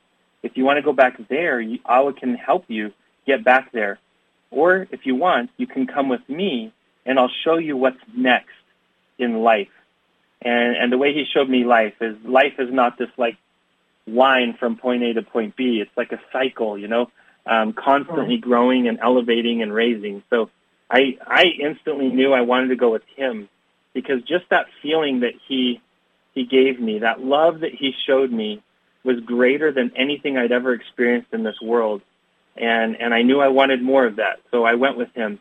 If 0.42 0.56
you 0.56 0.64
want 0.64 0.78
to 0.78 0.82
go 0.82 0.92
back 0.92 1.20
there, 1.28 1.60
you, 1.60 1.78
Allah 1.84 2.12
can 2.12 2.34
help 2.34 2.64
you 2.68 2.92
get 3.26 3.44
back 3.44 3.72
there. 3.72 3.98
Or 4.50 4.86
if 4.90 5.04
you 5.04 5.14
want, 5.16 5.50
you 5.56 5.66
can 5.66 5.86
come 5.86 6.08
with 6.08 6.26
me, 6.28 6.72
and 7.04 7.18
I'll 7.18 7.30
show 7.44 7.58
you 7.58 7.76
what's 7.76 8.00
next 8.16 8.54
in 9.18 9.42
life. 9.42 9.74
And 10.40 10.76
and 10.76 10.92
the 10.92 10.98
way 10.98 11.12
he 11.12 11.24
showed 11.24 11.48
me 11.48 11.64
life 11.64 11.94
is 12.00 12.16
life 12.24 12.54
is 12.58 12.72
not 12.72 12.98
this 12.98 13.10
like 13.16 13.36
line 14.06 14.54
from 14.58 14.76
point 14.76 15.02
A 15.02 15.12
to 15.14 15.22
point 15.22 15.56
B. 15.56 15.80
It's 15.80 15.96
like 15.96 16.12
a 16.12 16.20
cycle, 16.32 16.78
you 16.78 16.88
know, 16.88 17.10
um, 17.46 17.72
constantly 17.72 18.36
growing 18.36 18.88
and 18.88 18.98
elevating 19.00 19.62
and 19.62 19.72
raising. 19.72 20.22
So 20.30 20.50
I 20.90 21.18
I 21.26 21.44
instantly 21.60 22.08
knew 22.08 22.32
I 22.32 22.42
wanted 22.42 22.68
to 22.68 22.76
go 22.76 22.90
with 22.90 23.02
him 23.16 23.48
because 23.94 24.22
just 24.22 24.44
that 24.50 24.66
feeling 24.82 25.20
that 25.20 25.34
he 25.48 25.80
he 26.34 26.44
gave 26.44 26.80
me, 26.80 27.00
that 27.00 27.20
love 27.20 27.60
that 27.60 27.72
he 27.74 27.92
showed 28.06 28.30
me 28.30 28.62
was 29.04 29.20
greater 29.20 29.72
than 29.72 29.92
anything 29.96 30.36
I'd 30.36 30.52
ever 30.52 30.72
experienced 30.72 31.32
in 31.32 31.42
this 31.42 31.60
world. 31.60 32.02
And 32.56 32.96
and 33.00 33.12
I 33.12 33.22
knew 33.22 33.40
I 33.40 33.48
wanted 33.48 33.82
more 33.82 34.06
of 34.06 34.16
that. 34.16 34.40
So 34.50 34.64
I 34.64 34.74
went 34.74 34.96
with 34.96 35.12
him. 35.14 35.40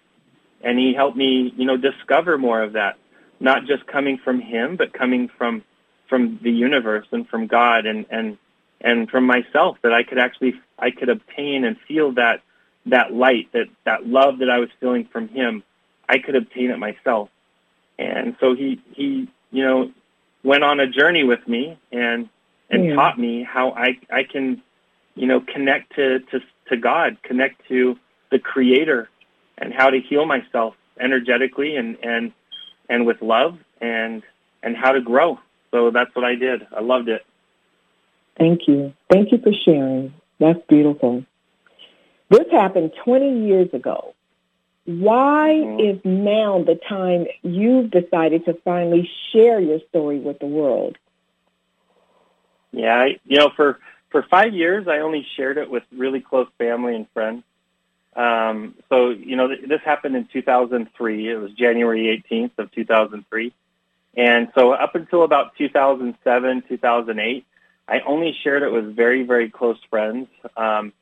And 0.64 0.78
he 0.78 0.94
helped 0.94 1.18
me, 1.18 1.52
you 1.58 1.66
know, 1.66 1.76
discover 1.76 2.38
more 2.38 2.62
of 2.62 2.74
that 2.74 2.98
not 3.42 3.66
just 3.66 3.86
coming 3.88 4.20
from 4.24 4.40
him, 4.40 4.78
but 4.78 4.94
coming 4.94 5.30
from 5.38 5.64
from 6.08 6.40
the 6.44 6.52
universe 6.52 7.08
and 7.12 7.28
from 7.28 7.48
God 7.48 7.86
and 7.86 8.06
and 8.10 8.38
and 8.80 9.10
from 9.10 9.26
myself 9.26 9.78
that 9.82 9.94
I 9.94 10.04
could 10.04 10.20
actually 10.20 10.54
I 10.82 10.92
could 10.92 11.10
obtain 11.10 11.64
and 11.64 11.78
feel 11.88 12.14
that 12.14 12.42
that 12.88 13.14
light 13.14 13.52
that 13.54 13.68
that 13.86 14.08
love 14.08 14.40
that 14.40 14.50
I 14.50 14.60
was 14.60 14.70
feeling 14.80 15.06
from 15.06 15.28
him 15.28 15.64
I 16.10 16.18
could 16.18 16.36
obtain 16.36 16.72
it 16.72 16.80
myself 16.80 17.30
and 18.00 18.36
so 18.40 18.56
he 18.56 18.82
he 18.94 19.30
you 19.52 19.64
know 19.64 19.92
went 20.44 20.64
on 20.64 20.80
a 20.80 20.88
journey 20.88 21.24
with 21.24 21.48
me 21.48 21.78
and 21.92 22.28
and 22.70 22.86
yeah. 22.86 22.96
taught 22.96 23.20
me 23.20 23.44
how 23.44 23.72
I 23.72 24.00
I 24.12 24.24
can 24.24 24.62
you 25.16 25.28
know 25.28 25.42
connect 25.42 25.96
to 25.96 26.20
to 26.20 26.40
to 26.70 26.78
God 26.78 27.18
connect 27.24 27.68
to 27.68 27.98
the 28.32 28.40
creator 28.40 29.10
and 29.58 29.74
how 29.74 29.90
to 29.90 30.00
heal 30.00 30.26
myself 30.26 30.76
energetically 31.00 31.76
and 31.76 31.98
and 32.04 32.32
and 32.90 33.06
with 33.06 33.22
love 33.22 33.58
and 33.80 34.24
and 34.64 34.76
how 34.76 34.92
to 34.92 35.02
grow. 35.02 35.40
So 35.72 35.92
that's 35.92 36.14
what 36.16 36.26
I 36.26 36.36
did. 36.36 36.68
I 36.76 36.82
loved 36.82 37.10
it. 37.10 37.26
Thank 38.38 38.68
you. 38.68 38.94
Thank 39.10 39.32
you 39.32 39.38
for 39.38 39.52
sharing. 39.66 40.14
That's 40.42 40.60
beautiful. 40.68 41.24
This 42.30 42.50
happened 42.52 42.94
20 43.06 43.46
years 43.46 43.70
ago. 43.74 44.16
Why 44.86 45.52
mm-hmm. 45.54 45.80
is 45.80 46.02
now 46.04 46.64
the 46.64 46.80
time 46.90 47.28
you've 47.44 47.92
decided 47.92 48.46
to 48.46 48.56
finally 48.66 49.08
share 49.32 49.60
your 49.60 49.80
story 49.90 50.18
with 50.18 50.40
the 50.40 50.48
world? 50.48 50.98
Yeah, 52.72 52.96
I, 52.96 53.20
you 53.26 53.38
know, 53.38 53.52
for 53.56 53.80
for 54.10 54.24
five 54.24 54.56
years, 54.56 54.88
I 54.88 55.00
only 55.00 55.28
shared 55.38 55.60
it 55.60 55.70
with 55.70 55.84
really 55.96 56.22
close 56.22 56.48
family 56.58 56.96
and 56.96 57.08
friends. 57.14 57.44
Um, 58.16 58.76
so, 58.90 59.12
you 59.12 59.36
know, 59.36 59.48
th- 59.50 59.70
this 59.70 59.82
happened 59.86 60.16
in 60.16 60.28
2003. 60.34 61.30
It 61.30 61.36
was 61.36 61.52
January 61.52 62.24
18th 62.32 62.58
of 62.58 62.72
2003. 62.72 63.54
And 64.18 64.50
so 64.56 64.72
up 64.72 64.96
until 64.96 65.24
about 65.24 65.56
2007, 65.58 66.64
2008, 66.68 67.46
I 67.92 68.00
only 68.08 68.34
shared 68.42 68.64
it 68.64 68.72
with 68.72 68.96
very, 68.96 69.24
very 69.24 69.50
close 69.50 69.78
friends. 69.90 70.30
Um, 70.56 70.94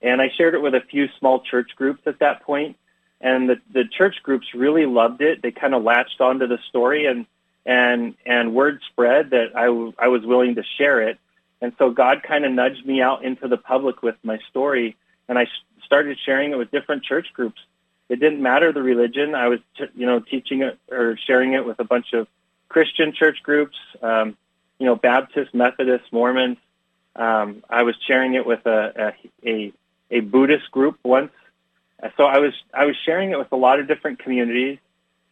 and 0.00 0.22
I 0.22 0.30
shared 0.38 0.54
it 0.54 0.62
with 0.62 0.74
a 0.74 0.80
few 0.80 1.08
small 1.18 1.40
church 1.40 1.72
groups 1.76 2.00
at 2.06 2.20
that 2.20 2.42
point. 2.44 2.78
And 3.20 3.50
the, 3.50 3.56
the 3.70 3.84
church 3.84 4.16
groups 4.22 4.46
really 4.54 4.86
loved 4.86 5.20
it. 5.20 5.42
They 5.42 5.50
kind 5.50 5.74
of 5.74 5.82
latched 5.82 6.22
onto 6.22 6.46
the 6.46 6.58
story 6.70 7.04
and, 7.04 7.26
and, 7.66 8.14
and 8.24 8.54
word 8.54 8.80
spread 8.90 9.30
that 9.30 9.54
I, 9.54 9.66
w- 9.66 9.92
I 9.98 10.08
was 10.08 10.24
willing 10.24 10.54
to 10.54 10.62
share 10.78 11.02
it. 11.02 11.18
And 11.60 11.74
so 11.78 11.90
God 11.90 12.22
kind 12.22 12.46
of 12.46 12.52
nudged 12.52 12.86
me 12.86 13.02
out 13.02 13.22
into 13.22 13.46
the 13.46 13.58
public 13.58 14.02
with 14.02 14.16
my 14.22 14.38
story. 14.48 14.96
And 15.28 15.38
I 15.38 15.46
started 15.84 16.16
sharing 16.24 16.52
it 16.52 16.56
with 16.56 16.70
different 16.70 17.04
church 17.04 17.26
groups. 17.34 17.60
It 18.08 18.18
didn't 18.18 18.40
matter 18.40 18.72
the 18.72 18.82
religion. 18.82 19.34
I 19.34 19.48
was, 19.48 19.60
t- 19.76 19.84
you 19.94 20.06
know, 20.06 20.20
teaching 20.20 20.62
it 20.62 20.78
or 20.90 21.18
sharing 21.26 21.52
it 21.52 21.66
with 21.66 21.80
a 21.80 21.84
bunch 21.84 22.14
of 22.14 22.26
Christian 22.70 23.12
church 23.12 23.42
groups, 23.42 23.76
um, 24.00 24.38
you 24.80 24.86
know, 24.86 24.96
Baptist, 24.96 25.54
Methodist, 25.54 26.10
Mormons. 26.10 26.56
Um, 27.14 27.62
I 27.68 27.82
was 27.82 27.94
sharing 28.06 28.34
it 28.34 28.46
with 28.46 28.66
a, 28.66 29.14
a, 29.44 29.48
a, 29.48 29.72
a 30.10 30.20
Buddhist 30.20 30.70
group 30.72 30.98
once. 31.04 31.30
So 32.16 32.24
I 32.24 32.38
was 32.38 32.54
I 32.72 32.86
was 32.86 32.96
sharing 33.04 33.30
it 33.30 33.38
with 33.38 33.52
a 33.52 33.56
lot 33.56 33.78
of 33.78 33.86
different 33.86 34.20
communities, 34.20 34.78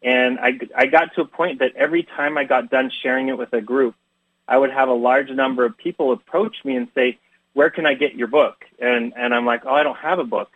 and 0.03 0.39
I, 0.39 0.61
I 0.77 0.85
got 0.85 1.15
to 1.15 1.23
a 1.23 1.25
point 1.25 1.61
that 1.61 1.75
every 1.77 2.03
time 2.03 2.37
I 2.37 2.45
got 2.45 2.69
done 2.71 2.91
sharing 3.03 3.29
it 3.29 3.39
with 3.39 3.55
a 3.55 3.63
group, 3.63 3.95
I 4.47 4.59
would 4.59 4.71
have 4.71 4.91
a 4.91 4.95
large 4.95 5.31
number 5.31 5.65
of 5.65 5.79
people 5.79 6.13
approach 6.13 6.57
me 6.67 6.77
and 6.77 6.89
say, 6.95 7.19
where 7.55 7.71
can 7.71 7.87
I 7.87 7.95
get 7.95 8.15
your 8.17 8.29
book? 8.29 8.67
And 8.79 9.15
and 9.17 9.35
I'm 9.35 9.47
like, 9.47 9.63
oh, 9.65 9.73
I 9.73 9.83
don't 9.83 9.97
have 9.97 10.19
a 10.19 10.25
book. 10.25 10.51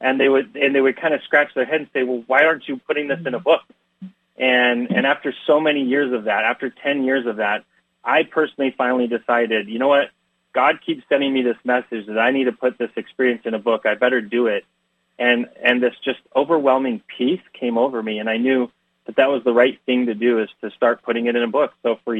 And 0.00 0.18
they 0.18 0.28
would 0.30 0.56
and 0.56 0.74
they 0.74 0.80
would 0.80 0.96
kind 0.98 1.12
of 1.12 1.22
scratch 1.22 1.52
their 1.54 1.66
head 1.66 1.82
and 1.82 1.90
say, 1.92 2.02
well, 2.02 2.24
why 2.26 2.44
aren't 2.44 2.66
you 2.66 2.78
putting 2.78 3.08
this 3.08 3.20
in 3.26 3.34
a 3.34 3.40
book? 3.40 3.62
And 4.38 4.90
and 4.90 5.06
after 5.06 5.34
so 5.46 5.60
many 5.60 5.82
years 5.82 6.14
of 6.14 6.24
that, 6.24 6.44
after 6.44 6.70
10 6.70 7.04
years 7.04 7.26
of 7.26 7.36
that, 7.36 7.64
I 8.04 8.22
personally 8.22 8.74
finally 8.76 9.06
decided, 9.06 9.68
you 9.68 9.78
know 9.78 9.88
what? 9.88 10.10
God 10.52 10.80
keeps 10.84 11.04
sending 11.08 11.32
me 11.32 11.42
this 11.42 11.56
message 11.64 12.06
that 12.06 12.18
I 12.18 12.30
need 12.30 12.44
to 12.44 12.52
put 12.52 12.78
this 12.78 12.90
experience 12.96 13.42
in 13.44 13.54
a 13.54 13.58
book. 13.58 13.86
I 13.86 13.94
better 13.94 14.20
do 14.20 14.46
it. 14.46 14.64
And 15.18 15.46
and 15.62 15.82
this 15.82 15.94
just 16.04 16.20
overwhelming 16.34 17.02
peace 17.16 17.42
came 17.52 17.76
over 17.76 18.02
me, 18.02 18.18
and 18.18 18.30
I 18.30 18.36
knew 18.36 18.70
that 19.06 19.16
that 19.16 19.30
was 19.30 19.42
the 19.42 19.52
right 19.52 19.78
thing 19.84 20.06
to 20.06 20.14
do 20.14 20.40
is 20.40 20.48
to 20.60 20.70
start 20.70 21.02
putting 21.02 21.26
it 21.26 21.34
in 21.34 21.42
a 21.42 21.48
book. 21.48 21.72
So 21.82 21.98
for 22.04 22.18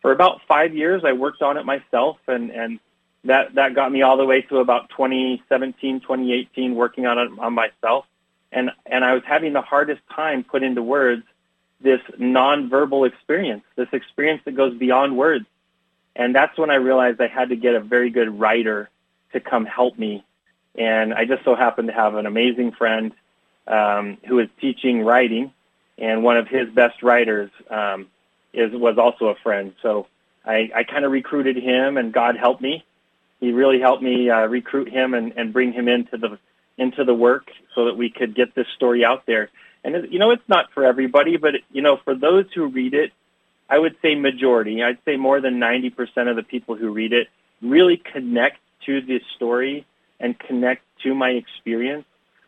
for 0.00 0.12
about 0.12 0.40
five 0.48 0.74
years, 0.74 1.02
I 1.04 1.12
worked 1.12 1.42
on 1.42 1.58
it 1.58 1.66
myself, 1.66 2.16
and 2.26 2.50
and 2.50 2.80
that 3.24 3.54
that 3.56 3.74
got 3.74 3.92
me 3.92 4.02
all 4.02 4.16
the 4.16 4.24
way 4.24 4.40
to 4.42 4.58
about 4.58 4.88
2017, 4.90 6.00
2018, 6.00 6.74
working 6.74 7.06
on 7.06 7.18
it 7.18 7.30
on 7.38 7.52
myself, 7.52 8.06
and 8.50 8.70
and 8.86 9.04
I 9.04 9.14
was 9.14 9.22
having 9.26 9.52
the 9.52 9.60
hardest 9.60 10.00
time 10.14 10.44
put 10.44 10.62
into 10.62 10.82
words 10.82 11.24
this 11.80 12.00
nonverbal 12.18 13.06
experience, 13.08 13.64
this 13.76 13.88
experience 13.92 14.42
that 14.44 14.56
goes 14.56 14.76
beyond 14.76 15.16
words, 15.16 15.46
and 16.14 16.34
that's 16.34 16.56
when 16.58 16.70
I 16.70 16.76
realized 16.76 17.20
I 17.20 17.28
had 17.28 17.50
to 17.50 17.56
get 17.56 17.74
a 17.74 17.80
very 17.80 18.10
good 18.10 18.38
writer 18.38 18.90
to 19.32 19.40
come 19.40 19.64
help 19.64 19.98
me, 19.98 20.24
and 20.74 21.14
I 21.14 21.24
just 21.24 21.44
so 21.44 21.54
happened 21.54 21.88
to 21.88 21.94
have 21.94 22.14
an 22.14 22.26
amazing 22.26 22.72
friend 22.72 23.12
um, 23.66 24.18
who 24.26 24.38
is 24.40 24.48
teaching 24.60 25.02
writing, 25.02 25.52
and 25.98 26.22
one 26.22 26.36
of 26.36 26.48
his 26.48 26.68
best 26.70 27.02
writers 27.02 27.50
um, 27.70 28.08
is 28.52 28.72
was 28.72 28.98
also 28.98 29.26
a 29.26 29.34
friend, 29.36 29.74
so. 29.82 30.06
I, 30.42 30.70
I 30.74 30.84
kind 30.84 31.04
of 31.04 31.12
recruited 31.12 31.58
him, 31.58 31.98
and 31.98 32.14
God 32.14 32.34
helped 32.34 32.62
me 32.62 32.82
he 33.40 33.52
really 33.52 33.80
helped 33.80 34.02
me 34.02 34.30
uh, 34.30 34.46
recruit 34.46 34.90
him 34.90 35.14
and, 35.14 35.32
and 35.36 35.52
bring 35.52 35.72
him 35.72 35.88
into 35.88 36.18
the 36.18 36.38
into 36.76 37.04
the 37.04 37.14
work 37.14 37.50
so 37.74 37.86
that 37.86 37.96
we 37.96 38.10
could 38.10 38.34
get 38.34 38.54
this 38.54 38.66
story 38.76 39.04
out 39.04 39.26
there. 39.26 39.50
And 39.84 40.12
you 40.12 40.18
know, 40.18 40.30
it's 40.30 40.48
not 40.48 40.72
for 40.72 40.84
everybody, 40.84 41.36
but 41.36 41.54
you 41.72 41.82
know, 41.82 41.96
for 42.04 42.14
those 42.14 42.46
who 42.54 42.66
read 42.66 42.94
it, 42.94 43.12
I 43.68 43.78
would 43.78 43.96
say 44.02 44.14
majority. 44.14 44.82
I'd 44.82 44.98
say 45.04 45.16
more 45.16 45.40
than 45.40 45.58
ninety 45.58 45.90
percent 45.90 46.28
of 46.28 46.36
the 46.36 46.42
people 46.42 46.76
who 46.76 46.92
read 46.92 47.12
it 47.12 47.28
really 47.62 47.96
connect 47.96 48.58
to 48.86 49.00
this 49.00 49.22
story 49.36 49.86
and 50.18 50.38
connect 50.38 50.82
to 51.02 51.14
my 51.14 51.30
experience. 51.30 52.04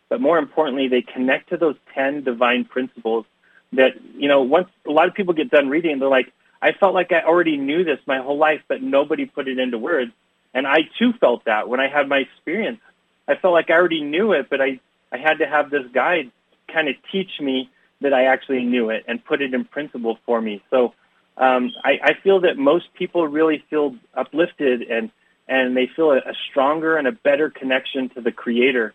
But 0.08 0.20
more 0.20 0.38
importantly, 0.38 0.88
they 0.88 1.02
connect 1.02 1.50
to 1.50 1.56
those 1.56 1.76
ten 1.94 2.22
divine 2.22 2.64
principles 2.64 3.24
that 3.72 3.92
you 4.14 4.28
know. 4.28 4.42
Once 4.42 4.68
a 4.86 4.90
lot 4.90 5.08
of 5.08 5.14
people 5.14 5.32
get 5.32 5.50
done 5.50 5.68
reading, 5.70 5.98
they're 5.98 6.08
like, 6.08 6.32
"I 6.60 6.72
felt 6.72 6.92
like 6.92 7.12
I 7.12 7.22
already 7.22 7.56
knew 7.56 7.82
this 7.82 7.98
my 8.06 8.18
whole 8.18 8.36
life, 8.36 8.62
but 8.68 8.82
nobody 8.82 9.24
put 9.24 9.48
it 9.48 9.58
into 9.58 9.78
words." 9.78 10.12
And 10.54 10.66
I 10.66 10.80
too 10.98 11.14
felt 11.14 11.46
that 11.46 11.68
when 11.68 11.80
I 11.80 11.88
had 11.88 12.08
my 12.08 12.18
experience. 12.18 12.80
I 13.26 13.36
felt 13.36 13.54
like 13.54 13.70
I 13.70 13.74
already 13.74 14.02
knew 14.02 14.32
it, 14.32 14.50
but 14.50 14.60
I, 14.60 14.80
I 15.10 15.16
had 15.16 15.38
to 15.38 15.46
have 15.46 15.70
this 15.70 15.86
guide 15.92 16.30
kind 16.72 16.88
of 16.88 16.96
teach 17.10 17.40
me 17.40 17.70
that 18.00 18.12
I 18.12 18.24
actually 18.24 18.64
knew 18.64 18.90
it 18.90 19.04
and 19.08 19.24
put 19.24 19.42
it 19.42 19.54
in 19.54 19.64
principle 19.64 20.18
for 20.26 20.40
me. 20.40 20.62
So 20.70 20.94
um, 21.36 21.70
I, 21.84 21.98
I 22.02 22.14
feel 22.14 22.40
that 22.40 22.58
most 22.58 22.92
people 22.94 23.26
really 23.26 23.64
feel 23.70 23.96
uplifted 24.14 24.82
and, 24.82 25.10
and 25.48 25.76
they 25.76 25.86
feel 25.86 26.10
a, 26.12 26.18
a 26.18 26.34
stronger 26.50 26.96
and 26.96 27.06
a 27.06 27.12
better 27.12 27.50
connection 27.50 28.08
to 28.10 28.20
the 28.20 28.32
Creator, 28.32 28.94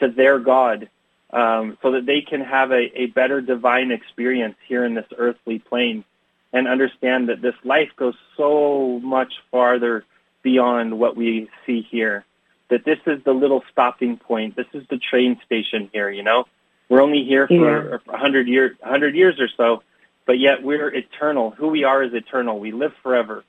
to 0.00 0.08
their 0.08 0.38
God, 0.38 0.88
um, 1.30 1.78
so 1.82 1.92
that 1.92 2.06
they 2.06 2.20
can 2.20 2.40
have 2.40 2.72
a, 2.72 3.00
a 3.00 3.06
better 3.06 3.40
divine 3.40 3.90
experience 3.90 4.56
here 4.66 4.84
in 4.84 4.94
this 4.94 5.06
earthly 5.16 5.58
plane 5.58 6.04
and 6.52 6.66
understand 6.66 7.28
that 7.28 7.42
this 7.42 7.54
life 7.64 7.90
goes 7.96 8.14
so 8.36 9.00
much 9.02 9.34
farther 9.50 10.04
beyond 10.42 10.98
what 10.98 11.16
we 11.16 11.48
see 11.66 11.82
here. 11.82 12.24
That 12.70 12.84
this 12.84 12.98
is 13.06 13.22
the 13.24 13.32
little 13.32 13.62
stopping 13.70 14.16
point. 14.16 14.56
This 14.56 14.66
is 14.72 14.84
the 14.88 14.98
train 14.98 15.38
station 15.44 15.90
here. 15.92 16.10
You 16.10 16.22
know, 16.22 16.46
we're 16.88 17.02
only 17.02 17.24
here 17.24 17.46
for 17.46 17.94
a 17.94 18.00
yeah. 18.06 18.16
hundred 18.16 18.48
years, 18.48 18.76
hundred 18.82 19.14
years 19.14 19.38
or 19.40 19.48
so, 19.56 19.82
but 20.26 20.38
yet 20.38 20.62
we're 20.62 20.88
eternal. 20.88 21.50
Who 21.50 21.68
we 21.68 21.84
are 21.84 22.02
is 22.02 22.14
eternal. 22.14 22.58
We 22.58 22.72
live 22.72 22.92
forever. 23.02 23.44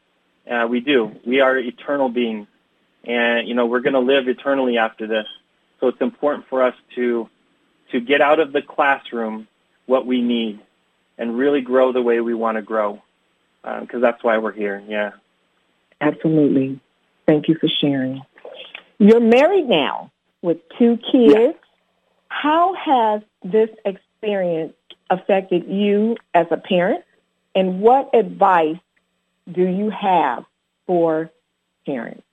Uh, 0.49 0.67
we 0.67 0.79
do. 0.79 1.15
We 1.25 1.41
are 1.41 1.57
eternal 1.57 2.09
beings, 2.09 2.47
and 3.03 3.47
you 3.47 3.53
know 3.53 3.65
we're 3.65 3.81
going 3.81 3.93
to 3.93 3.99
live 3.99 4.27
eternally 4.27 4.77
after 4.77 5.07
this. 5.07 5.27
So 5.79 5.87
it's 5.87 6.01
important 6.01 6.47
for 6.49 6.63
us 6.63 6.75
to 6.95 7.29
to 7.91 7.99
get 7.99 8.21
out 8.21 8.39
of 8.39 8.51
the 8.51 8.61
classroom 8.61 9.47
what 9.85 10.05
we 10.05 10.21
need 10.21 10.59
and 11.17 11.37
really 11.37 11.61
grow 11.61 11.91
the 11.91 12.01
way 12.01 12.21
we 12.21 12.33
want 12.33 12.57
to 12.57 12.61
grow. 12.61 13.01
because 13.63 13.95
uh, 13.95 13.99
that's 13.99 14.23
why 14.23 14.37
we're 14.37 14.51
here. 14.51 14.81
Yeah. 14.87 15.11
Absolutely. 16.01 16.79
Thank 17.25 17.47
you 17.47 17.55
for 17.55 17.67
sharing. 17.67 18.21
You're 18.99 19.19
married 19.19 19.67
now 19.67 20.11
with 20.41 20.57
two 20.77 20.97
kids. 21.11 21.35
Yeah. 21.35 21.51
How 22.29 22.73
has 22.73 23.21
this 23.43 23.69
experience 23.85 24.73
affected 25.09 25.67
you 25.67 26.17
as 26.33 26.47
a 26.51 26.57
parent? 26.57 27.03
And 27.55 27.81
what 27.81 28.13
advice 28.13 28.77
do 29.51 29.63
you 29.63 29.89
have 29.89 30.45
for 30.85 31.31
parents? 31.85 32.23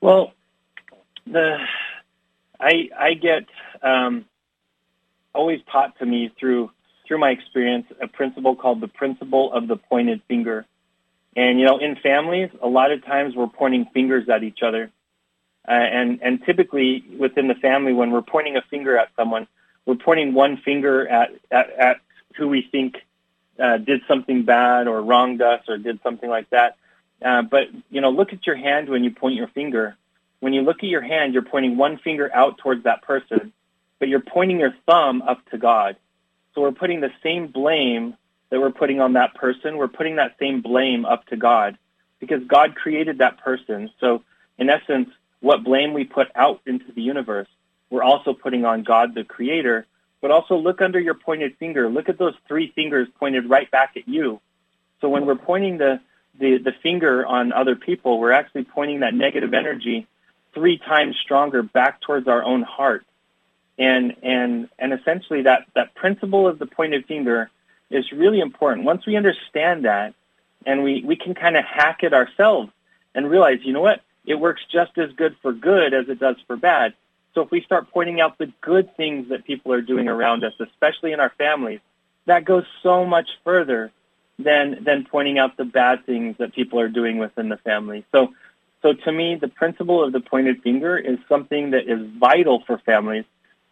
Well, 0.00 0.32
the 1.26 1.58
I 2.60 2.88
I 2.98 3.14
get 3.14 3.46
um, 3.82 4.24
always 5.34 5.60
taught 5.70 5.98
to 5.98 6.06
me 6.06 6.32
through 6.38 6.70
through 7.06 7.18
my 7.18 7.30
experience 7.30 7.86
a 8.00 8.08
principle 8.08 8.56
called 8.56 8.80
the 8.80 8.88
principle 8.88 9.52
of 9.52 9.68
the 9.68 9.76
pointed 9.76 10.22
finger. 10.28 10.66
And 11.36 11.58
you 11.58 11.66
know, 11.66 11.78
in 11.78 11.96
families, 11.96 12.50
a 12.62 12.68
lot 12.68 12.92
of 12.92 13.04
times 13.04 13.34
we're 13.36 13.46
pointing 13.46 13.86
fingers 13.92 14.28
at 14.28 14.42
each 14.42 14.60
other. 14.62 14.90
Uh, 15.68 15.72
and 15.72 16.20
and 16.22 16.44
typically 16.44 17.04
within 17.18 17.48
the 17.48 17.54
family, 17.54 17.92
when 17.92 18.10
we're 18.10 18.22
pointing 18.22 18.56
a 18.56 18.62
finger 18.62 18.96
at 18.96 19.08
someone, 19.16 19.46
we're 19.84 19.96
pointing 19.96 20.32
one 20.32 20.56
finger 20.58 21.06
at 21.08 21.30
at, 21.50 21.70
at 21.70 22.00
who 22.36 22.48
we 22.48 22.62
think 22.62 22.96
uh, 23.58 23.78
did 23.78 24.02
something 24.06 24.44
bad 24.44 24.86
or 24.86 25.02
wronged 25.02 25.42
us 25.42 25.62
or 25.68 25.78
did 25.78 26.00
something 26.02 26.30
like 26.30 26.48
that. 26.50 26.76
Uh, 27.24 27.42
but 27.42 27.64
you 27.90 28.00
know, 28.00 28.10
look 28.10 28.32
at 28.32 28.46
your 28.46 28.56
hand 28.56 28.88
when 28.88 29.02
you 29.02 29.10
point 29.10 29.34
your 29.34 29.48
finger. 29.48 29.96
When 30.40 30.52
you 30.52 30.62
look 30.62 30.78
at 30.78 30.88
your 30.88 31.00
hand, 31.00 31.32
you're 31.32 31.42
pointing 31.42 31.76
one 31.76 31.98
finger 31.98 32.30
out 32.32 32.58
towards 32.58 32.84
that 32.84 33.02
person, 33.02 33.52
but 33.98 34.08
you're 34.08 34.20
pointing 34.20 34.60
your 34.60 34.74
thumb 34.86 35.22
up 35.22 35.44
to 35.50 35.58
God. 35.58 35.96
So 36.54 36.60
we're 36.60 36.72
putting 36.72 37.00
the 37.00 37.12
same 37.22 37.48
blame 37.48 38.16
that 38.50 38.60
we're 38.60 38.70
putting 38.70 39.00
on 39.00 39.14
that 39.14 39.34
person. 39.34 39.76
We're 39.76 39.88
putting 39.88 40.16
that 40.16 40.36
same 40.38 40.60
blame 40.60 41.04
up 41.04 41.26
to 41.26 41.36
God 41.36 41.78
because 42.20 42.44
God 42.44 42.76
created 42.76 43.18
that 43.18 43.38
person. 43.38 43.90
So 43.98 44.22
in 44.58 44.70
essence, 44.70 45.08
what 45.46 45.62
blame 45.62 45.94
we 45.94 46.02
put 46.02 46.26
out 46.34 46.60
into 46.66 46.90
the 46.92 47.02
universe, 47.02 47.46
we're 47.88 48.02
also 48.02 48.34
putting 48.34 48.64
on 48.64 48.82
God, 48.82 49.14
the 49.14 49.22
creator. 49.22 49.86
But 50.20 50.30
also 50.32 50.56
look 50.56 50.80
under 50.80 50.98
your 50.98 51.14
pointed 51.14 51.56
finger. 51.58 51.88
Look 51.88 52.08
at 52.08 52.18
those 52.18 52.34
three 52.48 52.72
fingers 52.74 53.06
pointed 53.20 53.48
right 53.48 53.70
back 53.70 53.96
at 53.96 54.08
you. 54.08 54.40
So 55.00 55.08
when 55.08 55.24
we're 55.24 55.36
pointing 55.36 55.78
the, 55.78 56.00
the, 56.40 56.58
the 56.58 56.72
finger 56.82 57.24
on 57.24 57.52
other 57.52 57.76
people, 57.76 58.18
we're 58.18 58.32
actually 58.32 58.64
pointing 58.64 59.00
that 59.00 59.14
negative 59.14 59.54
energy 59.54 60.08
three 60.52 60.78
times 60.78 61.14
stronger 61.22 61.62
back 61.62 62.00
towards 62.00 62.26
our 62.26 62.42
own 62.42 62.62
heart. 62.62 63.04
And, 63.78 64.16
and, 64.22 64.68
and 64.80 64.92
essentially 64.92 65.42
that, 65.42 65.66
that 65.76 65.94
principle 65.94 66.48
of 66.48 66.58
the 66.58 66.66
pointed 66.66 67.04
finger 67.06 67.50
is 67.90 68.10
really 68.10 68.40
important. 68.40 68.84
Once 68.84 69.06
we 69.06 69.14
understand 69.16 69.84
that 69.84 70.14
and 70.64 70.82
we, 70.82 71.04
we 71.04 71.14
can 71.14 71.34
kind 71.34 71.56
of 71.56 71.64
hack 71.64 72.02
it 72.02 72.12
ourselves 72.14 72.72
and 73.14 73.30
realize, 73.30 73.58
you 73.62 73.72
know 73.74 73.82
what, 73.82 74.00
it 74.26 74.34
works 74.34 74.62
just 74.70 74.98
as 74.98 75.12
good 75.12 75.36
for 75.40 75.52
good 75.52 75.94
as 75.94 76.08
it 76.08 76.18
does 76.18 76.36
for 76.46 76.56
bad. 76.56 76.94
So 77.34 77.42
if 77.42 77.50
we 77.50 77.60
start 77.60 77.90
pointing 77.92 78.20
out 78.20 78.38
the 78.38 78.52
good 78.60 78.96
things 78.96 79.28
that 79.28 79.44
people 79.44 79.72
are 79.72 79.82
doing 79.82 80.08
around 80.08 80.42
us, 80.42 80.54
especially 80.58 81.12
in 81.12 81.20
our 81.20 81.32
families, 81.38 81.80
that 82.24 82.44
goes 82.44 82.64
so 82.82 83.04
much 83.04 83.28
further 83.44 83.92
than 84.38 84.84
than 84.84 85.04
pointing 85.04 85.38
out 85.38 85.56
the 85.56 85.64
bad 85.64 86.04
things 86.04 86.36
that 86.38 86.54
people 86.54 86.80
are 86.80 86.88
doing 86.88 87.18
within 87.18 87.48
the 87.48 87.56
family. 87.58 88.04
So 88.12 88.34
so 88.82 88.92
to 88.92 89.12
me, 89.12 89.36
the 89.36 89.48
principle 89.48 90.02
of 90.02 90.12
the 90.12 90.20
pointed 90.20 90.62
finger 90.62 90.96
is 90.96 91.18
something 91.28 91.70
that 91.70 91.88
is 91.88 92.06
vital 92.18 92.62
for 92.66 92.78
families 92.78 93.24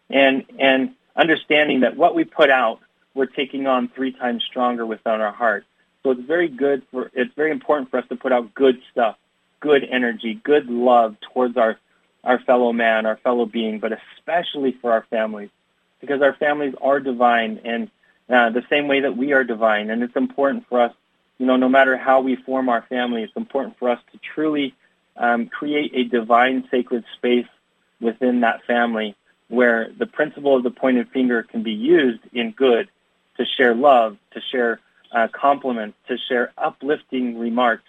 and 0.09 0.45
and 0.59 0.95
understanding 1.15 1.81
that 1.81 1.97
what 1.97 2.15
we 2.15 2.23
put 2.23 2.49
out, 2.49 2.79
we're 3.13 3.25
taking 3.25 3.67
on 3.67 3.89
three 3.89 4.11
times 4.11 4.43
stronger 4.43 4.85
within 4.85 5.21
our 5.21 5.31
heart. 5.31 5.65
So 6.03 6.11
it's 6.11 6.21
very 6.21 6.47
good 6.47 6.83
for 6.91 7.11
it's 7.13 7.33
very 7.35 7.51
important 7.51 7.89
for 7.89 7.97
us 7.97 8.07
to 8.09 8.15
put 8.15 8.31
out 8.31 8.53
good 8.53 8.81
stuff 8.91 9.17
good 9.59 9.83
energy, 9.83 10.39
good 10.43 10.67
love 10.67 11.15
towards 11.33 11.57
our, 11.57 11.77
our 12.23 12.39
fellow 12.39 12.73
man, 12.73 13.05
our 13.05 13.17
fellow 13.17 13.45
being, 13.45 13.79
but 13.79 13.91
especially 13.91 14.77
for 14.81 14.91
our 14.91 15.05
families, 15.09 15.49
because 15.99 16.21
our 16.21 16.35
families 16.35 16.75
are 16.81 16.99
divine 16.99 17.61
and 17.63 17.89
uh, 18.29 18.49
the 18.49 18.63
same 18.69 18.87
way 18.87 19.01
that 19.01 19.15
we 19.15 19.33
are 19.33 19.43
divine. 19.43 19.89
And 19.89 20.03
it's 20.03 20.15
important 20.15 20.67
for 20.67 20.81
us, 20.81 20.93
you 21.37 21.45
know, 21.45 21.57
no 21.57 21.69
matter 21.69 21.97
how 21.97 22.21
we 22.21 22.35
form 22.35 22.69
our 22.69 22.83
family, 22.83 23.23
it's 23.23 23.35
important 23.35 23.77
for 23.77 23.89
us 23.89 23.99
to 24.11 24.19
truly 24.33 24.73
um, 25.17 25.47
create 25.47 25.91
a 25.93 26.03
divine 26.03 26.67
sacred 26.71 27.03
space 27.17 27.47
within 28.01 28.41
that 28.41 28.63
family 28.65 29.15
where 29.47 29.89
the 29.97 30.05
principle 30.05 30.55
of 30.55 30.63
the 30.63 30.71
pointed 30.71 31.09
finger 31.09 31.43
can 31.43 31.63
be 31.63 31.71
used 31.71 32.21
in 32.33 32.51
good 32.51 32.89
to 33.37 33.45
share 33.57 33.75
love, 33.75 34.17
to 34.31 34.41
share 34.51 34.79
uh, 35.11 35.27
compliments, 35.31 35.97
to 36.07 36.17
share 36.29 36.51
uplifting 36.57 37.37
remarks 37.37 37.83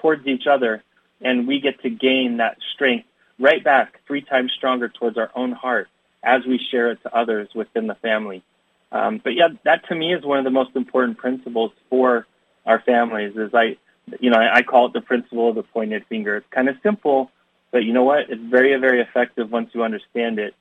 towards 0.00 0.26
each 0.26 0.46
other 0.46 0.82
and 1.20 1.46
we 1.46 1.60
get 1.60 1.80
to 1.82 1.90
gain 1.90 2.38
that 2.38 2.58
strength 2.74 3.06
right 3.38 3.62
back 3.62 4.00
three 4.06 4.22
times 4.22 4.52
stronger 4.56 4.88
towards 4.88 5.16
our 5.16 5.30
own 5.34 5.52
heart 5.52 5.88
as 6.22 6.44
we 6.46 6.58
share 6.70 6.90
it 6.90 7.02
to 7.02 7.14
others 7.14 7.48
within 7.54 7.86
the 7.86 7.94
family. 7.96 8.42
Um, 8.90 9.20
but 9.22 9.34
yeah, 9.34 9.48
that 9.64 9.86
to 9.88 9.94
me 9.94 10.14
is 10.14 10.24
one 10.24 10.38
of 10.38 10.44
the 10.44 10.50
most 10.50 10.74
important 10.74 11.18
principles 11.18 11.72
for 11.90 12.26
our 12.66 12.80
families. 12.80 13.36
Is 13.36 13.52
I, 13.54 13.76
you 14.18 14.30
know, 14.30 14.38
I, 14.38 14.56
I 14.56 14.62
call 14.62 14.86
it 14.86 14.92
the 14.92 15.00
principle 15.00 15.50
of 15.50 15.56
the 15.56 15.62
pointed 15.62 16.06
finger. 16.06 16.36
It's 16.36 16.46
kind 16.50 16.68
of 16.68 16.76
simple, 16.82 17.30
but 17.70 17.84
you 17.84 17.92
know 17.92 18.04
what? 18.04 18.30
It's 18.30 18.42
very, 18.42 18.74
very 18.76 19.00
effective 19.00 19.50
once 19.50 19.70
you 19.74 19.82
understand 19.82 20.38
it. 20.38 20.54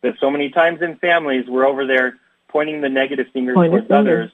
But 0.00 0.14
so 0.18 0.30
many 0.30 0.50
times 0.50 0.82
in 0.82 0.96
families, 0.96 1.46
we're 1.46 1.66
over 1.66 1.86
there 1.86 2.18
pointing 2.48 2.80
the 2.80 2.88
negative 2.88 3.26
finger 3.32 3.54
towards 3.54 3.72
finger. 3.72 3.94
others. 3.94 4.32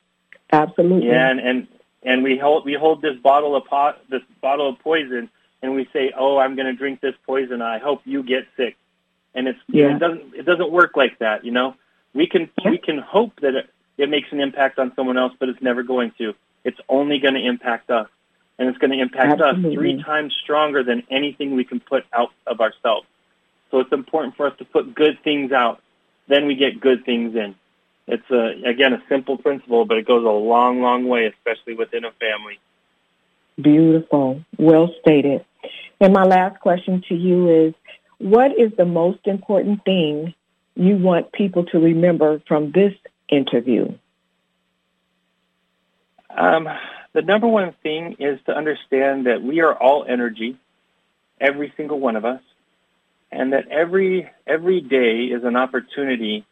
Absolutely. 0.52 1.08
Yeah, 1.08 1.30
and, 1.30 1.40
and 1.40 1.68
and 2.02 2.22
we 2.22 2.38
hold 2.38 2.64
we 2.64 2.74
hold 2.74 3.02
this 3.02 3.16
bottle 3.16 3.56
of 3.56 3.64
pot, 3.66 4.00
this 4.08 4.22
bottle 4.40 4.68
of 4.68 4.78
poison 4.78 5.28
and 5.62 5.74
we 5.74 5.88
say, 5.92 6.12
"Oh, 6.16 6.38
I'm 6.38 6.56
going 6.56 6.66
to 6.66 6.74
drink 6.74 7.00
this 7.00 7.14
poison. 7.26 7.62
I 7.62 7.78
hope 7.78 8.02
you 8.04 8.22
get 8.22 8.46
sick," 8.56 8.76
and 9.34 9.48
it's 9.48 9.58
yeah. 9.68 9.94
it 9.94 9.98
doesn't 9.98 10.34
it 10.34 10.44
doesn't 10.44 10.70
work 10.70 10.96
like 10.96 11.18
that. 11.18 11.44
You 11.44 11.52
know, 11.52 11.74
we 12.14 12.26
can 12.26 12.50
yeah. 12.62 12.70
we 12.70 12.78
can 12.78 12.98
hope 12.98 13.40
that 13.40 13.54
it, 13.54 13.70
it 13.98 14.08
makes 14.08 14.32
an 14.32 14.40
impact 14.40 14.78
on 14.78 14.92
someone 14.94 15.18
else, 15.18 15.32
but 15.38 15.48
it's 15.48 15.62
never 15.62 15.82
going 15.82 16.12
to. 16.18 16.34
It's 16.64 16.80
only 16.88 17.18
going 17.18 17.34
to 17.34 17.44
impact 17.44 17.90
us, 17.90 18.08
and 18.58 18.68
it's 18.68 18.78
going 18.78 18.90
to 18.90 18.98
impact 18.98 19.40
Absolutely. 19.40 19.70
us 19.70 19.74
three 19.74 20.02
times 20.02 20.34
stronger 20.42 20.82
than 20.82 21.02
anything 21.10 21.54
we 21.54 21.64
can 21.64 21.80
put 21.80 22.04
out 22.12 22.32
of 22.46 22.60
ourselves. 22.60 23.06
So 23.70 23.78
it's 23.80 23.92
important 23.92 24.36
for 24.36 24.46
us 24.46 24.56
to 24.58 24.64
put 24.64 24.94
good 24.94 25.22
things 25.22 25.52
out. 25.52 25.80
Then 26.28 26.46
we 26.46 26.54
get 26.54 26.80
good 26.80 27.04
things 27.04 27.34
in. 27.34 27.54
It's 28.06 28.28
a, 28.30 28.68
again 28.68 28.92
a 28.92 29.02
simple 29.08 29.36
principle, 29.36 29.84
but 29.84 29.96
it 29.96 30.06
goes 30.06 30.24
a 30.24 30.28
long, 30.28 30.82
long 30.82 31.06
way, 31.06 31.26
especially 31.26 31.74
within 31.74 32.04
a 32.04 32.10
family. 32.12 32.58
Beautiful. 33.62 34.42
Well 34.58 34.90
stated. 35.00 35.44
And 36.00 36.12
my 36.12 36.24
last 36.24 36.60
question 36.60 37.02
to 37.08 37.14
you 37.14 37.66
is, 37.66 37.74
what 38.18 38.58
is 38.58 38.72
the 38.76 38.84
most 38.84 39.20
important 39.26 39.84
thing 39.84 40.34
you 40.74 40.96
want 40.96 41.32
people 41.32 41.64
to 41.66 41.78
remember 41.78 42.40
from 42.46 42.72
this 42.72 42.92
interview? 43.28 43.92
Um, 46.34 46.68
the 47.12 47.22
number 47.22 47.48
one 47.48 47.74
thing 47.82 48.16
is 48.18 48.38
to 48.46 48.56
understand 48.56 49.26
that 49.26 49.42
we 49.42 49.60
are 49.60 49.74
all 49.74 50.04
energy, 50.08 50.56
every 51.40 51.72
single 51.76 51.98
one 51.98 52.16
of 52.16 52.24
us, 52.24 52.40
and 53.32 53.52
that 53.52 53.68
every 53.68 54.30
every 54.46 54.80
day 54.80 55.24
is 55.24 55.44
an 55.44 55.56
opportunity 55.56 56.44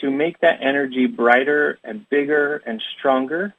to 0.00 0.10
make 0.10 0.40
that 0.40 0.58
energy 0.60 1.06
brighter 1.06 1.78
and 1.84 2.08
bigger 2.08 2.62
and 2.66 2.82
stronger 2.98 3.54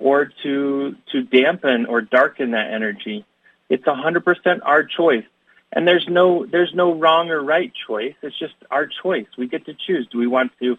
or 0.00 0.32
to 0.42 0.96
to 1.12 1.22
dampen 1.22 1.86
or 1.86 2.00
darken 2.00 2.52
that 2.52 2.72
energy. 2.72 3.24
It's 3.68 3.84
100% 3.84 4.60
our 4.64 4.82
choice. 4.82 5.24
And 5.72 5.86
there's 5.86 6.08
no 6.08 6.44
there's 6.44 6.74
no 6.74 6.94
wrong 6.94 7.30
or 7.30 7.40
right 7.40 7.72
choice. 7.86 8.14
It's 8.22 8.36
just 8.36 8.54
our 8.70 8.88
choice. 8.88 9.26
We 9.38 9.46
get 9.46 9.66
to 9.66 9.74
choose. 9.74 10.08
Do 10.10 10.18
we 10.18 10.26
want 10.26 10.50
to 10.58 10.76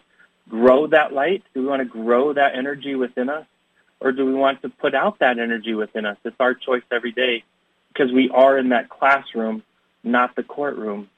grow 0.50 0.88
that 0.88 1.14
light? 1.14 1.42
Do 1.54 1.62
we 1.62 1.66
want 1.66 1.80
to 1.80 1.86
grow 1.86 2.34
that 2.34 2.54
energy 2.54 2.94
within 2.94 3.30
us? 3.30 3.46
Or 4.00 4.12
do 4.12 4.26
we 4.26 4.34
want 4.34 4.60
to 4.62 4.68
put 4.68 4.94
out 4.94 5.20
that 5.20 5.38
energy 5.38 5.74
within 5.74 6.04
us? 6.04 6.18
It's 6.24 6.36
our 6.40 6.54
choice 6.54 6.82
every 6.90 7.12
day 7.12 7.44
because 7.88 8.12
we 8.12 8.28
are 8.30 8.58
in 8.58 8.70
that 8.70 8.88
classroom, 8.88 9.62
not 10.02 10.34
the 10.34 10.42
courtroom. 10.42 11.08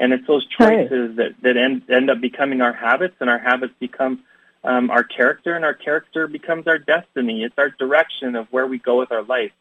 And 0.00 0.12
it's 0.12 0.26
those 0.26 0.46
choices 0.46 1.16
that, 1.16 1.34
that 1.42 1.56
end, 1.56 1.82
end 1.90 2.08
up 2.08 2.20
becoming 2.20 2.60
our 2.60 2.72
habits 2.72 3.16
and 3.18 3.28
our 3.28 3.38
habits 3.38 3.74
become 3.80 4.22
um, 4.64 4.90
our 4.90 5.04
character, 5.04 5.54
and 5.54 5.64
our 5.64 5.74
character 5.74 6.26
becomes 6.26 6.66
our 6.66 6.78
destiny. 6.78 7.44
It's 7.44 7.58
our 7.58 7.70
direction 7.70 8.34
of 8.34 8.46
where 8.50 8.66
we 8.66 8.78
go 8.78 8.98
with 8.98 9.12
our 9.12 9.22
life. 9.22 9.52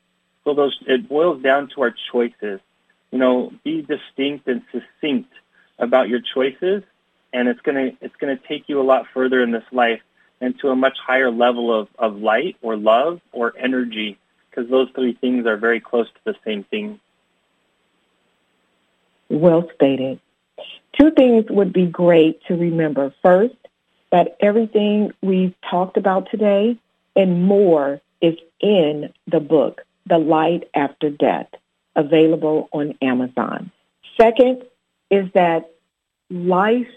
So 0.43 0.53
those 0.53 0.77
it 0.87 1.07
boils 1.07 1.41
down 1.41 1.69
to 1.75 1.81
our 1.81 1.93
choices. 2.11 2.59
You 3.11 3.19
know, 3.19 3.53
be 3.63 3.81
distinct 3.81 4.47
and 4.47 4.63
succinct 4.71 5.31
about 5.79 6.09
your 6.09 6.19
choices, 6.21 6.83
and 7.33 7.47
it's 7.47 7.61
gonna 7.61 7.91
it's 8.01 8.15
gonna 8.15 8.37
take 8.37 8.67
you 8.67 8.81
a 8.81 8.83
lot 8.83 9.05
further 9.13 9.41
in 9.41 9.51
this 9.51 9.65
life 9.71 10.01
and 10.41 10.57
to 10.59 10.69
a 10.69 10.75
much 10.75 10.97
higher 11.05 11.31
level 11.31 11.73
of, 11.73 11.87
of 11.97 12.15
light 12.17 12.57
or 12.61 12.75
love 12.75 13.19
or 13.31 13.53
energy, 13.57 14.17
because 14.49 14.69
those 14.69 14.89
three 14.93 15.13
things 15.13 15.45
are 15.45 15.57
very 15.57 15.79
close 15.79 16.07
to 16.07 16.19
the 16.25 16.35
same 16.45 16.63
thing. 16.63 16.99
Well 19.29 19.69
stated. 19.75 20.19
Two 20.99 21.11
things 21.11 21.45
would 21.49 21.73
be 21.73 21.85
great 21.85 22.43
to 22.45 22.55
remember. 22.55 23.13
First, 23.21 23.55
that 24.11 24.37
everything 24.39 25.11
we've 25.21 25.53
talked 25.69 25.97
about 25.97 26.29
today 26.31 26.77
and 27.15 27.43
more 27.43 28.01
is 28.21 28.35
in 28.59 29.13
the 29.27 29.39
book, 29.39 29.81
The 30.05 30.17
Light 30.17 30.69
After 30.73 31.09
Death, 31.09 31.47
available 31.95 32.69
on 32.71 32.97
Amazon. 33.01 33.71
Second 34.19 34.63
is 35.09 35.31
that 35.33 35.71
life 36.29 36.87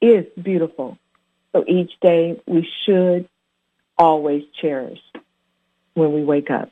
is 0.00 0.26
beautiful. 0.40 0.98
So 1.52 1.64
each 1.66 1.92
day 2.00 2.40
we 2.46 2.68
should 2.84 3.28
always 3.98 4.44
cherish 4.60 5.00
when 5.94 6.12
we 6.12 6.22
wake 6.22 6.50
up. 6.50 6.70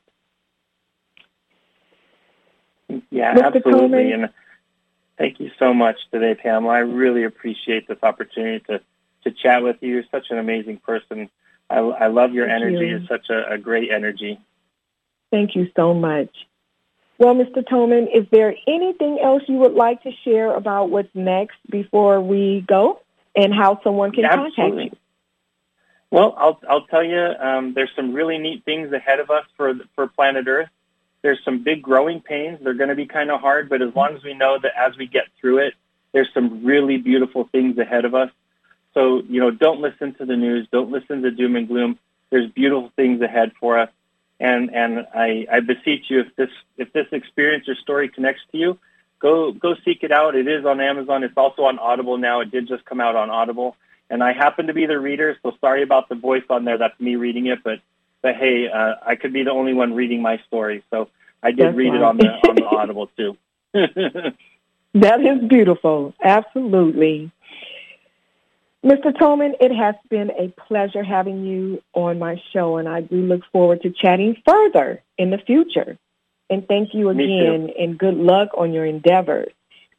Yeah, 3.11 3.35
Mr. 3.35 3.45
absolutely. 3.45 3.73
Tolman, 3.73 4.13
and 4.13 4.31
thank 5.19 5.41
you 5.41 5.51
so 5.59 5.75
much 5.75 5.97
today, 6.11 6.35
Pamela. 6.35 6.73
I 6.73 6.79
really 6.79 7.25
appreciate 7.25 7.87
this 7.87 7.99
opportunity 8.03 8.65
to, 8.69 8.81
to 9.31 9.37
chat 9.43 9.63
with 9.63 9.77
you. 9.81 9.95
You're 9.95 10.05
such 10.11 10.27
an 10.31 10.39
amazing 10.39 10.79
person. 10.79 11.31
I, 11.71 11.79
I 11.79 12.07
love 12.07 12.33
your 12.33 12.47
thank 12.47 12.63
energy. 12.63 12.89
You. 12.89 12.97
It's 12.97 13.09
such 13.09 13.31
a, 13.31 13.55
a 13.55 13.59
great 13.59 13.91
energy. 13.91 14.41
Thank 15.31 15.55
you 15.55 15.71
so 15.77 15.95
much. 15.95 16.31
Well, 17.19 17.35
Mr. 17.35 17.69
Tolman, 17.69 18.09
is 18.15 18.27
there 18.31 18.55
anything 18.67 19.19
else 19.23 19.43
you 19.49 19.57
would 19.57 19.75
like 19.75 20.03
to 20.05 20.13
share 20.25 20.55
about 20.55 20.91
what's 20.91 21.13
next 21.15 21.57
before 21.69 22.21
we 22.21 22.65
go 22.67 23.01
and 23.35 23.53
how 23.53 23.81
someone 23.83 24.13
can 24.13 24.25
Absolutely. 24.25 24.55
contact 24.57 24.93
you? 24.93 24.99
Well, 26.11 26.35
I'll 26.39 26.61
I'll 26.69 26.87
tell 26.87 27.05
you, 27.05 27.19
um, 27.19 27.75
there's 27.75 27.91
some 27.95 28.15
really 28.15 28.39
neat 28.39 28.65
things 28.65 28.93
ahead 28.93 29.21
of 29.21 29.31
us 29.31 29.45
for 29.57 29.75
for 29.95 30.07
planet 30.07 30.47
Earth. 30.49 30.71
There's 31.21 31.41
some 31.45 31.63
big 31.63 31.83
growing 31.83 32.21
pains. 32.21 32.61
They're 32.63 32.75
going 32.75 32.89
to 32.89 32.95
be 32.95 33.07
kind 33.07 33.31
of 33.31 33.41
hard, 33.41 33.69
but 33.69 33.83
as 33.83 33.95
long 33.95 34.15
as 34.17 34.23
we 34.23 34.33
know 34.33 34.59
that 34.63 34.73
as 34.77 34.97
we 34.97 35.07
get 35.07 35.25
through 35.39 35.59
it, 35.59 35.75
there's 36.13 36.29
some 36.33 36.65
really 36.65 36.97
beautiful 36.97 37.49
things 37.51 37.77
ahead 37.77 38.05
of 38.05 38.15
us. 38.15 38.31
So 38.99 39.23
you 39.29 39.39
know, 39.39 39.53
don't 39.53 39.81
listen 39.81 40.15
to 40.15 40.25
the 40.25 40.37
news. 40.37 40.67
Don't 40.73 40.91
listen 40.91 41.23
to 41.23 41.31
doom 41.31 41.55
and 41.55 41.69
gloom. 41.69 42.01
There's 42.31 42.51
beautiful 42.51 42.91
things 42.97 43.23
ahead 43.23 43.53
for 43.61 43.79
us. 43.79 43.91
And 44.41 44.75
and 44.75 45.07
I, 45.15 45.47
I 45.51 45.61
beseech 45.61 46.07
you, 46.09 46.21
if 46.23 46.35
this 46.35 46.51
if 46.79 46.93
this 46.93 47.07
experience 47.13 47.69
or 47.69 47.77
story 47.77 48.09
connects 48.09 48.43
to 48.51 48.59
you, 48.59 48.79
go 49.21 49.53
go 49.53 49.77
seek 49.85 50.03
it 50.03 50.11
out. 50.11 50.35
It 50.35 50.49
is 50.49 50.67
on 50.67 50.81
Amazon. 50.81 51.23
It's 51.23 51.37
also 51.37 51.63
on 51.63 51.79
Audible 51.79 52.19
now. 52.19 52.41
It 52.41 52.51
did 52.51 52.67
just 52.67 52.85
come 52.87 53.01
out 53.01 53.15
on 53.15 53.31
Audible. 53.31 53.77
And 54.11 54.21
I 54.21 54.33
happen 54.33 54.67
to 54.67 54.75
be 54.75 54.87
the 54.87 54.99
reader, 54.99 55.39
so 55.45 55.53
sorry 55.61 55.85
about 55.85 56.09
the 56.09 56.17
voice 56.17 56.45
on 56.51 56.65
there. 56.65 56.79
That's 56.79 56.99
me 56.99 57.15
reading 57.15 57.47
it, 57.47 57.63
but 57.63 57.79
but 58.21 58.35
hey, 58.35 58.69
uh, 58.69 58.95
I 59.07 59.15
could 59.15 59.33
be 59.33 59.45
the 59.45 59.53
only 59.53 59.75
one 59.75 59.95
reading 59.95 60.23
my 60.23 60.41
story, 60.49 60.83
so 60.91 61.09
I 61.41 61.53
did 61.53 61.67
That's 61.67 61.77
read 61.77 61.91
right. 61.91 61.97
it 61.97 62.03
on 62.03 62.17
the 62.17 62.27
on 62.49 62.55
the 62.57 62.65
Audible 62.77 63.11
too. 63.17 63.37
that 64.95 65.21
is 65.21 65.49
beautiful, 65.49 66.15
absolutely. 66.21 67.31
Mr. 68.85 69.17
Tolman, 69.19 69.55
it 69.61 69.75
has 69.75 69.97
been 70.09 70.31
a 70.31 70.55
pleasure 70.69 71.03
having 71.03 71.45
you 71.45 71.83
on 71.95 72.19
my 72.19 72.41
show, 72.53 72.77
and 72.77 72.89
I 72.89 73.01
do 73.01 73.17
look 73.17 73.43
forward 73.53 73.83
to 73.83 73.91
chatting 73.91 74.37
further 74.47 75.03
in 75.17 75.31
the 75.31 75.39
future. 75.39 75.99
And 76.49 76.67
thank 76.67 76.95
you 76.95 77.11
again, 77.11 77.71
and 77.79 77.99
good 77.99 78.15
luck 78.15 78.51
on 78.57 78.73
your 78.73 78.87
endeavors. 78.87 79.53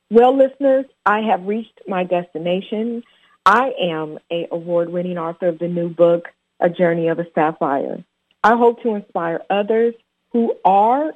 Well, 0.09 0.35
listeners, 0.35 0.85
I 1.05 1.19
have 1.19 1.45
reached 1.45 1.81
my 1.87 2.05
destination. 2.05 3.03
I 3.45 3.73
am 3.79 4.17
a 4.31 4.47
award-winning 4.51 5.17
author 5.17 5.49
of 5.49 5.59
the 5.59 5.67
new 5.67 5.89
book, 5.89 6.29
A 6.59 6.69
Journey 6.69 7.09
of 7.09 7.19
a 7.19 7.25
Sapphire. 7.35 8.03
I 8.43 8.55
hope 8.55 8.81
to 8.83 8.95
inspire 8.95 9.41
others 9.49 9.93
who 10.31 10.55
are 10.63 11.13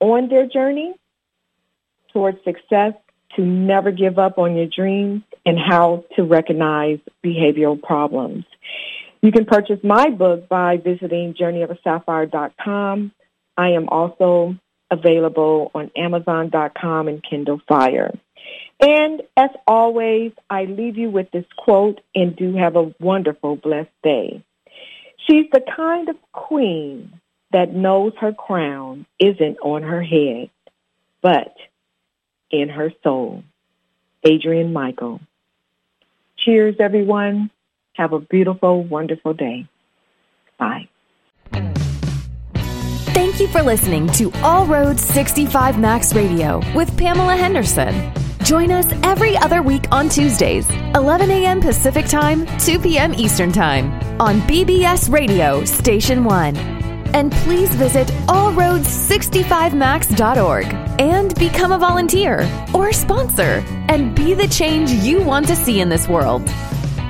on 0.00 0.28
their 0.28 0.46
journey 0.46 0.94
towards 2.12 2.42
success 2.44 2.94
to 3.36 3.42
never 3.42 3.90
give 3.90 4.18
up 4.18 4.38
on 4.38 4.56
your 4.56 4.66
dreams 4.66 5.22
and 5.44 5.58
how 5.58 6.04
to 6.16 6.22
recognize 6.22 6.98
behavioral 7.24 7.80
problems. 7.80 8.44
You 9.22 9.32
can 9.32 9.44
purchase 9.44 9.78
my 9.82 10.10
book 10.10 10.48
by 10.48 10.78
visiting 10.78 11.34
journeyofaSapphire.com. 11.34 13.12
I 13.56 13.68
am 13.70 13.88
also 13.88 14.56
available 14.90 15.70
on 15.74 15.90
Amazon.com 15.96 17.08
and 17.08 17.22
Kindle 17.22 17.60
Fire. 17.68 18.12
And 18.80 19.22
as 19.36 19.50
always, 19.66 20.32
I 20.50 20.64
leave 20.64 20.98
you 20.98 21.08
with 21.08 21.30
this 21.30 21.44
quote 21.56 22.00
and 22.14 22.34
do 22.34 22.56
have 22.56 22.76
a 22.76 22.92
wonderful, 22.98 23.56
blessed 23.56 23.90
day. 24.02 24.42
She's 25.28 25.46
the 25.52 25.62
kind 25.76 26.08
of 26.08 26.16
queen 26.32 27.20
that 27.52 27.72
knows 27.72 28.12
her 28.20 28.32
crown 28.32 29.06
isn't 29.20 29.58
on 29.62 29.82
her 29.82 30.02
head, 30.02 30.50
but 31.22 31.54
in 32.52 32.68
her 32.68 32.92
soul. 33.02 33.42
Adrian 34.22 34.72
Michael. 34.72 35.20
Cheers, 36.36 36.76
everyone. 36.78 37.50
Have 37.94 38.12
a 38.12 38.20
beautiful, 38.20 38.84
wonderful 38.84 39.34
day. 39.34 39.66
Bye. 40.58 40.88
Thank 43.14 43.40
you 43.40 43.48
for 43.48 43.62
listening 43.62 44.08
to 44.12 44.30
All 44.42 44.66
Roads 44.66 45.02
65 45.02 45.78
Max 45.78 46.14
Radio 46.14 46.60
with 46.74 46.96
Pamela 46.96 47.36
Henderson. 47.36 48.12
Join 48.44 48.70
us 48.70 48.86
every 49.04 49.36
other 49.36 49.62
week 49.62 49.84
on 49.92 50.08
Tuesdays, 50.08 50.68
11 50.94 51.30
a.m. 51.30 51.60
Pacific 51.60 52.06
Time, 52.06 52.46
2 52.58 52.80
p.m. 52.80 53.14
Eastern 53.14 53.52
Time 53.52 53.92
on 54.20 54.40
BBS 54.42 55.10
Radio 55.10 55.64
Station 55.64 56.24
1. 56.24 56.81
And 57.14 57.32
please 57.32 57.74
visit 57.74 58.08
allroads65max.org 58.26 60.66
and 61.00 61.34
become 61.34 61.72
a 61.72 61.78
volunteer 61.78 62.48
or 62.74 62.92
sponsor 62.92 63.64
and 63.88 64.14
be 64.14 64.34
the 64.34 64.48
change 64.48 64.90
you 64.90 65.22
want 65.22 65.46
to 65.48 65.56
see 65.56 65.80
in 65.80 65.88
this 65.88 66.08
world. 66.08 66.42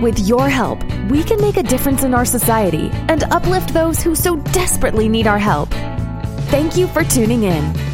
With 0.00 0.18
your 0.18 0.48
help, 0.48 0.82
we 1.08 1.22
can 1.22 1.40
make 1.40 1.56
a 1.56 1.62
difference 1.62 2.02
in 2.02 2.14
our 2.14 2.24
society 2.24 2.90
and 3.08 3.22
uplift 3.24 3.72
those 3.72 4.02
who 4.02 4.14
so 4.14 4.36
desperately 4.52 5.08
need 5.08 5.26
our 5.26 5.38
help. 5.38 5.70
Thank 6.50 6.76
you 6.76 6.86
for 6.88 7.04
tuning 7.04 7.44
in. 7.44 7.91